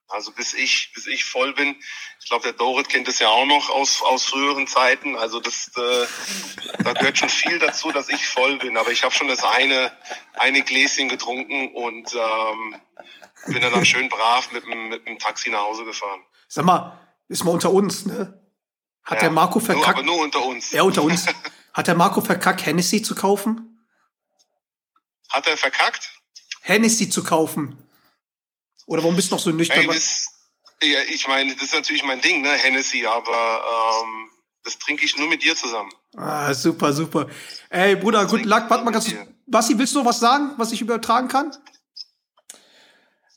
Also 0.09 0.31
bis 0.31 0.53
ich, 0.53 0.91
bis 0.93 1.07
ich 1.07 1.25
voll 1.25 1.53
bin. 1.53 1.75
Ich 2.19 2.27
glaube, 2.27 2.43
der 2.43 2.53
Dorit 2.53 2.87
kennt 2.87 3.07
es 3.07 3.17
ja 3.17 3.29
auch 3.29 3.45
noch 3.45 3.69
aus, 3.71 4.03
aus 4.03 4.25
früheren 4.25 4.67
Zeiten. 4.67 5.15
Also 5.15 5.39
das, 5.39 5.71
äh, 5.75 6.05
da 6.83 6.93
gehört 6.93 7.17
schon 7.17 7.29
viel 7.29 7.57
dazu, 7.57 7.91
dass 7.91 8.09
ich 8.09 8.27
voll 8.27 8.57
bin. 8.57 8.77
Aber 8.77 8.91
ich 8.91 9.03
habe 9.03 9.13
schon 9.13 9.27
das 9.27 9.43
eine, 9.43 9.91
eine 10.33 10.61
Gläschen 10.61 11.09
getrunken 11.09 11.73
und 11.73 12.13
ähm, 12.13 12.75
bin 13.47 13.61
dann, 13.61 13.73
dann 13.73 13.85
schön 13.85 14.07
brav 14.07 14.51
mit 14.51 14.65
dem, 14.65 14.89
mit 14.89 15.07
dem 15.07 15.17
Taxi 15.17 15.49
nach 15.49 15.61
Hause 15.61 15.83
gefahren. 15.83 16.21
Sag 16.47 16.65
mal, 16.65 16.99
ist 17.27 17.43
mal 17.43 17.51
unter 17.51 17.71
uns, 17.71 18.05
ne? 18.05 18.39
Hat 19.03 19.15
ja, 19.15 19.21
der 19.21 19.31
Marco 19.31 19.59
verkackt? 19.59 19.87
Nur, 19.87 19.97
aber 19.97 20.03
nur 20.03 20.17
unter 20.19 20.45
uns. 20.45 20.71
Ja, 20.71 20.83
unter 20.83 21.01
uns. 21.01 21.25
Hat 21.73 21.87
der 21.87 21.95
Marco 21.95 22.21
verkackt, 22.21 22.65
Hennessy 22.65 23.01
zu 23.01 23.15
kaufen? 23.15 23.79
Hat 25.29 25.47
er 25.47 25.57
verkackt? 25.57 26.11
Hennessy 26.61 27.09
zu 27.09 27.23
kaufen. 27.23 27.77
Oder 28.85 29.01
warum 29.01 29.15
bist 29.15 29.31
du 29.31 29.35
noch 29.35 29.41
so 29.41 29.51
nüchtern? 29.51 29.79
Ey, 29.79 29.87
das, 29.87 30.27
ja, 30.81 30.99
ich 31.09 31.27
meine, 31.27 31.53
das 31.53 31.63
ist 31.63 31.73
natürlich 31.73 32.03
mein 32.03 32.21
Ding, 32.21 32.41
ne, 32.41 32.51
Hennessy, 32.51 33.05
aber 33.05 34.03
ähm, 34.03 34.29
das 34.63 34.77
trinke 34.77 35.03
ich 35.05 35.17
nur 35.17 35.27
mit 35.27 35.43
dir 35.43 35.55
zusammen. 35.55 35.91
Ah, 36.15 36.53
super, 36.53 36.93
super. 36.93 37.27
Ey, 37.69 37.95
Bruder, 37.95 38.25
gut 38.27 38.45
Luck. 38.45 38.69
Warte 38.69 38.83
mal 38.83 38.91
ganz. 38.91 39.11
Basti, 39.45 39.77
willst 39.77 39.93
du 39.95 39.99
noch 39.99 40.05
was 40.05 40.19
sagen, 40.19 40.53
was 40.57 40.71
ich 40.71 40.81
übertragen 40.81 41.27
kann? 41.27 41.51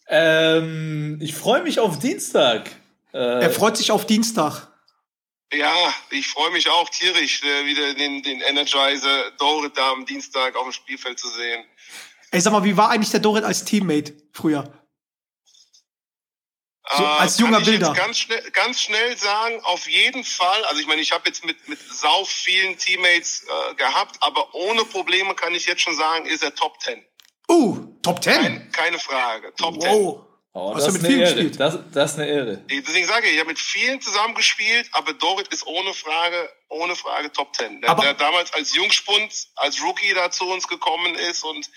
Ähm, 0.09 1.19
ich 1.21 1.35
freue 1.35 1.63
mich 1.63 1.81
auf 1.81 1.99
Dienstag. 1.99 2.71
Äh, 3.13 3.43
er 3.43 3.51
freut 3.51 3.77
sich 3.77 3.91
auf 3.91 4.07
Dienstag. 4.07 4.69
Ja, 5.53 5.95
ich 6.11 6.27
freue 6.27 6.51
mich 6.51 6.69
auch 6.69 6.89
tierisch, 6.91 7.43
äh, 7.43 7.67
wieder 7.67 7.95
den, 7.95 8.23
den 8.23 8.41
Energizer 8.41 9.31
Dorit 9.33 9.77
da 9.77 9.93
am 9.93 10.05
Dienstag 10.05 10.57
auf 10.57 10.65
dem 10.65 10.73
Spielfeld 10.73 11.19
zu 11.19 11.29
sehen. 11.29 11.65
Ey, 12.33 12.41
sag 12.41 12.53
mal, 12.53 12.65
wie 12.65 12.77
war 12.77 12.91
eigentlich 12.91 13.11
der 13.11 13.21
Dorit 13.21 13.45
als 13.45 13.65
Teammate 13.65 14.17
früher? 14.33 14.73
So, 16.97 17.03
äh, 17.03 17.07
als 17.07 17.39
junger 17.39 17.59
kann 17.59 17.65
Bilder. 17.65 17.93
ganz 17.95 18.19
schnell, 18.19 18.51
ganz 18.53 18.81
schnell 18.81 19.17
sagen, 19.17 19.61
auf 19.63 19.89
jeden 19.89 20.25
Fall. 20.25 20.65
Also 20.67 20.81
ich 20.81 20.87
meine, 20.87 21.01
ich 21.01 21.13
habe 21.13 21.29
jetzt 21.29 21.45
mit, 21.45 21.69
mit 21.69 21.79
sau 21.81 22.25
vielen 22.25 22.77
Teammates 22.79 23.45
äh, 23.45 23.75
gehabt, 23.75 24.17
aber 24.21 24.55
ohne 24.55 24.85
Probleme 24.85 25.35
kann 25.35 25.55
ich 25.55 25.67
jetzt 25.67 25.83
schon 25.83 25.97
sagen, 25.97 26.27
ist 26.27 26.43
er 26.43 26.55
Top 26.55 26.81
10. 26.81 27.05
Uh, 27.49 27.87
Top 28.03 28.23
10? 28.23 28.35
Kein, 28.35 28.73
keine 28.73 28.99
Frage, 28.99 29.53
Top 29.57 29.77
wow. 29.77 30.21
10. 30.21 30.26
Oh, 30.59 30.73
du 30.75 30.91
mit 30.91 31.03
vielen 31.03 31.21
gespielt? 31.21 31.61
Das, 31.61 31.79
das 31.93 32.13
ist 32.13 32.19
eine 32.19 32.29
Ehre. 32.29 32.57
Deswegen 32.71 33.07
sage 33.07 33.27
ich, 33.27 33.35
ich 33.35 33.41
habe 33.41 33.51
mit 33.51 33.59
vielen 33.59 34.01
zusammengespielt, 34.01 34.89
aber 34.93 35.13
Dorit 35.13 35.49
ist 35.49 35.67
ohne 35.67 35.93
Frage, 35.93 36.49
ohne 36.71 36.97
Frage 36.97 37.31
Top 37.31 37.53
Ten. 37.53 37.83
Der, 37.83 37.95
der 37.95 38.15
damals 38.15 38.55
als 38.55 38.75
Jungspund, 38.75 39.31
als 39.57 39.83
Rookie 39.83 40.15
da 40.15 40.31
zu 40.31 40.47
uns 40.47 40.67
gekommen 40.67 41.15
ist 41.15 41.45
und 41.45 41.69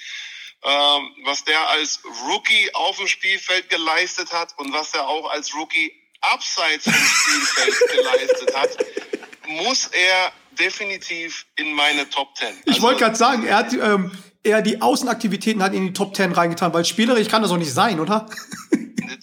ähm, 0.64 1.14
was 1.26 1.44
der 1.44 1.60
als 1.72 2.00
Rookie 2.30 2.74
auf 2.74 2.96
dem 2.96 3.08
Spielfeld 3.08 3.70
geleistet 3.70 4.32
hat 4.32 4.54
und 4.56 4.72
was 4.72 4.94
er 4.94 5.06
auch 5.10 5.30
als 5.30 5.54
Rookie 5.54 5.92
abseits 6.22 6.86
vom 6.86 6.94
Spielfeld 6.94 7.92
geleistet 7.92 8.56
hat, 8.56 8.78
muss 9.46 9.88
er 9.88 10.32
definitiv 10.58 11.46
in 11.58 11.74
meine 11.74 12.10
Top 12.10 12.34
Ten. 12.36 12.56
Also, 12.56 12.62
ich 12.66 12.82
wollte 12.82 13.00
gerade 13.02 13.16
sagen, 13.18 13.46
er 13.46 13.58
hat 13.58 13.74
ähm, 13.74 14.12
er 14.44 14.62
die 14.62 14.82
Außenaktivitäten 14.82 15.62
hat 15.62 15.74
in 15.74 15.88
die 15.88 15.94
Top 15.94 16.14
Ten 16.14 16.32
reingetan, 16.32 16.74
weil 16.74 16.86
spielerisch 16.86 17.28
kann 17.28 17.42
das 17.42 17.52
auch 17.52 17.58
nicht 17.58 17.74
sein, 17.74 18.00
oder? 18.00 18.28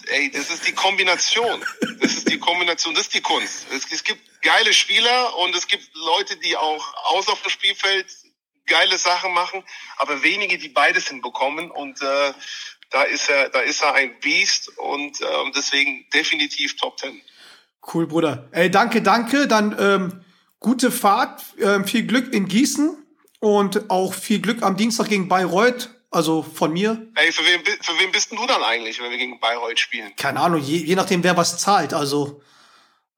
Ey, 0.07 0.31
das 0.31 0.49
ist 0.49 0.67
die 0.67 0.73
Kombination. 0.73 1.63
Das 1.99 2.13
ist 2.13 2.29
die 2.29 2.39
Kombination, 2.39 2.93
das 2.93 3.03
ist 3.03 3.13
die 3.13 3.21
Kunst. 3.21 3.65
Es, 3.71 3.91
es 3.91 4.03
gibt 4.03 4.21
geile 4.41 4.73
Spieler 4.73 5.37
und 5.37 5.55
es 5.55 5.67
gibt 5.67 5.89
Leute, 5.95 6.37
die 6.37 6.55
auch 6.55 6.93
außer 7.15 7.33
dem 7.43 7.49
Spielfeld 7.49 8.07
geile 8.65 8.97
Sachen 8.97 9.33
machen, 9.33 9.63
aber 9.97 10.21
wenige, 10.23 10.57
die 10.57 10.69
beides 10.69 11.07
hinbekommen 11.07 11.71
und 11.71 12.01
äh, 12.01 12.33
da 12.89 13.03
ist 13.03 13.29
er, 13.29 13.49
da 13.49 13.59
ist 13.59 13.81
er 13.81 13.95
ein 13.95 14.19
Beast 14.21 14.77
und 14.77 15.19
äh, 15.21 15.25
deswegen 15.55 16.05
definitiv 16.13 16.75
Top 16.77 16.97
Ten. 16.97 17.21
Cool, 17.93 18.07
Bruder. 18.07 18.47
Ey, 18.51 18.69
danke, 18.69 19.01
danke. 19.01 19.47
Dann 19.47 19.75
ähm, 19.79 20.25
gute 20.59 20.91
Fahrt, 20.91 21.41
ähm, 21.59 21.85
viel 21.85 22.05
Glück 22.05 22.33
in 22.33 22.47
Gießen 22.47 22.97
und 23.39 23.89
auch 23.89 24.13
viel 24.13 24.41
Glück 24.41 24.61
am 24.63 24.77
Dienstag 24.77 25.09
gegen 25.09 25.27
Bayreuth. 25.27 25.89
Also 26.09 26.41
von 26.41 26.71
mir. 26.71 27.07
Ey, 27.15 27.31
für 27.31 27.45
wen, 27.45 27.61
für 27.81 27.99
wen 27.99 28.11
bist 28.11 28.31
denn 28.31 28.37
du 28.37 28.45
dann 28.47 28.63
eigentlich, 28.63 29.01
wenn 29.01 29.11
wir 29.11 29.17
gegen 29.17 29.39
Bayreuth 29.39 29.79
spielen? 29.79 30.15
Keine 30.15 30.39
Ahnung, 30.39 30.61
je, 30.61 30.77
je 30.77 30.95
nachdem, 30.95 31.23
wer 31.23 31.35
was 31.35 31.57
zahlt. 31.57 31.93
Also, 31.93 32.41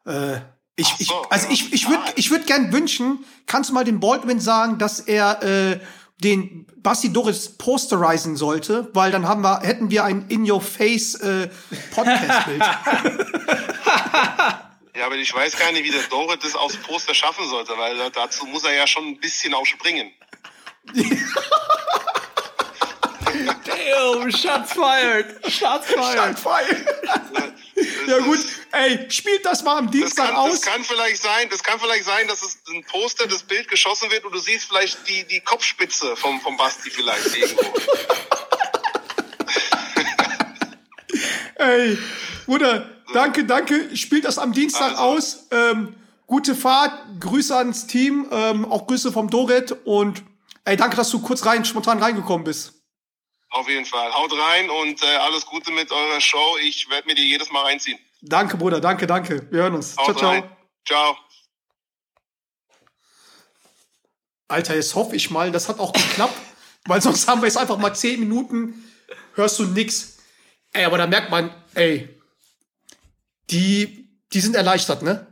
äh, 0.05 0.37
ich, 0.75 0.87
so, 0.87 0.95
ich, 0.99 1.11
also 1.29 1.47
ja, 1.47 1.53
ich, 1.53 1.73
ich 1.73 1.87
würde 1.87 2.03
ich 2.15 2.31
würd 2.31 2.47
gern 2.47 2.73
wünschen, 2.73 3.23
kannst 3.45 3.69
du 3.69 3.73
mal 3.73 3.83
dem 3.83 3.99
Baldwin 3.99 4.39
sagen, 4.39 4.79
dass 4.79 4.99
er 5.01 5.43
äh, 5.43 5.79
den 6.23 6.65
Basti 6.77 7.13
Doris 7.13 7.57
posterisen 7.57 8.35
sollte, 8.35 8.89
weil 8.93 9.11
dann 9.11 9.27
haben 9.27 9.41
wir, 9.41 9.59
hätten 9.59 9.91
wir 9.91 10.03
ein 10.05 10.27
In-Your-Face 10.29 11.15
äh, 11.15 11.49
Podcast-Bild. 11.93 12.63
Ja, 14.99 15.05
aber 15.05 15.15
ich 15.15 15.33
weiß 15.33 15.57
gar 15.57 15.71
nicht, 15.71 15.85
wie 15.85 15.91
der 15.91 16.03
Dorit 16.03 16.43
das 16.43 16.55
aufs 16.55 16.75
Poster 16.75 17.13
schaffen 17.13 17.47
sollte, 17.47 17.77
weil 17.77 18.11
dazu 18.11 18.45
muss 18.45 18.65
er 18.65 18.73
ja 18.73 18.85
schon 18.85 19.05
ein 19.05 19.17
bisschen 19.17 19.53
auch 19.53 19.65
springen. 19.65 20.11
Damn, 23.65 24.31
shots 24.31 24.73
fired. 24.73 25.51
Shots 25.51 25.91
fired. 25.91 26.37
Shots 26.37 26.41
fired. 26.41 26.85
ja 28.07 28.19
gut, 28.19 28.39
ey, 28.71 29.09
spielt 29.09 29.45
das 29.45 29.63
mal 29.63 29.77
am 29.77 29.91
Dienstag 29.91 30.27
das 30.27 30.35
kann, 30.35 30.35
aus. 30.35 30.51
Das 30.51 30.61
kann 30.61 30.83
vielleicht 30.83 31.21
sein, 31.21 31.47
das 31.49 31.63
kann 31.63 31.79
vielleicht 31.79 32.05
sein, 32.05 32.27
dass 32.27 32.41
es 32.41 32.57
ein 32.69 32.83
Poster, 32.85 33.27
das 33.27 33.43
Bild 33.43 33.67
geschossen 33.67 34.11
wird 34.11 34.25
und 34.25 34.33
du 34.33 34.39
siehst 34.39 34.67
vielleicht 34.67 35.07
die, 35.07 35.25
die 35.25 35.39
Kopfspitze 35.39 36.15
vom, 36.15 36.41
vom 36.41 36.57
Basti 36.57 36.89
vielleicht 36.89 37.35
irgendwo. 37.35 37.73
ey, 41.55 41.97
Bruder, 42.45 42.89
danke, 43.13 43.45
danke. 43.45 43.95
Spielt 43.95 44.25
das 44.25 44.37
am 44.37 44.53
Dienstag 44.53 44.91
also. 44.91 45.03
aus. 45.03 45.47
Ähm, 45.51 45.95
gute 46.27 46.55
Fahrt, 46.55 46.93
Grüße 47.19 47.55
ans 47.55 47.87
Team, 47.87 48.27
ähm, 48.31 48.65
auch 48.65 48.87
Grüße 48.87 49.11
vom 49.11 49.29
Doret 49.29 49.75
und 49.85 50.23
ey, 50.65 50.77
danke, 50.77 50.95
dass 50.95 51.09
du 51.09 51.19
kurz 51.19 51.45
rein, 51.45 51.65
spontan 51.65 52.01
reingekommen 52.01 52.43
bist. 52.43 52.78
Auf 53.51 53.67
jeden 53.67 53.85
Fall. 53.85 54.13
Haut 54.13 54.31
rein 54.31 54.69
und 54.69 55.01
äh, 55.01 55.15
alles 55.17 55.45
Gute 55.45 55.71
mit 55.71 55.91
eurer 55.91 56.21
Show. 56.21 56.57
Ich 56.61 56.89
werde 56.89 57.07
mir 57.07 57.15
die 57.15 57.29
jedes 57.29 57.51
Mal 57.51 57.63
reinziehen. 57.63 57.97
Danke, 58.21 58.57
Bruder. 58.57 58.79
Danke, 58.79 59.07
danke. 59.07 59.47
Wir 59.51 59.63
hören 59.63 59.75
uns. 59.75 59.97
Haut 59.97 60.17
ciao, 60.17 60.29
rein. 60.29 60.43
ciao. 60.85 61.13
Ciao. 61.15 61.17
Alter, 64.47 64.75
jetzt 64.75 64.95
hoffe 64.95 65.15
ich 65.15 65.29
mal, 65.29 65.51
das 65.51 65.69
hat 65.69 65.79
auch 65.79 65.93
geklappt, 65.93 66.33
weil 66.85 67.01
sonst 67.01 67.27
haben 67.27 67.41
wir 67.41 67.47
jetzt 67.47 67.57
einfach 67.57 67.77
mal 67.77 67.93
zehn 67.93 68.19
Minuten, 68.19 68.83
hörst 69.35 69.59
du 69.59 69.65
nix. 69.65 70.17
Ey, 70.73 70.85
aber 70.85 70.97
da 70.97 71.07
merkt 71.07 71.29
man, 71.29 71.53
ey, 71.75 72.09
die, 73.49 74.09
die 74.33 74.39
sind 74.39 74.55
erleichtert, 74.55 75.01
ne? 75.01 75.27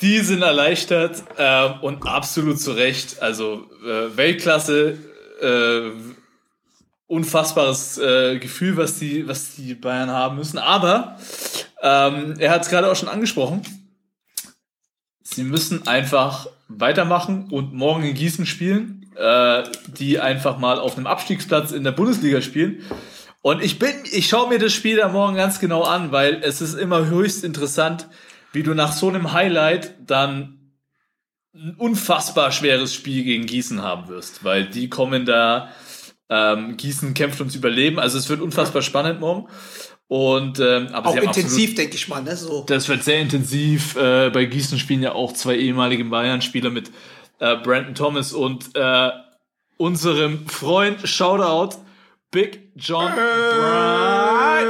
Die 0.00 0.20
sind 0.20 0.42
erleichtert 0.42 1.22
äh, 1.36 1.68
und 1.82 2.06
absolut 2.06 2.58
zu 2.58 2.72
Recht. 2.72 3.20
Also 3.20 3.70
äh, 3.84 4.16
Weltklasse, 4.16 4.98
äh, 5.42 6.09
unfassbares 7.10 7.98
äh, 7.98 8.38
Gefühl, 8.38 8.76
was 8.76 8.98
die, 8.98 9.26
was 9.26 9.56
die 9.56 9.74
Bayern 9.74 10.10
haben 10.10 10.36
müssen. 10.36 10.58
Aber 10.58 11.18
ähm, 11.82 12.36
er 12.38 12.52
hat 12.52 12.62
es 12.62 12.68
gerade 12.68 12.90
auch 12.90 12.94
schon 12.94 13.08
angesprochen. 13.08 13.62
Sie 15.20 15.42
müssen 15.42 15.88
einfach 15.88 16.46
weitermachen 16.68 17.48
und 17.50 17.74
morgen 17.74 18.04
in 18.04 18.14
Gießen 18.14 18.46
spielen, 18.46 19.10
äh, 19.16 19.64
die 19.88 20.20
einfach 20.20 20.58
mal 20.58 20.78
auf 20.78 20.96
einem 20.96 21.08
Abstiegsplatz 21.08 21.72
in 21.72 21.82
der 21.82 21.90
Bundesliga 21.90 22.42
spielen. 22.42 22.84
Und 23.42 23.60
ich 23.60 23.80
bin, 23.80 23.90
ich 24.12 24.28
schaue 24.28 24.48
mir 24.48 24.60
das 24.60 24.72
Spiel 24.72 24.96
da 24.96 25.08
morgen 25.08 25.34
ganz 25.34 25.58
genau 25.58 25.82
an, 25.82 26.12
weil 26.12 26.40
es 26.44 26.60
ist 26.60 26.74
immer 26.74 27.06
höchst 27.06 27.42
interessant, 27.42 28.06
wie 28.52 28.62
du 28.62 28.74
nach 28.74 28.92
so 28.92 29.08
einem 29.08 29.32
Highlight 29.32 29.94
dann 30.06 30.60
ein 31.52 31.74
unfassbar 31.74 32.52
schweres 32.52 32.94
Spiel 32.94 33.24
gegen 33.24 33.46
Gießen 33.46 33.82
haben 33.82 34.06
wirst, 34.08 34.44
weil 34.44 34.66
die 34.66 34.88
kommen 34.88 35.26
da 35.26 35.70
ähm, 36.30 36.76
Gießen 36.76 37.12
kämpft 37.12 37.40
ums 37.40 37.54
Überleben. 37.54 37.98
Also 37.98 38.16
es 38.16 38.28
wird 38.28 38.40
unfassbar 38.40 38.82
spannend 38.82 39.20
morgen. 39.20 39.48
Und 40.08 40.58
ähm, 40.58 40.88
aber 40.92 41.10
auch 41.10 41.16
intensiv, 41.16 41.74
denke 41.74 41.94
ich 41.94 42.08
mal. 42.08 42.22
Ne? 42.22 42.34
So. 42.34 42.64
Das 42.66 42.88
wird 42.88 43.04
sehr 43.04 43.20
intensiv. 43.20 43.96
Äh, 43.96 44.30
bei 44.30 44.44
Gießen 44.44 44.78
spielen 44.78 45.02
ja 45.02 45.12
auch 45.12 45.32
zwei 45.32 45.56
ehemalige 45.56 46.04
Bayern-Spieler 46.04 46.70
mit 46.70 46.90
äh, 47.38 47.56
Brandon 47.56 47.94
Thomas 47.94 48.32
und 48.32 48.70
äh, 48.74 49.10
unserem 49.76 50.48
Freund 50.48 51.06
Shoutout 51.06 51.76
Big 52.30 52.70
John 52.76 53.12
Bright. 53.12 54.66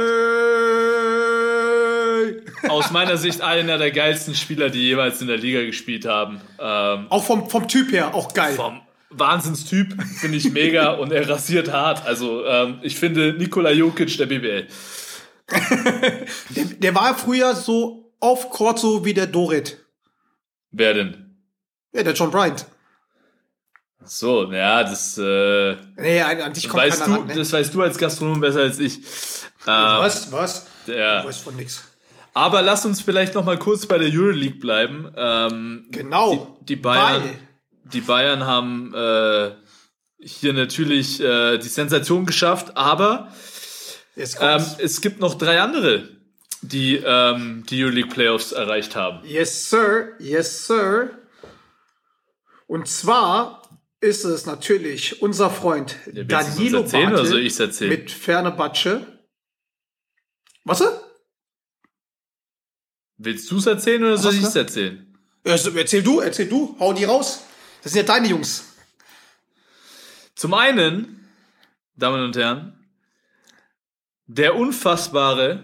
Aus 2.69 2.91
meiner 2.91 3.17
Sicht 3.17 3.41
einer 3.41 3.77
der 3.77 3.91
geilsten 3.91 4.35
Spieler, 4.35 4.69
die 4.69 4.81
jeweils 4.81 5.21
in 5.21 5.27
der 5.27 5.37
Liga 5.37 5.61
gespielt 5.61 6.05
haben. 6.05 6.39
Ähm, 6.59 7.07
auch 7.09 7.23
vom, 7.23 7.49
vom 7.49 7.67
Typ 7.67 7.91
her, 7.91 8.13
auch 8.13 8.33
geil. 8.33 8.53
Vom, 8.53 8.81
Wahnsinnstyp, 9.11 10.01
finde 10.19 10.37
ich 10.37 10.51
mega 10.51 10.91
und 10.93 11.11
er 11.11 11.27
rasiert 11.29 11.71
hart. 11.71 12.05
Also 12.05 12.45
ähm, 12.45 12.79
ich 12.81 12.97
finde 12.97 13.33
Nikola 13.33 13.71
Jokic 13.71 14.17
der 14.17 14.25
BBL. 14.25 14.67
der, 16.55 16.65
der, 16.65 16.95
war 16.95 17.17
früher 17.17 17.55
so 17.55 18.13
off-court 18.19 18.79
so 18.79 19.03
wie 19.03 19.13
der 19.13 19.27
Dorit. 19.27 19.77
Wer 20.71 20.93
denn? 20.93 21.35
Ja, 21.93 22.03
der 22.03 22.13
John 22.13 22.31
Bryant. 22.31 22.65
So, 24.03 24.51
ja, 24.51 24.83
das 24.83 25.17
äh, 25.17 25.75
nee, 25.97 26.21
an 26.21 26.53
dich 26.53 26.67
kommt 26.67 26.83
weißt 26.83 27.05
du, 27.05 27.11
ran, 27.11 27.27
ne? 27.27 27.35
das 27.35 27.53
weißt 27.53 27.73
du 27.73 27.81
als 27.81 27.97
Gastronom 27.97 28.39
besser 28.39 28.61
als 28.61 28.79
ich. 28.79 28.97
Ähm, 28.97 29.03
was? 29.65 30.31
Was? 30.31 30.67
Der, 30.87 31.21
du 31.21 31.27
weißt 31.27 31.41
von 31.41 31.55
nichts. 31.55 31.83
Aber 32.33 32.61
lass 32.61 32.85
uns 32.85 33.01
vielleicht 33.01 33.35
noch 33.35 33.43
mal 33.43 33.59
kurz 33.59 33.85
bei 33.85 33.97
der 33.97 34.07
Euroleague 34.07 34.59
bleiben. 34.59 35.11
Ähm, 35.15 35.85
genau. 35.91 36.57
Die, 36.61 36.65
die 36.65 36.75
Bayern. 36.77 37.23
Weil 37.23 37.29
die 37.83 38.01
Bayern 38.01 38.45
haben 38.45 38.93
äh, 38.93 39.51
hier 40.19 40.53
natürlich 40.53 41.19
äh, 41.19 41.57
die 41.57 41.67
Sensation 41.67 42.25
geschafft, 42.25 42.77
aber 42.77 43.31
ähm, 44.15 44.65
es 44.77 45.01
gibt 45.01 45.19
noch 45.19 45.35
drei 45.35 45.61
andere, 45.61 46.09
die 46.61 46.95
ähm, 46.97 47.63
die 47.69 47.83
Euroleague 47.83 48.09
Playoffs 48.09 48.51
erreicht 48.51 48.95
haben. 48.95 49.25
Yes, 49.25 49.69
sir. 49.69 50.13
Yes, 50.19 50.67
sir. 50.67 51.11
Und 52.67 52.87
zwar 52.87 53.61
ist 53.99 54.23
es 54.23 54.45
natürlich 54.45 55.21
unser 55.21 55.49
Freund 55.49 55.95
ja, 56.11 56.23
Danilo 56.23 56.81
erzählen, 56.81 57.11
Bartel 57.11 57.45
ich 57.45 57.59
erzählen? 57.59 57.89
mit 57.89 58.11
Ferne 58.11 58.51
Batsche. 58.51 59.05
Was? 60.63 60.83
Willst 63.17 63.49
du 63.51 63.57
es 63.57 63.65
erzählen 63.65 64.03
oder 64.03 64.17
soll 64.17 64.33
ich 64.33 64.43
es 64.43 64.55
erzählen? 64.55 65.15
Also, 65.43 65.71
erzähl 65.71 66.03
du, 66.03 66.19
erzähl 66.19 66.47
du, 66.47 66.75
hau 66.79 66.93
die 66.93 67.03
raus. 67.03 67.43
Das 67.83 67.91
sind 67.91 68.07
ja 68.07 68.13
deine 68.13 68.27
Jungs. 68.27 68.65
Zum 70.35 70.53
einen, 70.53 71.27
Damen 71.95 72.23
und 72.23 72.35
Herren, 72.35 72.73
der 74.27 74.55
unfassbare 74.55 75.63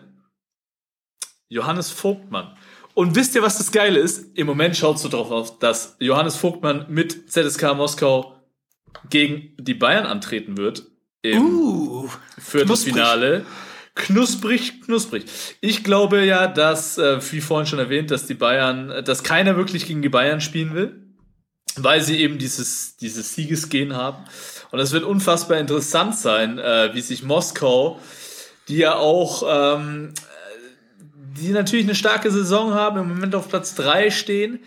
Johannes 1.47 1.89
Vogtmann. 1.89 2.57
Und 2.93 3.15
wisst 3.15 3.35
ihr, 3.35 3.43
was 3.43 3.57
das 3.57 3.71
Geile 3.71 3.99
ist? 3.99 4.35
Im 4.35 4.47
Moment 4.47 4.75
schaut 4.75 4.99
so 4.99 5.07
drauf 5.07 5.31
aus, 5.31 5.59
dass 5.59 5.95
Johannes 5.99 6.35
Vogtmann 6.35 6.87
mit 6.89 7.31
ZSK 7.31 7.75
Moskau 7.75 8.35
gegen 9.09 9.55
die 9.57 9.75
Bayern 9.75 10.05
antreten 10.05 10.57
wird. 10.57 10.83
Im 11.21 11.43
uh, 11.43 12.09
Viertelfinale. 12.37 13.45
Knusprig, 13.93 14.81
knusprig. 14.83 15.25
Ich 15.61 15.83
glaube 15.83 16.23
ja, 16.23 16.47
dass, 16.47 16.97
äh, 16.97 17.19
wie 17.31 17.41
vorhin 17.41 17.67
schon 17.67 17.79
erwähnt, 17.79 18.11
dass 18.11 18.27
die 18.27 18.35
Bayern, 18.35 19.03
dass 19.03 19.23
keiner 19.23 19.55
wirklich 19.55 19.87
gegen 19.87 20.01
die 20.01 20.09
Bayern 20.09 20.41
spielen 20.41 20.75
will 20.75 21.06
weil 21.83 22.01
sie 22.01 22.19
eben 22.19 22.37
dieses, 22.37 22.97
dieses 22.97 23.33
Siegesgehen 23.33 23.95
haben. 23.95 24.23
Und 24.71 24.79
es 24.79 24.91
wird 24.91 25.03
unfassbar 25.03 25.57
interessant 25.57 26.17
sein, 26.17 26.59
äh, 26.59 26.93
wie 26.93 27.01
sich 27.01 27.23
Moskau, 27.23 27.99
die 28.67 28.77
ja 28.77 28.95
auch, 28.95 29.43
ähm, 29.47 30.13
die 31.37 31.49
natürlich 31.49 31.85
eine 31.85 31.95
starke 31.95 32.31
Saison 32.31 32.73
haben, 32.73 32.99
im 32.99 33.09
Moment 33.09 33.35
auf 33.35 33.47
Platz 33.47 33.75
drei 33.75 34.09
stehen, 34.09 34.59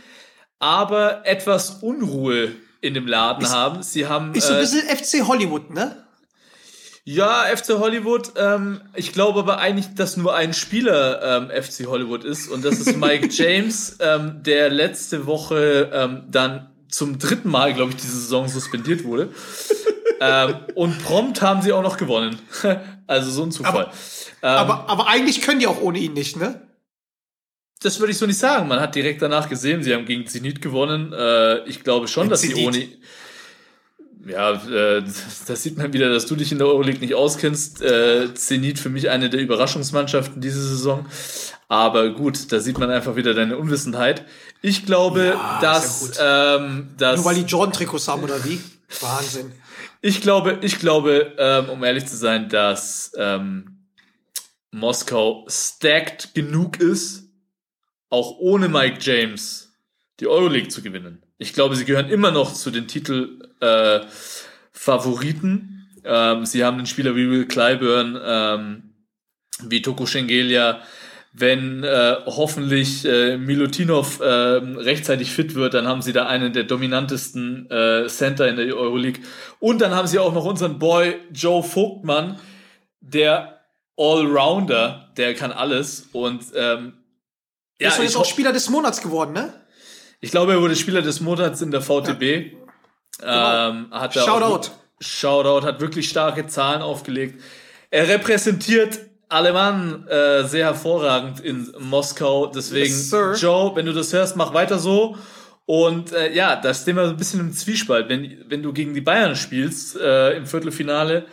aber 0.59 1.27
etwas 1.27 1.83
Unruhe 1.83 2.53
in 2.81 2.95
dem 2.95 3.07
Laden 3.07 3.45
ist, 3.45 3.53
haben. 3.53 3.83
Sie 3.83 4.07
haben. 4.07 4.35
Ist 4.35 4.47
so 4.47 4.55
ein 4.55 4.61
bisschen 4.61 4.89
äh, 4.89 4.97
FC 4.97 5.27
Hollywood, 5.27 5.71
ne? 5.71 6.05
Ja, 7.05 7.45
FC 7.45 7.79
Hollywood. 7.79 8.33
Ähm, 8.37 8.83
ich 8.95 9.13
glaube 9.13 9.41
aber 9.41 9.59
eigentlich, 9.59 9.95
dass 9.95 10.17
nur 10.17 10.35
ein 10.35 10.53
Spieler 10.53 11.51
ähm, 11.51 11.63
FC 11.63 11.87
Hollywood 11.87 12.25
ist 12.25 12.49
und 12.49 12.65
das 12.65 12.79
ist 12.79 12.97
Mike 12.97 13.29
James, 13.31 13.97
ähm, 14.01 14.43
der 14.43 14.71
letzte 14.71 15.27
Woche 15.27 15.91
ähm, 15.93 16.25
dann 16.31 16.70
zum 16.91 17.19
dritten 17.19 17.49
Mal, 17.51 17.75
glaube 17.75 17.91
ich, 17.91 17.97
diese 17.97 18.19
Saison 18.19 18.49
suspendiert 18.49 19.05
wurde. 19.05 19.33
ähm, 20.21 20.57
und 20.75 21.03
prompt 21.03 21.43
haben 21.43 21.63
sie 21.63 21.73
auch 21.73 21.83
noch 21.83 21.97
gewonnen. 21.97 22.39
also 23.07 23.31
so 23.31 23.43
ein 23.43 23.53
Zufall. 23.53 23.87
Aber, 23.87 23.93
ähm, 24.43 24.49
aber, 24.49 24.89
aber 24.89 25.09
eigentlich 25.09 25.43
können 25.43 25.61
die 25.61 25.67
auch 25.67 25.81
ohne 25.81 25.99
ihn 25.99 26.13
nicht, 26.13 26.37
ne? 26.37 26.67
Das 27.83 27.99
würde 27.99 28.13
ich 28.13 28.19
so 28.19 28.27
nicht 28.27 28.39
sagen. 28.39 28.69
Man 28.69 28.79
hat 28.79 28.95
direkt 28.95 29.23
danach 29.23 29.49
gesehen, 29.49 29.83
sie 29.83 29.95
haben 29.95 30.05
gegen 30.05 30.27
Zenit 30.27 30.61
gewonnen. 30.61 31.15
Äh, 31.15 31.65
ich 31.65 31.83
glaube 31.83 32.09
schon, 32.09 32.29
dass 32.29 32.43
Zenit. 32.43 32.57
sie 32.57 32.67
ohne 32.67 32.89
ja, 34.27 34.53
äh, 34.53 35.03
das 35.47 35.63
sieht 35.63 35.79
man 35.79 35.93
wieder, 35.93 36.11
dass 36.11 36.27
du 36.27 36.37
dich 36.37 36.53
in 36.53 36.59
der 36.59 36.67
Euroleague 36.67 37.01
nicht 37.01 37.15
auskennst. 37.15 37.83
Äh, 37.83 38.35
Zenit 38.35 38.79
für 38.79 38.91
mich 38.91 39.11
eine 39.11 39.31
der 39.31 39.41
Überraschungsmannschaften 39.41 40.41
diese 40.41 40.63
Saison. 40.63 41.07
Aber 41.69 42.11
gut, 42.11 42.53
da 42.53 42.61
sieht 42.61 42.79
man 42.79 42.91
einfach 42.91 43.17
wieder 43.17 43.35
deine 43.35 43.57
Unwissenheit. 43.57 44.25
Ich 44.63 44.87
glaube, 44.87 45.27
ja, 45.27 45.59
dass, 45.61 46.17
ja 46.17 46.57
ähm, 46.57 46.89
dass. 46.99 47.17
Nur 47.17 47.25
weil 47.27 47.37
die 47.37 47.43
Jordan-Trikots 47.43 48.09
haben 48.09 48.23
oder 48.23 48.45
wie? 48.45 48.61
Wahnsinn. 49.01 49.53
Ich 50.03 50.21
glaube, 50.21 50.59
ich 50.63 50.79
glaube, 50.79 51.35
ähm, 51.39 51.69
um 51.69 51.85
ehrlich 51.85 52.07
zu 52.07 52.17
sein, 52.17 52.49
dass 52.49 53.13
ähm, 53.17 53.87
Moskau 54.73 55.47
stacked 55.49 56.35
genug 56.35 56.81
ist, 56.81 57.25
auch 58.09 58.39
ohne 58.39 58.69
Mike 58.69 58.99
James 59.01 59.73
die 60.21 60.27
Euroleague 60.27 60.69
zu 60.69 60.83
gewinnen. 60.83 61.23
Ich 61.39 61.53
glaube, 61.53 61.77
sie 61.77 61.85
gehören 61.85 62.09
immer 62.09 62.31
noch 62.31 62.53
zu 62.53 62.71
den 62.71 62.87
Titel-Favoriten. 62.87 63.40
Äh, 63.61 64.01
ähm, 66.05 66.47
sie 66.47 66.65
haben 66.65 66.79
einen 66.79 66.87
Spieler 66.87 67.15
wie 67.17 67.31
Will 67.31 67.47
Clyburn, 67.47 68.19
ähm, 68.25 68.83
wie 69.63 69.83
Toko 69.83 70.07
Schengelia, 70.07 70.81
wenn 71.33 71.85
äh, 71.85 72.17
hoffentlich 72.27 73.05
äh, 73.05 73.37
Milutinov 73.37 74.21
äh, 74.21 74.25
rechtzeitig 74.25 75.31
fit 75.31 75.55
wird, 75.55 75.75
dann 75.75 75.87
haben 75.87 76.03
sie 76.03 76.13
da 76.13 76.27
einen 76.27 76.53
der 76.53 76.65
dominantesten 76.65 77.71
äh, 77.71 78.09
Center 78.09 78.49
in 78.49 78.57
der 78.57 78.75
Euroleague. 78.77 79.23
Und 79.61 79.81
dann 79.81 79.95
haben 79.95 80.09
sie 80.09 80.19
auch 80.19 80.33
noch 80.33 80.45
unseren 80.45 80.79
Boy 80.79 81.17
Joe 81.33 81.63
Vogtmann, 81.63 82.41
der 83.01 83.61
Allrounder, 83.97 85.13
der 85.17 85.35
kann 85.35 85.53
alles. 85.53 86.09
Und 86.13 86.47
ähm, 86.57 86.95
ja, 87.81 87.89
ist 87.89 87.99
doch 87.99 88.03
jetzt 88.03 88.17
auch 88.17 88.25
Spieler 88.25 88.53
des 88.53 88.69
Monats 88.69 89.01
geworden, 89.01 89.33
ne? 89.33 89.53
Ich 90.23 90.31
glaube, 90.33 90.53
er 90.53 90.61
wurde 90.61 90.77
Spieler 90.77 91.01
des 91.01 91.21
Monats 91.21 91.63
in 91.63 91.71
der 91.71 91.81
VTB. 91.81 92.23
Ja. 92.23 92.60
Ähm, 93.23 93.89
hat 93.91 94.15
Shoutout. 94.15 94.71
Shoutout, 95.01 95.67
hat 95.67 95.81
wirklich 95.81 96.09
starke 96.09 96.47
Zahlen 96.47 96.83
aufgelegt. 96.83 97.43
Er 97.91 98.09
repräsentiert 98.09 99.01
Alemann 99.31 100.07
äh, 100.09 100.45
sehr 100.45 100.67
hervorragend 100.67 101.41
in 101.41 101.73
Moskau. 101.79 102.47
Deswegen, 102.47 102.93
yes, 102.93 103.41
Joe, 103.41 103.75
wenn 103.75 103.87
du 103.87 103.93
das 103.93 104.13
hörst, 104.13 104.37
mach 104.37 104.53
weiter 104.53 104.79
so. 104.79 105.17
Und 105.67 106.13
äh, 106.13 106.33
ja, 106.35 106.57
da 106.57 106.75
stehen 106.75 106.97
wir 106.97 107.05
so 107.05 107.11
ein 107.11 107.17
bisschen 107.17 107.39
im 107.39 107.53
Zwiespalt. 107.53 108.09
Wenn, 108.09 108.45
wenn 108.49 108.63
du 108.63 108.73
gegen 108.73 108.93
die 108.93 109.01
Bayern 109.01 109.37
spielst 109.37 109.97
äh, 109.97 110.37
im 110.37 110.47
Viertelfinale, 110.47 111.27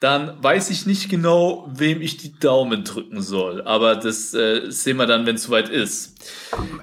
dann 0.00 0.42
weiß 0.42 0.68
ich 0.68 0.84
nicht 0.84 1.08
genau, 1.08 1.66
wem 1.72 2.02
ich 2.02 2.18
die 2.18 2.38
Daumen 2.38 2.84
drücken 2.84 3.22
soll. 3.22 3.62
Aber 3.62 3.96
das 3.96 4.34
äh, 4.34 4.70
sehen 4.70 4.98
wir 4.98 5.06
dann, 5.06 5.24
wenn 5.24 5.36
es 5.36 5.44
soweit 5.44 5.70
ist. 5.70 6.14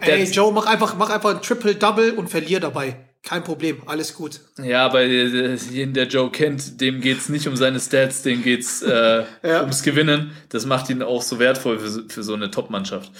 Ey, 0.02 0.24
Der, 0.24 0.32
Joe, 0.32 0.52
mach 0.52 0.66
einfach, 0.66 0.96
mach 0.96 1.12
einfach 1.12 1.36
ein 1.36 1.42
Triple-Double 1.42 2.14
und 2.14 2.30
verlier 2.30 2.60
dabei. 2.60 3.07
Kein 3.28 3.44
Problem, 3.44 3.82
alles 3.88 4.14
gut. 4.14 4.40
Ja, 4.58 4.86
aber 4.86 5.02
äh, 5.02 5.56
jeden, 5.56 5.94
der 5.94 6.08
Joe 6.08 6.32
kennt, 6.32 6.80
dem 6.80 7.02
geht's 7.02 7.28
nicht 7.28 7.46
um 7.46 7.58
seine 7.58 7.78
Stats, 7.78 8.22
dem 8.22 8.42
geht's 8.42 8.82
äh, 8.82 9.26
ja. 9.44 9.60
ums 9.60 9.84
Gewinnen. 9.84 10.32
Das 10.48 10.66
macht 10.66 10.90
ihn 10.90 11.04
auch 11.04 11.22
so 11.22 11.38
wertvoll 11.38 11.78
für, 11.78 12.08
für 12.08 12.24
so 12.24 12.36
eine 12.36 12.52
Top-Mannschaft. 12.52 13.12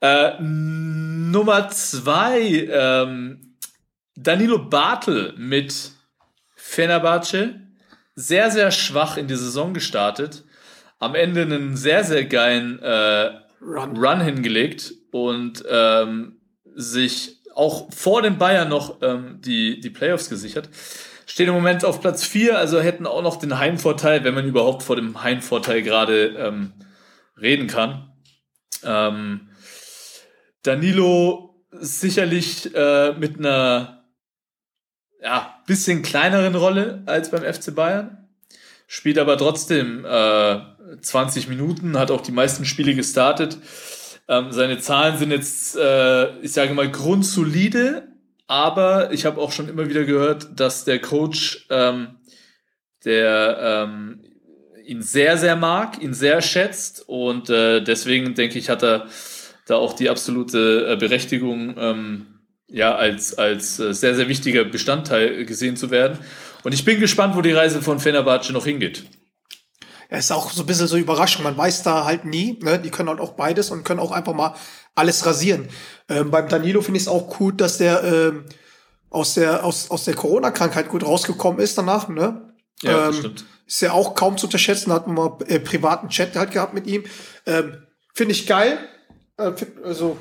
Äh, 0.00 0.32
Nummer 0.40 1.68
zwei, 1.68 2.68
ähm, 2.72 3.54
Danilo 4.16 4.58
Bartel 4.58 5.32
mit 5.36 5.92
Fenerbahce. 6.56 7.54
Sehr, 8.16 8.50
sehr 8.50 8.72
schwach 8.72 9.16
in 9.16 9.28
die 9.28 9.36
Saison 9.36 9.74
gestartet. 9.74 10.42
Am 10.98 11.14
Ende 11.14 11.42
einen 11.42 11.76
sehr, 11.76 12.02
sehr 12.02 12.24
geilen 12.24 12.80
äh, 12.80 13.30
Run. 13.62 13.96
Run 13.96 14.22
hingelegt 14.22 14.92
und 15.12 15.62
ähm, 15.70 16.40
sich 16.74 17.39
auch 17.60 17.92
vor 17.92 18.22
den 18.22 18.38
Bayern 18.38 18.68
noch 18.68 19.02
ähm, 19.02 19.38
die, 19.40 19.80
die 19.80 19.90
Playoffs 19.90 20.30
gesichert. 20.30 20.70
Stehen 21.26 21.48
im 21.48 21.54
Moment 21.54 21.84
auf 21.84 22.00
Platz 22.00 22.24
4, 22.24 22.58
also 22.58 22.80
hätten 22.80 23.06
auch 23.06 23.22
noch 23.22 23.36
den 23.36 23.58
Heimvorteil, 23.58 24.24
wenn 24.24 24.34
man 24.34 24.46
überhaupt 24.46 24.82
vor 24.82 24.96
dem 24.96 25.22
Heimvorteil 25.22 25.82
gerade 25.82 26.28
ähm, 26.38 26.72
reden 27.40 27.66
kann. 27.66 28.12
Ähm, 28.82 29.50
Danilo 30.62 31.62
sicherlich 31.70 32.74
äh, 32.74 33.12
mit 33.12 33.38
einer 33.38 34.04
ja, 35.22 35.62
bisschen 35.66 36.02
kleineren 36.02 36.54
Rolle 36.54 37.02
als 37.06 37.30
beim 37.30 37.42
FC 37.42 37.74
Bayern. 37.74 38.28
Spielt 38.86 39.18
aber 39.18 39.36
trotzdem 39.36 40.04
äh, 40.04 40.60
20 41.00 41.48
Minuten, 41.48 41.98
hat 41.98 42.10
auch 42.10 42.22
die 42.22 42.32
meisten 42.32 42.64
Spiele 42.64 42.94
gestartet. 42.94 43.58
Ähm, 44.30 44.52
seine 44.52 44.78
Zahlen 44.78 45.18
sind 45.18 45.32
jetzt, 45.32 45.76
äh, 45.76 46.38
ich 46.38 46.52
sage 46.52 46.72
mal, 46.72 46.88
grundsolide, 46.88 48.06
aber 48.46 49.12
ich 49.12 49.26
habe 49.26 49.40
auch 49.40 49.50
schon 49.50 49.68
immer 49.68 49.88
wieder 49.88 50.04
gehört, 50.04 50.48
dass 50.54 50.84
der 50.84 51.00
Coach, 51.00 51.66
ähm, 51.68 52.14
der 53.04 53.88
ähm, 53.88 54.20
ihn 54.84 55.02
sehr, 55.02 55.36
sehr 55.36 55.56
mag, 55.56 56.00
ihn 56.00 56.14
sehr 56.14 56.42
schätzt 56.42 57.08
und 57.08 57.50
äh, 57.50 57.82
deswegen 57.82 58.36
denke 58.36 58.56
ich, 58.60 58.70
hat 58.70 58.84
er 58.84 59.08
da 59.66 59.74
auch 59.74 59.94
die 59.94 60.08
absolute 60.08 60.86
äh, 60.88 60.96
Berechtigung, 60.96 61.74
ähm, 61.76 62.26
ja, 62.68 62.94
als, 62.94 63.36
als 63.36 63.80
äh, 63.80 63.92
sehr, 63.92 64.14
sehr 64.14 64.28
wichtiger 64.28 64.64
Bestandteil 64.64 65.44
gesehen 65.44 65.76
zu 65.76 65.90
werden. 65.90 66.18
Und 66.62 66.72
ich 66.72 66.84
bin 66.84 67.00
gespannt, 67.00 67.34
wo 67.34 67.40
die 67.40 67.50
Reise 67.50 67.82
von 67.82 67.98
Fenerbahce 67.98 68.52
noch 68.52 68.64
hingeht 68.64 69.02
ja, 70.10 70.18
ist 70.18 70.32
auch 70.32 70.50
so 70.50 70.62
ein 70.62 70.66
bisschen 70.66 70.88
so 70.88 70.96
Überraschung. 70.96 71.44
Man 71.44 71.56
weiß 71.56 71.82
da 71.82 72.04
halt 72.04 72.24
nie. 72.24 72.58
Ne? 72.62 72.78
Die 72.78 72.90
können 72.90 73.08
halt 73.08 73.20
auch 73.20 73.32
beides 73.32 73.70
und 73.70 73.84
können 73.84 74.00
auch 74.00 74.10
einfach 74.10 74.34
mal 74.34 74.54
alles 74.94 75.24
rasieren. 75.24 75.68
Ähm, 76.08 76.30
beim 76.30 76.48
Danilo 76.48 76.82
finde 76.82 76.98
ich 76.98 77.04
es 77.04 77.08
auch 77.08 77.28
gut, 77.28 77.60
dass 77.60 77.78
der 77.78 78.02
ähm, 78.02 78.44
aus 79.08 79.34
der 79.34 79.64
aus, 79.64 79.90
aus 79.90 80.04
der 80.04 80.14
Corona-Krankheit 80.14 80.88
gut 80.88 81.04
rausgekommen 81.04 81.60
ist 81.60 81.78
danach. 81.78 82.08
Ne? 82.08 82.54
Ja, 82.82 83.08
ähm, 83.08 83.14
stimmt. 83.14 83.44
Ist 83.66 83.82
ja 83.82 83.92
auch 83.92 84.16
kaum 84.16 84.36
zu 84.36 84.46
unterschätzen. 84.46 84.92
Hat 84.92 85.06
man 85.06 85.14
mal 85.14 85.38
äh, 85.46 85.60
privaten 85.60 86.08
Chat 86.08 86.34
halt 86.34 86.50
gehabt 86.50 86.74
mit 86.74 86.88
ihm. 86.88 87.04
Ähm, 87.46 87.86
finde 88.12 88.32
ich 88.32 88.48
geil. 88.48 88.78
Äh, 89.36 89.52
also 89.84 90.16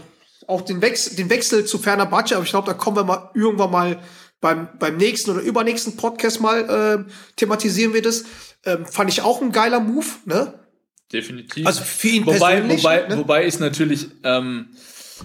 auch 0.45 0.61
den 0.61 0.81
Wechsel, 0.81 1.15
den 1.15 1.29
Wechsel 1.29 1.65
zu 1.65 1.77
Ferner 1.79 2.05
Batsche, 2.05 2.35
aber 2.35 2.43
ich 2.43 2.49
glaube, 2.51 2.67
da 2.67 2.73
kommen 2.73 2.97
wir 2.97 3.03
mal 3.03 3.31
irgendwann 3.33 3.71
mal 3.71 3.99
beim, 4.41 4.69
beim 4.79 4.97
nächsten 4.97 5.31
oder 5.31 5.41
übernächsten 5.41 5.97
Podcast 5.97 6.41
mal 6.41 7.05
äh, 7.07 7.11
thematisieren 7.35 7.93
wir 7.93 8.01
das. 8.01 8.25
Ähm, 8.65 8.85
fand 8.85 9.09
ich 9.09 9.21
auch 9.21 9.41
ein 9.41 9.51
geiler 9.51 9.79
Move, 9.79 10.07
ne? 10.25 10.53
Definitiv. 11.11 11.65
Also 11.65 11.83
für 11.83 12.07
ihn 12.07 12.25
wobei, 12.25 12.67
wobei, 12.69 13.07
ne? 13.07 13.17
wobei 13.17 13.47
ich 13.47 13.59
natürlich, 13.59 14.07
ähm, 14.23 14.67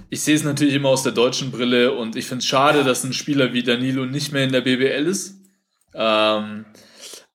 ich 0.09 0.23
sehe 0.23 0.35
es 0.35 0.43
natürlich 0.43 0.75
immer 0.75 0.89
aus 0.89 1.03
der 1.03 1.13
deutschen 1.13 1.51
Brille 1.51 1.93
und 1.93 2.17
ich 2.17 2.27
finde 2.27 2.41
es 2.41 2.47
schade, 2.47 2.79
ja. 2.79 2.85
dass 2.85 3.05
ein 3.05 3.13
Spieler 3.13 3.53
wie 3.53 3.63
Danilo 3.63 4.07
nicht 4.07 4.33
mehr 4.33 4.45
in 4.45 4.53
der 4.53 4.63
BBL 4.63 5.07
ist. 5.07 5.37
Ähm, 5.95 6.65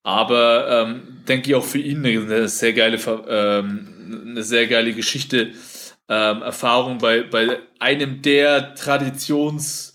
aber 0.04 0.88
ähm, 0.88 1.24
denke 1.28 1.50
ich 1.50 1.56
auch 1.56 1.66
für 1.66 1.78
ihn 1.78 2.00
eine, 2.06 2.20
eine 2.20 2.48
sehr 2.48 2.74
geile, 2.74 2.98
ähm, 3.28 4.26
eine 4.30 4.44
sehr 4.44 4.68
geile 4.68 4.94
Geschichte, 4.94 5.52
ähm, 6.08 6.42
Erfahrung 6.42 6.98
bei, 6.98 7.22
bei 7.22 7.60
einem 7.80 8.22
der 8.22 8.76
Traditions- 8.76 9.89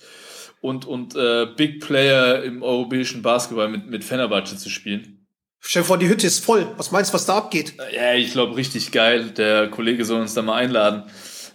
und, 0.65 0.87
und 0.87 1.15
äh, 1.15 1.45
Big 1.45 1.81
Player 1.81 2.43
im 2.43 2.63
europäischen 2.63 3.21
Basketball 3.21 3.69
mit, 3.69 3.87
mit 3.91 4.03
Fenerbahce 4.03 4.57
zu 4.57 4.71
spielen. 4.71 5.27
Stell 5.61 5.83
dir 5.83 5.87
vor, 5.87 5.99
die 5.99 6.09
Hütte 6.09 6.27
ist 6.27 6.43
voll. 6.43 6.67
Was 6.79 6.91
meinst 6.91 7.11
du, 7.11 7.15
was 7.15 7.27
da 7.27 7.37
abgeht? 7.37 7.75
Ja, 7.95 8.15
ich 8.15 8.33
glaube, 8.33 8.57
richtig 8.57 8.91
geil. 8.91 9.31
Der 9.37 9.69
Kollege 9.69 10.07
soll 10.07 10.23
uns 10.23 10.33
da 10.33 10.41
mal 10.41 10.55
einladen. 10.55 11.03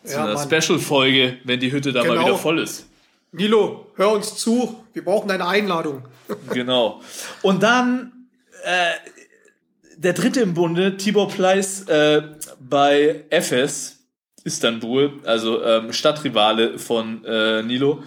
Zu 0.04 0.14
ja, 0.14 0.26
einer 0.26 0.38
Special-Folge, 0.38 1.38
wenn 1.44 1.60
die 1.60 1.72
Hütte 1.72 1.92
da 1.92 2.04
genau. 2.04 2.16
mal 2.16 2.26
wieder 2.26 2.38
voll 2.38 2.60
ist. 2.60 2.86
Nilo, 3.32 3.88
hör 3.96 4.12
uns 4.12 4.36
zu. 4.36 4.84
Wir 4.94 5.04
brauchen 5.04 5.28
deine 5.28 5.48
Einladung. 5.48 6.04
genau. 6.54 7.02
Und 7.42 7.64
dann 7.64 8.28
äh, 8.64 8.92
der 9.98 10.14
dritte 10.14 10.42
im 10.42 10.54
Bunde, 10.54 10.98
Tibor 10.98 11.30
Pleiss 11.30 11.88
äh, 11.88 12.22
bei 12.60 13.26
Efes 13.32 14.06
Istanbul, 14.44 15.14
also 15.26 15.64
ähm, 15.64 15.94
Stadtrivale 15.94 16.78
von 16.78 17.26
äh, 17.26 17.64
Nilo 17.64 18.04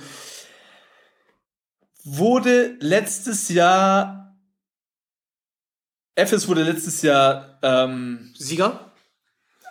wurde 2.05 2.77
letztes 2.81 3.49
Jahr, 3.49 4.37
FS 6.15 6.49
wurde 6.49 6.63
letztes 6.63 7.03
Jahr 7.03 7.59
ähm, 7.63 8.33
Sieger? 8.37 8.93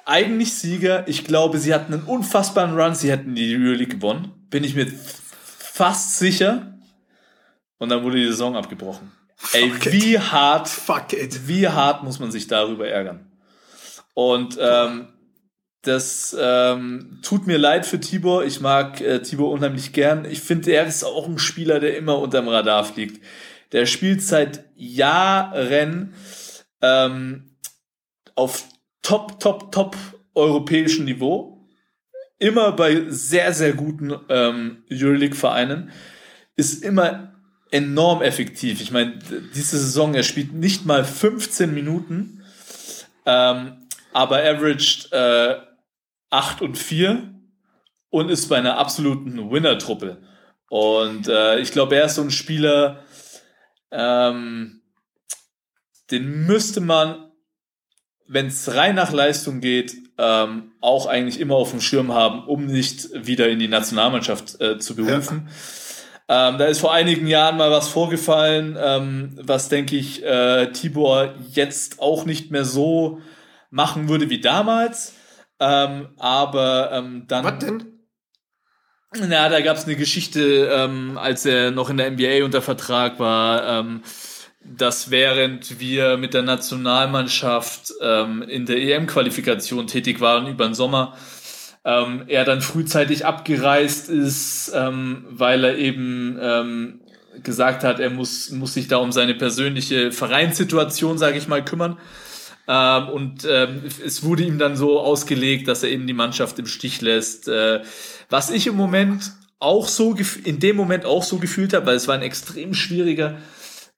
Eigentlich 0.06 0.54
Sieger. 0.54 1.08
Ich 1.08 1.26
glaube, 1.26 1.60
sie 1.60 1.74
hatten 1.74 1.94
einen 1.94 2.04
unfassbaren 2.04 2.78
Run. 2.80 2.96
Sie 2.96 3.12
hätten 3.12 3.36
die 3.36 3.56
Euroleague 3.56 3.96
gewonnen. 3.96 4.32
Bin 4.50 4.64
ich 4.64 4.74
mir 4.76 4.88
fast 4.88 6.18
sicher. 6.18 6.74
Und 7.78 7.90
dann 7.90 8.04
wurde 8.04 8.18
die 8.18 8.26
Saison 8.28 8.56
abgebrochen. 8.56 9.12
Fuck 9.36 9.56
Ey, 9.56 9.92
wie 9.92 10.16
it. 10.16 10.32
hart, 10.32 10.68
Fuck 10.68 11.14
it. 11.14 11.48
wie 11.48 11.68
hart 11.68 12.04
muss 12.04 12.20
man 12.20 12.32
sich 12.32 12.48
darüber 12.48 12.88
ärgern? 12.88 13.32
Und 14.14 14.58
ähm, 14.60 15.08
das 15.84 16.36
ähm, 16.40 17.20
tut 17.24 17.48
mir 17.48 17.58
leid 17.58 17.88
für 17.88 18.00
Tibor. 18.00 18.44
Ich 18.46 18.62
mag 18.62 19.02
äh, 19.02 19.22
Tibor 19.22 19.52
unheimlich 19.52 19.94
gern. 19.94 20.26
Ich 20.26 20.42
finde, 20.42 20.72
er 20.72 20.86
ist 20.86 21.04
auch 21.04 21.28
ein 21.28 21.40
Spieler, 21.40 21.80
der 21.80 21.98
immer 21.98 22.20
unterm 22.20 22.48
Radar 22.48 22.84
fliegt. 22.84 23.24
Der 23.72 23.88
spielt 23.88 24.22
seit 24.22 24.66
Jahren 24.76 26.14
ähm, 26.82 27.56
auf 28.36 28.66
top, 29.02 29.40
top, 29.40 29.72
top 29.72 29.98
europäischem 30.36 31.06
Niveau. 31.06 31.68
Immer 32.38 32.74
bei 32.74 33.06
sehr, 33.10 33.54
sehr 33.54 33.74
guten 33.74 34.14
ähm, 34.30 34.84
Euroleague-Vereinen. 34.92 35.92
Ist 36.56 36.84
immer 36.84 37.34
enorm 37.72 38.22
effektiv. 38.22 38.82
Ich 38.82 38.92
meine, 38.92 39.18
diese 39.56 39.78
Saison, 39.80 40.14
er 40.14 40.24
spielt 40.24 40.54
nicht 40.54 40.86
mal 40.86 41.06
15 41.06 41.74
Minuten, 41.74 42.44
ähm, 43.26 43.88
aber 44.14 44.44
averaged 44.44 45.12
äh, 45.12 45.56
8 46.32 46.62
und 46.62 46.78
4 46.78 47.34
und 48.10 48.30
ist 48.30 48.48
bei 48.48 48.58
einer 48.58 48.78
absoluten 48.78 49.52
Winner-Truppe. 49.52 50.22
Und 50.70 51.28
äh, 51.28 51.60
ich 51.60 51.72
glaube, 51.72 51.96
er 51.96 52.06
ist 52.06 52.16
so 52.16 52.22
ein 52.22 52.32
Spieler, 52.32 53.04
ähm, 53.92 54.82
den 56.10 56.46
müsste 56.46 56.82
man, 56.82 57.32
wenn 58.28 58.48
es 58.48 58.74
rein 58.74 58.96
nach 58.96 59.12
Leistung 59.12 59.60
geht, 59.60 59.94
ähm, 60.18 60.72
auch 60.82 61.08
eigentlich 61.08 61.40
immer 61.40 61.56
auf 61.56 61.72
dem 61.72 61.82
Schirm 61.82 62.14
haben, 62.14 62.46
um 62.46 62.66
nicht 62.66 63.10
wieder 63.14 63.50
in 63.50 63.60
die 63.60 63.68
Nationalmannschaft 63.68 64.62
äh, 64.62 64.78
zu 64.80 64.96
berufen. 64.96 65.48
Ja. 66.30 66.50
Ähm, 66.50 66.58
da 66.58 66.66
ist 66.66 66.80
vor 66.80 66.94
einigen 66.94 67.28
Jahren 67.28 67.58
mal 67.58 67.72
was 67.72 67.90
vorgefallen, 67.90 68.78
ähm, 68.82 69.38
was, 69.42 69.68
denke 69.68 69.98
ich, 69.98 70.24
äh, 70.24 70.72
Tibor 70.72 71.34
jetzt 71.52 72.00
auch 72.00 72.24
nicht 72.24 72.52
mehr 72.52 72.64
so 72.64 73.20
machen 73.70 74.08
würde 74.08 74.30
wie 74.30 74.40
damals. 74.40 75.14
Ähm, 75.62 76.10
aber 76.18 76.90
ähm, 76.92 77.26
dann. 77.28 77.44
Was 77.46 77.60
denn? 77.60 77.86
Na, 79.14 79.50
da 79.50 79.62
gab 79.62 79.78
es 79.78 79.86
eine 79.86 79.96
Geschichte, 79.96 80.70
ähm, 80.74 81.18
als 81.18 81.46
er 81.46 81.70
noch 81.72 81.90
in 81.90 81.98
der 81.98 82.10
NBA 82.10 82.44
unter 82.44 82.62
Vertrag 82.62 83.20
war, 83.20 83.80
ähm, 83.80 84.02
dass 84.64 85.12
während 85.12 85.80
wir 85.80 86.18
mit 86.18 86.34
der 86.34 86.42
Nationalmannschaft 86.42 87.94
ähm, 88.02 88.42
in 88.42 88.66
der 88.66 88.78
EM-Qualifikation 88.78 89.88
tätig 89.88 90.20
waren 90.22 90.48
über 90.48 90.66
den 90.66 90.74
Sommer, 90.74 91.16
ähm, 91.84 92.24
er 92.28 92.46
dann 92.46 92.62
frühzeitig 92.62 93.26
abgereist 93.26 94.10
ist, 94.10 94.72
ähm, 94.74 95.26
weil 95.30 95.64
er 95.64 95.78
eben 95.78 96.40
ähm, 96.42 97.02
gesagt 97.44 97.84
hat, 97.84 98.00
er 98.00 98.10
muss, 98.10 98.50
muss 98.52 98.74
sich 98.74 98.88
da 98.88 98.98
um 98.98 99.12
seine 99.12 99.36
persönliche 99.36 100.12
Vereinssituation, 100.12 101.18
sage 101.18 101.38
ich 101.38 101.48
mal, 101.48 101.64
kümmern. 101.66 101.98
Ähm, 102.72 103.10
und 103.10 103.46
ähm, 103.50 103.84
es 104.06 104.24
wurde 104.24 104.44
ihm 104.44 104.58
dann 104.58 104.78
so 104.78 105.02
ausgelegt, 105.02 105.68
dass 105.68 105.84
er 105.84 105.90
eben 105.90 106.08
die 106.08 106.14
Mannschaft 106.14 106.58
im 106.58 106.68
Stich 106.68 107.02
lässt. 107.02 107.50
Äh, 107.50 107.82
was 108.30 108.50
ich 108.50 108.66
im 108.66 108.78
Moment 108.78 109.34
auch 109.60 109.90
so, 109.90 110.16
in 110.46 110.60
dem 110.60 110.78
Moment 110.78 111.04
auch 111.04 111.22
so 111.22 111.38
gefühlt 111.38 111.74
habe, 111.74 111.88
weil 111.88 111.98
es 111.98 112.08
war 112.08 112.16
ein 112.16 112.22
extrem 112.22 112.74
schwieriger, 112.74 113.38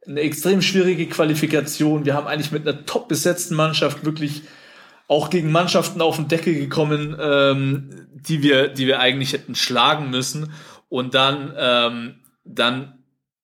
eine 0.08 0.22
extrem 0.22 0.64
schwierige 0.64 1.06
Qualifikation. 1.06 2.06
Wir 2.06 2.16
haben 2.16 2.26
eigentlich 2.26 2.52
mit 2.52 2.68
einer 2.68 2.84
top 2.88 3.08
besetzten 3.08 3.54
Mannschaft 3.54 4.06
wirklich 4.06 4.42
auch 5.08 5.30
gegen 5.30 5.52
Mannschaften 5.52 6.02
auf 6.02 6.16
den 6.16 6.28
Deckel 6.28 6.56
gekommen, 6.56 7.16
ähm, 7.22 8.08
die 8.12 8.42
wir, 8.42 8.70
die 8.70 8.88
wir 8.88 9.00
eigentlich 9.00 9.34
hätten 9.34 9.54
schlagen 9.54 10.10
müssen. 10.10 10.52
Und 10.90 11.14
dann, 11.14 11.54
ähm, 11.56 12.16
dann 12.44 13.03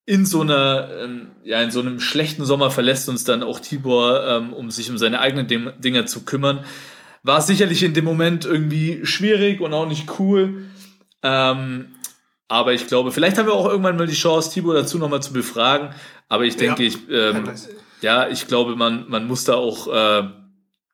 in 0.09 0.25
so 0.25 0.41
einer, 0.41 0.89
ähm, 1.03 1.27
ja, 1.43 1.61
in 1.61 1.69
so 1.69 1.81
einem 1.81 1.99
schlechten 1.99 2.43
Sommer 2.43 2.71
verlässt 2.71 3.07
uns 3.09 3.25
dann 3.25 3.43
auch 3.43 3.59
Tibor, 3.59 4.25
ähm, 4.25 4.53
um 4.53 4.71
sich 4.71 4.89
um 4.89 4.97
seine 4.97 5.19
eigenen 5.19 5.45
Dinge 5.79 6.05
zu 6.05 6.25
kümmern. 6.25 6.65
War 7.21 7.43
sicherlich 7.43 7.83
in 7.83 7.93
dem 7.93 8.05
Moment 8.05 8.43
irgendwie 8.43 9.05
schwierig 9.05 9.61
und 9.61 9.71
auch 9.71 9.87
nicht 9.87 10.19
cool. 10.19 10.65
Ähm, 11.21 11.89
aber 12.47 12.73
ich 12.73 12.87
glaube, 12.87 13.11
vielleicht 13.11 13.37
haben 13.37 13.45
wir 13.45 13.53
auch 13.53 13.67
irgendwann 13.67 13.97
mal 13.97 14.07
die 14.07 14.15
Chance, 14.15 14.51
Tibor 14.51 14.73
dazu 14.73 14.97
nochmal 14.97 15.21
zu 15.21 15.31
befragen. 15.31 15.89
Aber 16.27 16.43
ich 16.43 16.55
denke, 16.55 16.81
ja, 16.81 16.89
ich, 16.89 16.97
ähm, 17.11 17.43
ja, 18.01 18.27
ich 18.29 18.47
glaube, 18.47 18.75
man, 18.75 19.07
man 19.09 19.27
muss 19.27 19.43
da 19.43 19.53
auch 19.53 19.93
äh, 19.93 20.27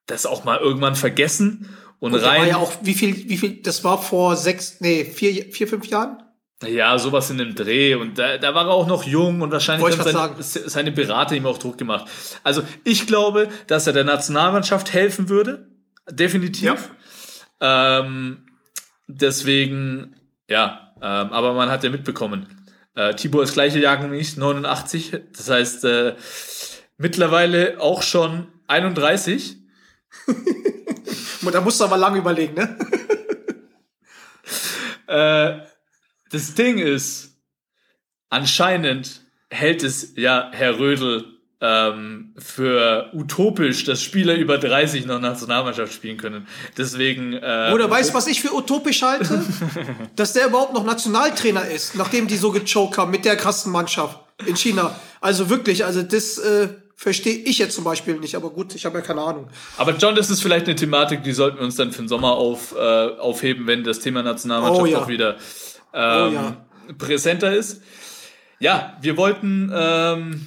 das 0.08 0.26
auch 0.26 0.44
mal 0.44 0.60
irgendwann 0.60 0.98
vergessen 0.98 1.70
und, 2.00 2.16
und 2.16 2.20
rein. 2.20 2.42
War 2.42 2.48
ja 2.50 2.58
auch, 2.58 2.74
wie 2.82 2.94
viel, 2.94 3.30
wie 3.30 3.38
viel, 3.38 3.62
das 3.62 3.86
war 3.86 4.02
vor 4.02 4.36
sechs, 4.36 4.82
nee, 4.82 5.06
vier, 5.06 5.54
vier, 5.54 5.70
fünf 5.70 5.88
Jahren? 5.88 6.18
Ja, 6.64 6.98
sowas 6.98 7.30
in 7.30 7.38
dem 7.38 7.54
Dreh. 7.54 7.96
Und 7.96 8.18
da, 8.18 8.38
da 8.38 8.56
war 8.56 8.66
er 8.66 8.72
auch 8.72 8.88
noch 8.88 9.04
jung 9.04 9.42
und 9.42 9.52
wahrscheinlich 9.52 9.98
haben 9.98 10.38
seine, 10.38 10.70
seine 10.70 10.92
Berater 10.92 11.36
ihm 11.36 11.46
auch 11.46 11.58
Druck 11.58 11.78
gemacht. 11.78 12.06
Also 12.44 12.64
ich 12.84 13.08
glaube, 13.08 13.50
dass 13.68 13.88
er 13.88 13.94
der 13.94 14.06
Nationalmannschaft 14.06 14.94
helfen 14.94 15.28
würde. 15.30 15.68
Definitiv. 16.10 16.90
Ja. 17.62 18.00
Ähm, 18.00 18.46
deswegen, 19.08 20.16
ja, 20.50 20.94
ähm, 21.02 21.34
aber 21.34 21.54
man 21.54 21.70
hat 21.70 21.84
ja 21.84 21.90
mitbekommen. 21.90 22.48
Äh, 22.96 23.16
Tibor 23.16 23.44
ist 23.44 23.54
gleiche 23.54 23.80
Jahrgang 23.80 24.12
wie 24.12 24.18
ich, 24.18 24.38
89. 24.38 25.18
Das 25.36 25.50
heißt, 25.50 25.84
äh, 25.84 26.16
mittlerweile 26.98 27.82
auch 27.82 28.02
schon 28.02 28.48
31. 28.68 29.58
da 31.52 31.62
musst 31.62 31.82
du 31.82 31.84
aber 31.84 31.98
lange 31.98 32.20
überlegen, 32.20 32.54
ne? 32.54 32.78
äh, 35.08 35.75
das 36.36 36.54
Ding 36.54 36.80
ist, 36.80 37.38
anscheinend 38.30 39.22
hält 39.50 39.84
es 39.84 40.14
ja 40.18 40.50
Herr 40.52 40.78
Rödel 40.78 41.24
ähm, 41.62 42.36
für 42.38 43.10
utopisch, 43.14 43.86
dass 43.86 44.04
Spieler 44.04 44.36
über 44.36 44.58
30 44.58 45.06
noch 45.06 45.22
Nationalmannschaft 45.22 45.94
spielen 45.94 46.18
können. 46.18 46.46
Deswegen. 46.78 47.32
Äh, 47.32 47.72
Oder 47.74 47.90
weißt 47.90 48.10
du, 48.10 48.14
was 48.16 48.28
ich 48.28 48.42
für 48.42 48.54
utopisch 48.54 49.02
halte? 49.02 49.46
dass 50.18 50.34
der 50.34 50.48
überhaupt 50.48 50.74
noch 50.74 50.84
Nationaltrainer 50.84 51.70
ist, 51.70 51.96
nachdem 51.96 52.28
die 52.28 52.36
so 52.36 52.52
gechoked 52.52 52.98
haben 52.98 53.12
mit 53.12 53.24
der 53.24 53.38
krassen 53.38 53.72
Mannschaft 53.72 54.20
in 54.46 54.58
China. 54.58 54.94
Also 55.22 55.50
wirklich, 55.50 55.86
also 55.86 56.04
das. 56.04 56.38
Äh, 56.38 56.68
verstehe 56.98 57.36
ich 57.36 57.58
jetzt 57.58 57.76
zum 57.76 57.84
Beispiel 57.84 58.16
nicht, 58.16 58.36
aber 58.36 58.50
gut, 58.52 58.74
ich 58.74 58.86
habe 58.86 59.00
ja 59.00 59.04
keine 59.04 59.20
Ahnung. 59.22 59.50
Aber 59.78 59.92
John, 59.98 60.16
das 60.16 60.30
ist 60.30 60.42
vielleicht 60.42 60.66
eine 60.66 60.78
Thematik, 60.78 61.24
die 61.24 61.34
sollten 61.34 61.58
wir 61.58 61.66
uns 61.66 61.76
dann 61.76 61.92
für 61.92 62.02
den 62.02 62.08
Sommer 62.08 62.32
auf, 62.32 62.74
äh, 62.74 62.80
aufheben, 62.80 63.68
wenn 63.68 63.84
das 63.84 64.00
Thema 64.00 64.24
Nationalmannschaft 64.24 64.82
oh, 64.82 64.86
ja. 64.86 65.00
auch 65.00 65.10
wieder 65.10 65.36
ähm, 65.96 66.28
oh, 66.28 66.34
ja. 66.34 66.58
präsenter 66.98 67.54
ist. 67.54 67.82
Ja, 68.60 68.98
wir 69.02 69.18
wollten 69.18 69.72
ähm, 69.74 70.46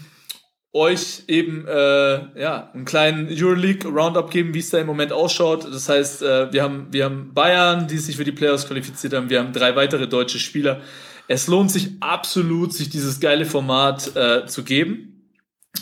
euch 0.72 1.24
eben 1.28 1.66
äh, 1.66 2.40
ja 2.40 2.70
einen 2.72 2.84
kleinen 2.84 3.28
Euroleague 3.30 3.90
Roundup 3.90 4.30
geben, 4.30 4.54
wie 4.54 4.58
es 4.58 4.70
da 4.70 4.78
im 4.78 4.86
Moment 4.86 5.12
ausschaut. 5.12 5.64
Das 5.64 5.88
heißt, 5.88 6.22
äh, 6.22 6.52
wir 6.52 6.62
haben 6.62 6.88
wir 6.90 7.04
haben 7.04 7.32
Bayern, 7.34 7.88
die 7.88 7.98
sich 7.98 8.16
für 8.16 8.24
die 8.24 8.32
Playoffs 8.32 8.66
qualifiziert 8.66 9.14
haben. 9.14 9.30
Wir 9.30 9.40
haben 9.40 9.52
drei 9.52 9.74
weitere 9.76 10.06
deutsche 10.06 10.38
Spieler. 10.38 10.80
Es 11.26 11.46
lohnt 11.46 11.70
sich 11.70 11.90
absolut, 12.00 12.72
sich 12.72 12.88
dieses 12.88 13.20
geile 13.20 13.44
Format 13.44 14.16
äh, 14.16 14.46
zu 14.46 14.64
geben. 14.64 15.30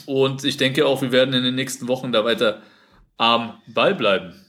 Und 0.06 0.44
ich 0.44 0.56
denke 0.56 0.86
auch, 0.86 1.02
wir 1.02 1.12
werden 1.12 1.34
in 1.34 1.44
den 1.44 1.54
nächsten 1.54 1.88
Wochen 1.88 2.12
da 2.12 2.24
weiter 2.24 2.62
am 3.16 3.60
Ball 3.66 3.94
bleiben. 3.94 4.45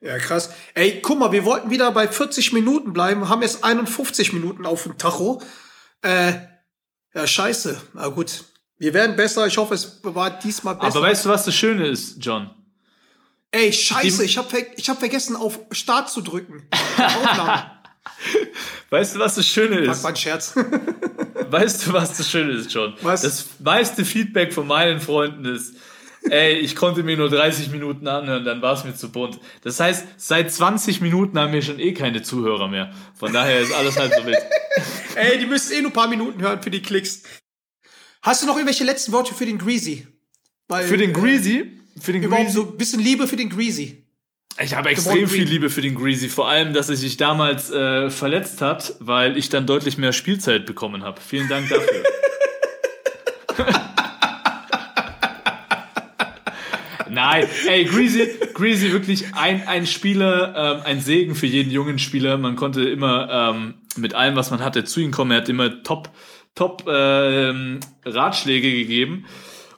Ja, 0.00 0.18
krass. 0.18 0.50
Ey, 0.74 1.00
guck 1.00 1.18
mal, 1.18 1.32
wir 1.32 1.44
wollten 1.44 1.70
wieder 1.70 1.90
bei 1.92 2.06
40 2.06 2.52
Minuten 2.52 2.92
bleiben, 2.92 3.28
haben 3.28 3.42
jetzt 3.42 3.64
51 3.64 4.32
Minuten 4.32 4.66
auf 4.66 4.82
dem 4.82 4.98
Tacho. 4.98 5.42
Äh, 6.02 6.34
ja, 7.14 7.26
scheiße. 7.26 7.80
Na 7.94 8.08
gut. 8.08 8.44
Wir 8.78 8.92
werden 8.92 9.16
besser. 9.16 9.46
Ich 9.46 9.56
hoffe, 9.56 9.74
es 9.74 10.00
war 10.02 10.38
diesmal 10.38 10.74
besser. 10.74 10.98
Aber 10.98 11.06
weißt 11.06 11.24
du, 11.24 11.30
was 11.30 11.46
das 11.46 11.54
Schöne 11.54 11.86
ist, 11.86 12.18
John? 12.20 12.50
Ey, 13.52 13.72
scheiße, 13.72 14.22
ich 14.24 14.36
habe 14.36 14.66
ich 14.76 14.90
hab 14.90 14.98
vergessen, 14.98 15.34
auf 15.34 15.60
Start 15.70 16.10
zu 16.10 16.20
drücken. 16.20 16.68
weißt 18.90 19.14
du, 19.14 19.18
was 19.18 19.36
das 19.36 19.46
Schöne 19.46 19.78
ist? 19.78 19.96
Fuck, 19.96 20.02
mein 20.02 20.16
Scherz. 20.16 20.54
weißt 21.50 21.86
du, 21.86 21.92
was 21.94 22.18
das 22.18 22.30
Schöne 22.30 22.52
ist, 22.52 22.70
John? 22.72 22.94
Was? 23.00 23.22
Das 23.22 23.46
meiste 23.60 24.04
Feedback 24.04 24.52
von 24.52 24.66
meinen 24.66 25.00
Freunden 25.00 25.46
ist, 25.46 25.76
ey, 26.30 26.54
ich 26.54 26.76
konnte 26.76 27.02
mir 27.02 27.16
nur 27.16 27.28
30 27.28 27.70
Minuten 27.70 28.06
anhören, 28.08 28.44
dann 28.44 28.62
war 28.62 28.74
es 28.74 28.84
mir 28.84 28.94
zu 28.94 29.10
bunt. 29.10 29.38
Das 29.62 29.80
heißt, 29.80 30.06
seit 30.16 30.52
20 30.52 31.00
Minuten 31.00 31.38
haben 31.38 31.52
wir 31.52 31.62
schon 31.62 31.78
eh 31.78 31.92
keine 31.92 32.22
Zuhörer 32.22 32.68
mehr. 32.68 32.92
Von 33.14 33.32
daher 33.32 33.60
ist 33.60 33.72
alles 33.72 33.98
halt 33.98 34.14
so 34.14 34.22
mit. 34.22 34.36
ey, 35.14 35.38
die 35.38 35.46
müssen 35.46 35.72
eh 35.72 35.80
nur 35.82 35.90
ein 35.90 35.94
paar 35.94 36.08
Minuten 36.08 36.40
hören 36.42 36.62
für 36.62 36.70
die 36.70 36.82
Klicks. 36.82 37.22
Hast 38.22 38.42
du 38.42 38.46
noch 38.46 38.56
irgendwelche 38.56 38.84
letzten 38.84 39.12
Worte 39.12 39.34
für 39.34 39.46
den 39.46 39.58
Greasy? 39.58 40.06
Weil, 40.68 40.86
für 40.86 40.96
den 40.96 41.12
Greasy? 41.12 41.58
Äh, 41.58 42.00
für 42.00 42.12
den 42.12 42.22
Greasy? 42.22 42.50
so 42.50 42.62
ein 42.62 42.76
bisschen 42.76 43.00
Liebe 43.00 43.28
für 43.28 43.36
den 43.36 43.48
Greasy. 43.48 44.02
Ich 44.58 44.74
habe 44.74 44.88
extrem 44.88 45.28
viel 45.28 45.44
Liebe 45.44 45.68
für 45.68 45.82
den 45.82 45.94
Greasy, 45.94 46.30
vor 46.30 46.48
allem, 46.48 46.72
dass 46.72 46.88
er 46.88 46.96
sich 46.96 47.18
damals 47.18 47.70
äh, 47.70 48.08
verletzt 48.08 48.62
hat, 48.62 48.94
weil 49.00 49.36
ich 49.36 49.50
dann 49.50 49.66
deutlich 49.66 49.98
mehr 49.98 50.12
Spielzeit 50.12 50.64
bekommen 50.64 51.04
habe. 51.04 51.20
Vielen 51.20 51.48
Dank 51.48 51.68
dafür. 51.68 52.02
Nein, 57.16 57.48
ey, 57.66 57.86
Greasy, 57.86 58.28
Greasy 58.52 58.92
wirklich 58.92 59.34
ein, 59.34 59.66
ein 59.66 59.86
Spieler, 59.86 60.54
ähm, 60.54 60.82
ein 60.84 61.00
Segen 61.00 61.34
für 61.34 61.46
jeden 61.46 61.70
jungen 61.70 61.98
Spieler. 61.98 62.36
Man 62.36 62.56
konnte 62.56 62.86
immer 62.86 63.30
ähm, 63.30 63.74
mit 63.96 64.12
allem, 64.12 64.36
was 64.36 64.50
man 64.50 64.62
hatte, 64.62 64.84
zu 64.84 65.00
ihm 65.00 65.12
kommen. 65.12 65.30
Er 65.30 65.38
hat 65.38 65.48
immer 65.48 65.82
top, 65.82 66.10
top 66.54 66.84
ähm, 66.86 67.80
Ratschläge 68.04 68.70
gegeben. 68.70 69.24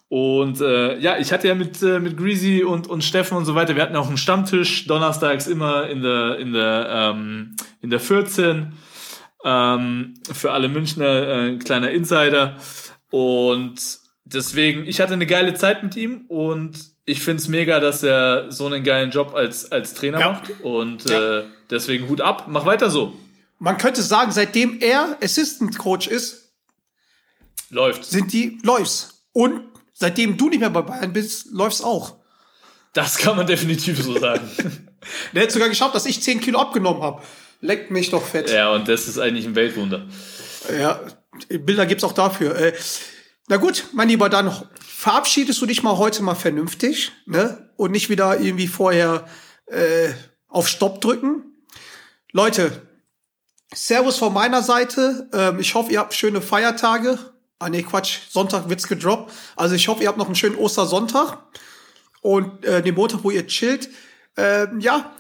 Und 0.09 0.61
äh, 0.61 0.99
ja, 0.99 1.17
ich 1.19 1.33
hatte 1.33 1.47
ja 1.47 1.55
mit, 1.55 1.81
äh, 1.81 2.01
mit 2.01 2.17
Greasy 2.17 2.65
und, 2.65 2.89
und 2.89 3.05
Steffen 3.05 3.37
und 3.37 3.45
so 3.45 3.55
weiter, 3.55 3.77
wir 3.77 3.85
hatten 3.85 3.95
auch 3.95 4.09
einen 4.09 4.17
Stammtisch, 4.17 4.89
donnerstags 4.89 5.47
immer 5.47 5.89
in 5.89 6.03
der, 6.03 6.39
in 6.41 6.53
der, 6.53 6.89
ähm, 6.91 7.55
in 7.81 7.91
der 7.91 8.01
14. 8.01 8.73
Ähm, 9.45 10.15
für 10.33 10.51
alle 10.51 10.69
Münchner 10.69 11.29
äh, 11.29 11.49
ein 11.51 11.61
kleiner 11.61 11.93
Insider. 11.93 12.57
Und 13.13 13.77
deswegen, 14.25 14.87
ich 14.87 15.01
hatte 15.01 15.13
eine 15.13 15.27
geile 15.27 15.55
Zeit 15.55 15.85
mit 15.85 15.95
ihm 15.95 16.25
und 16.27 16.98
ich 17.09 17.23
finde 17.23 17.41
es 17.41 17.49
mega, 17.49 17.81
dass 17.81 18.03
er 18.03 18.53
so 18.53 18.67
einen 18.67 18.85
geilen 18.85 19.11
Job 19.11 19.35
als, 19.35 19.73
als 19.73 19.95
Trainer 19.95 20.21
ja. 20.21 20.33
macht. 20.33 20.61
Und 20.61 21.09
ja. 21.09 21.39
äh, 21.39 21.45
deswegen 21.71 22.07
Hut 22.07 22.21
ab, 22.21 22.45
mach 22.49 22.67
weiter 22.67 22.91
so. 22.91 23.15
Man 23.59 23.79
könnte 23.79 24.03
sagen, 24.03 24.31
seitdem 24.31 24.79
er 24.81 25.17
Assistant 25.23 25.79
Coach 25.79 26.07
ist, 26.07 26.53
läuft. 27.71 28.05
Sind 28.05 28.35
die 28.35 28.59
läuft's. 28.63 29.25
Und 29.33 29.63
seitdem 29.95 30.37
du 30.37 30.51
nicht 30.51 30.61
mehr 30.61 30.69
bei 30.69 30.83
Bayern 30.83 31.15
bist, 31.15 31.47
läuft's 31.51 31.83
auch. 31.83 32.17
Das 32.93 33.17
kann 33.17 33.37
man 33.37 33.47
definitiv 33.47 34.03
so 34.03 34.19
sagen. 34.19 34.47
Der 35.33 35.45
hat 35.45 35.51
sogar 35.51 35.71
geschafft, 35.71 35.95
dass 35.95 36.05
ich 36.05 36.23
10 36.23 36.41
Kilo 36.41 36.59
abgenommen 36.59 37.03
habe. 37.03 37.23
Leckt 37.63 37.91
mich 37.91 38.11
doch 38.11 38.23
fett. 38.23 38.51
Ja, 38.51 38.73
und 38.73 38.87
das 38.87 39.09
ist 39.09 39.19
eigentlich 39.19 39.47
ein 39.47 39.55
Weltwunder. 39.55 40.07
Ja, 40.79 41.01
Bilder 41.49 41.87
gibt's 41.87 42.05
auch 42.05 42.13
dafür. 42.13 42.55
Äh, 42.55 42.75
na 43.49 43.57
gut, 43.57 43.87
mein 43.93 44.09
Lieber, 44.09 44.29
dann 44.29 44.53
verabschiedest 44.81 45.61
du 45.61 45.67
dich 45.67 45.83
mal 45.83 45.97
heute 45.97 46.23
mal 46.23 46.35
vernünftig, 46.35 47.13
ne? 47.27 47.71
Und 47.77 47.93
nicht 47.93 48.11
wieder 48.11 48.41
irgendwie 48.41 48.67
vorher 48.67 49.27
äh, 49.67 50.11
auf 50.49 50.69
Stopp 50.69 51.01
drücken. 51.01 51.45
Leute, 52.33 52.83
Servus 53.73 54.17
von 54.17 54.33
meiner 54.33 54.63
Seite. 54.63 55.29
Ähm, 55.33 55.61
ich 55.61 55.75
hoffe, 55.75 55.93
ihr 55.93 56.01
habt 56.01 56.15
schöne 56.15 56.41
Feiertage. 56.41 57.19
Ah 57.59 57.69
nee, 57.69 57.83
Quatsch, 57.83 58.19
Sonntag 58.31 58.69
wird's 58.69 58.89
gedroppt. 58.89 59.33
Also 59.57 59.75
ich 59.75 59.89
hoffe, 59.89 60.03
ihr 60.03 60.09
habt 60.09 60.19
noch 60.19 60.27
einen 60.27 60.35
schönen 60.35 60.57
Ostersonntag 60.57 61.39
und 62.21 62.65
äh, 62.65 62.83
den 62.83 62.95
Montag, 62.95 63.25
wo 63.25 63.31
ihr 63.31 63.47
chillt. 63.47 63.89
Ähm, 64.37 64.81
ja, 64.81 65.13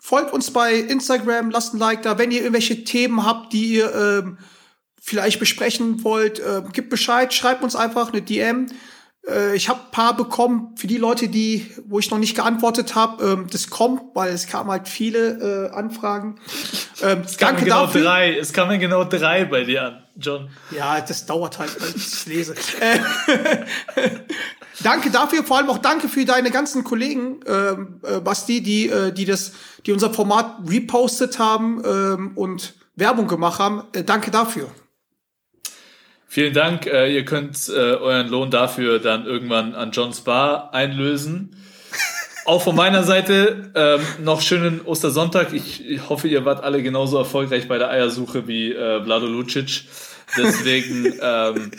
folgt 0.00 0.32
uns 0.32 0.52
bei 0.52 0.74
Instagram, 0.74 1.50
lasst 1.50 1.74
ein 1.74 1.78
Like 1.78 2.02
da. 2.02 2.18
Wenn 2.18 2.30
ihr 2.30 2.40
irgendwelche 2.40 2.84
Themen 2.84 3.24
habt, 3.24 3.52
die 3.52 3.74
ihr 3.74 3.94
ähm, 3.94 4.38
vielleicht 5.08 5.40
besprechen 5.40 6.04
wollt, 6.04 6.38
äh, 6.38 6.62
gebt 6.72 6.90
Bescheid, 6.90 7.32
schreibt 7.32 7.62
uns 7.62 7.74
einfach 7.74 8.12
eine 8.12 8.22
DM. 8.22 8.66
Äh, 9.26 9.56
ich 9.56 9.68
habe 9.68 9.80
paar 9.90 10.16
bekommen 10.16 10.74
für 10.76 10.86
die 10.86 10.96
Leute, 10.96 11.28
die, 11.28 11.70
wo 11.86 11.98
ich 11.98 12.10
noch 12.10 12.18
nicht 12.18 12.36
geantwortet 12.36 12.94
habe. 12.94 13.24
Ähm, 13.24 13.46
das 13.50 13.70
kommt, 13.70 14.02
weil 14.14 14.32
es 14.32 14.46
kamen 14.46 14.70
halt 14.70 14.88
viele 14.88 15.70
äh, 15.72 15.74
Anfragen. 15.74 16.36
Ähm, 17.00 17.22
es 17.24 17.38
kamen 17.38 17.56
genau 17.58 17.82
dafür. 17.82 18.02
drei. 18.02 18.36
Es 18.36 18.52
kamen 18.52 18.80
genau 18.80 19.04
drei 19.04 19.44
bei 19.44 19.62
dir 19.62 19.84
an, 19.84 20.02
John. 20.16 20.50
Ja, 20.76 21.00
das 21.00 21.26
dauert 21.26 21.60
halt, 21.60 21.80
als 21.80 21.94
ich 21.94 22.26
lese. 22.26 22.56
Äh, 22.80 22.98
danke 24.82 25.08
dafür, 25.08 25.44
vor 25.44 25.58
allem 25.58 25.70
auch 25.70 25.78
danke 25.78 26.08
für 26.08 26.24
deine 26.24 26.50
ganzen 26.50 26.82
Kollegen, 26.82 27.38
ähm, 27.46 28.00
äh, 28.02 28.18
Basti, 28.18 28.64
die, 28.64 28.88
äh, 28.88 29.12
die 29.12 29.26
das, 29.26 29.52
die 29.86 29.92
unser 29.92 30.12
Format 30.12 30.56
repostet 30.68 31.38
haben 31.38 31.84
ähm, 31.86 32.32
und 32.34 32.74
Werbung 32.96 33.28
gemacht 33.28 33.60
haben. 33.60 33.84
Äh, 33.92 34.02
danke 34.02 34.32
dafür. 34.32 34.68
Vielen 36.30 36.52
Dank. 36.52 36.86
Äh, 36.86 37.14
ihr 37.14 37.24
könnt 37.24 37.68
äh, 37.68 37.72
euren 37.72 38.28
Lohn 38.28 38.50
dafür 38.50 38.98
dann 38.98 39.24
irgendwann 39.24 39.74
an 39.74 39.92
Johns 39.92 40.20
Bar 40.20 40.74
einlösen. 40.74 41.56
Auch 42.44 42.62
von 42.62 42.76
meiner 42.76 43.02
Seite 43.02 43.72
ähm, 43.74 44.00
noch 44.24 44.42
schönen 44.42 44.82
Ostersonntag. 44.82 45.52
Ich, 45.52 45.86
ich, 45.86 46.08
hoffe, 46.08 46.28
ihr 46.28 46.44
wart 46.44 46.62
alle 46.62 46.82
genauso 46.82 47.18
erfolgreich 47.18 47.66
bei 47.66 47.78
der 47.78 47.90
Eiersuche 47.90 48.46
wie 48.46 48.72
äh, 48.72 49.02
Vlado 49.02 49.26
Lucic. 49.26 49.84
Deswegen, 50.36 51.14
ähm, 51.20 51.70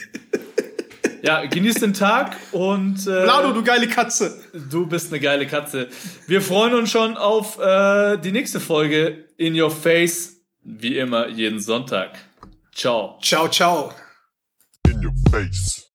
ja, 1.21 1.45
genießt 1.45 1.81
den 1.83 1.93
Tag 1.93 2.35
und. 2.51 2.99
Äh, 3.01 3.23
Vlado, 3.23 3.53
du 3.53 3.63
geile 3.63 3.87
Katze. 3.87 4.39
Du 4.69 4.87
bist 4.87 5.11
eine 5.11 5.19
geile 5.19 5.45
Katze. 5.45 5.89
Wir 6.27 6.41
freuen 6.41 6.73
uns 6.73 6.89
schon 6.89 7.17
auf 7.17 7.59
äh, 7.59 8.17
die 8.17 8.31
nächste 8.31 8.59
Folge 8.59 9.25
In 9.37 9.59
Your 9.59 9.71
Face, 9.71 10.37
wie 10.63 10.97
immer 10.97 11.27
jeden 11.27 11.59
Sonntag. 11.59 12.17
Ciao. 12.73 13.19
Ciao, 13.21 13.47
ciao. 13.47 13.91
In 14.89 15.01
your 15.01 15.13
face. 15.29 15.88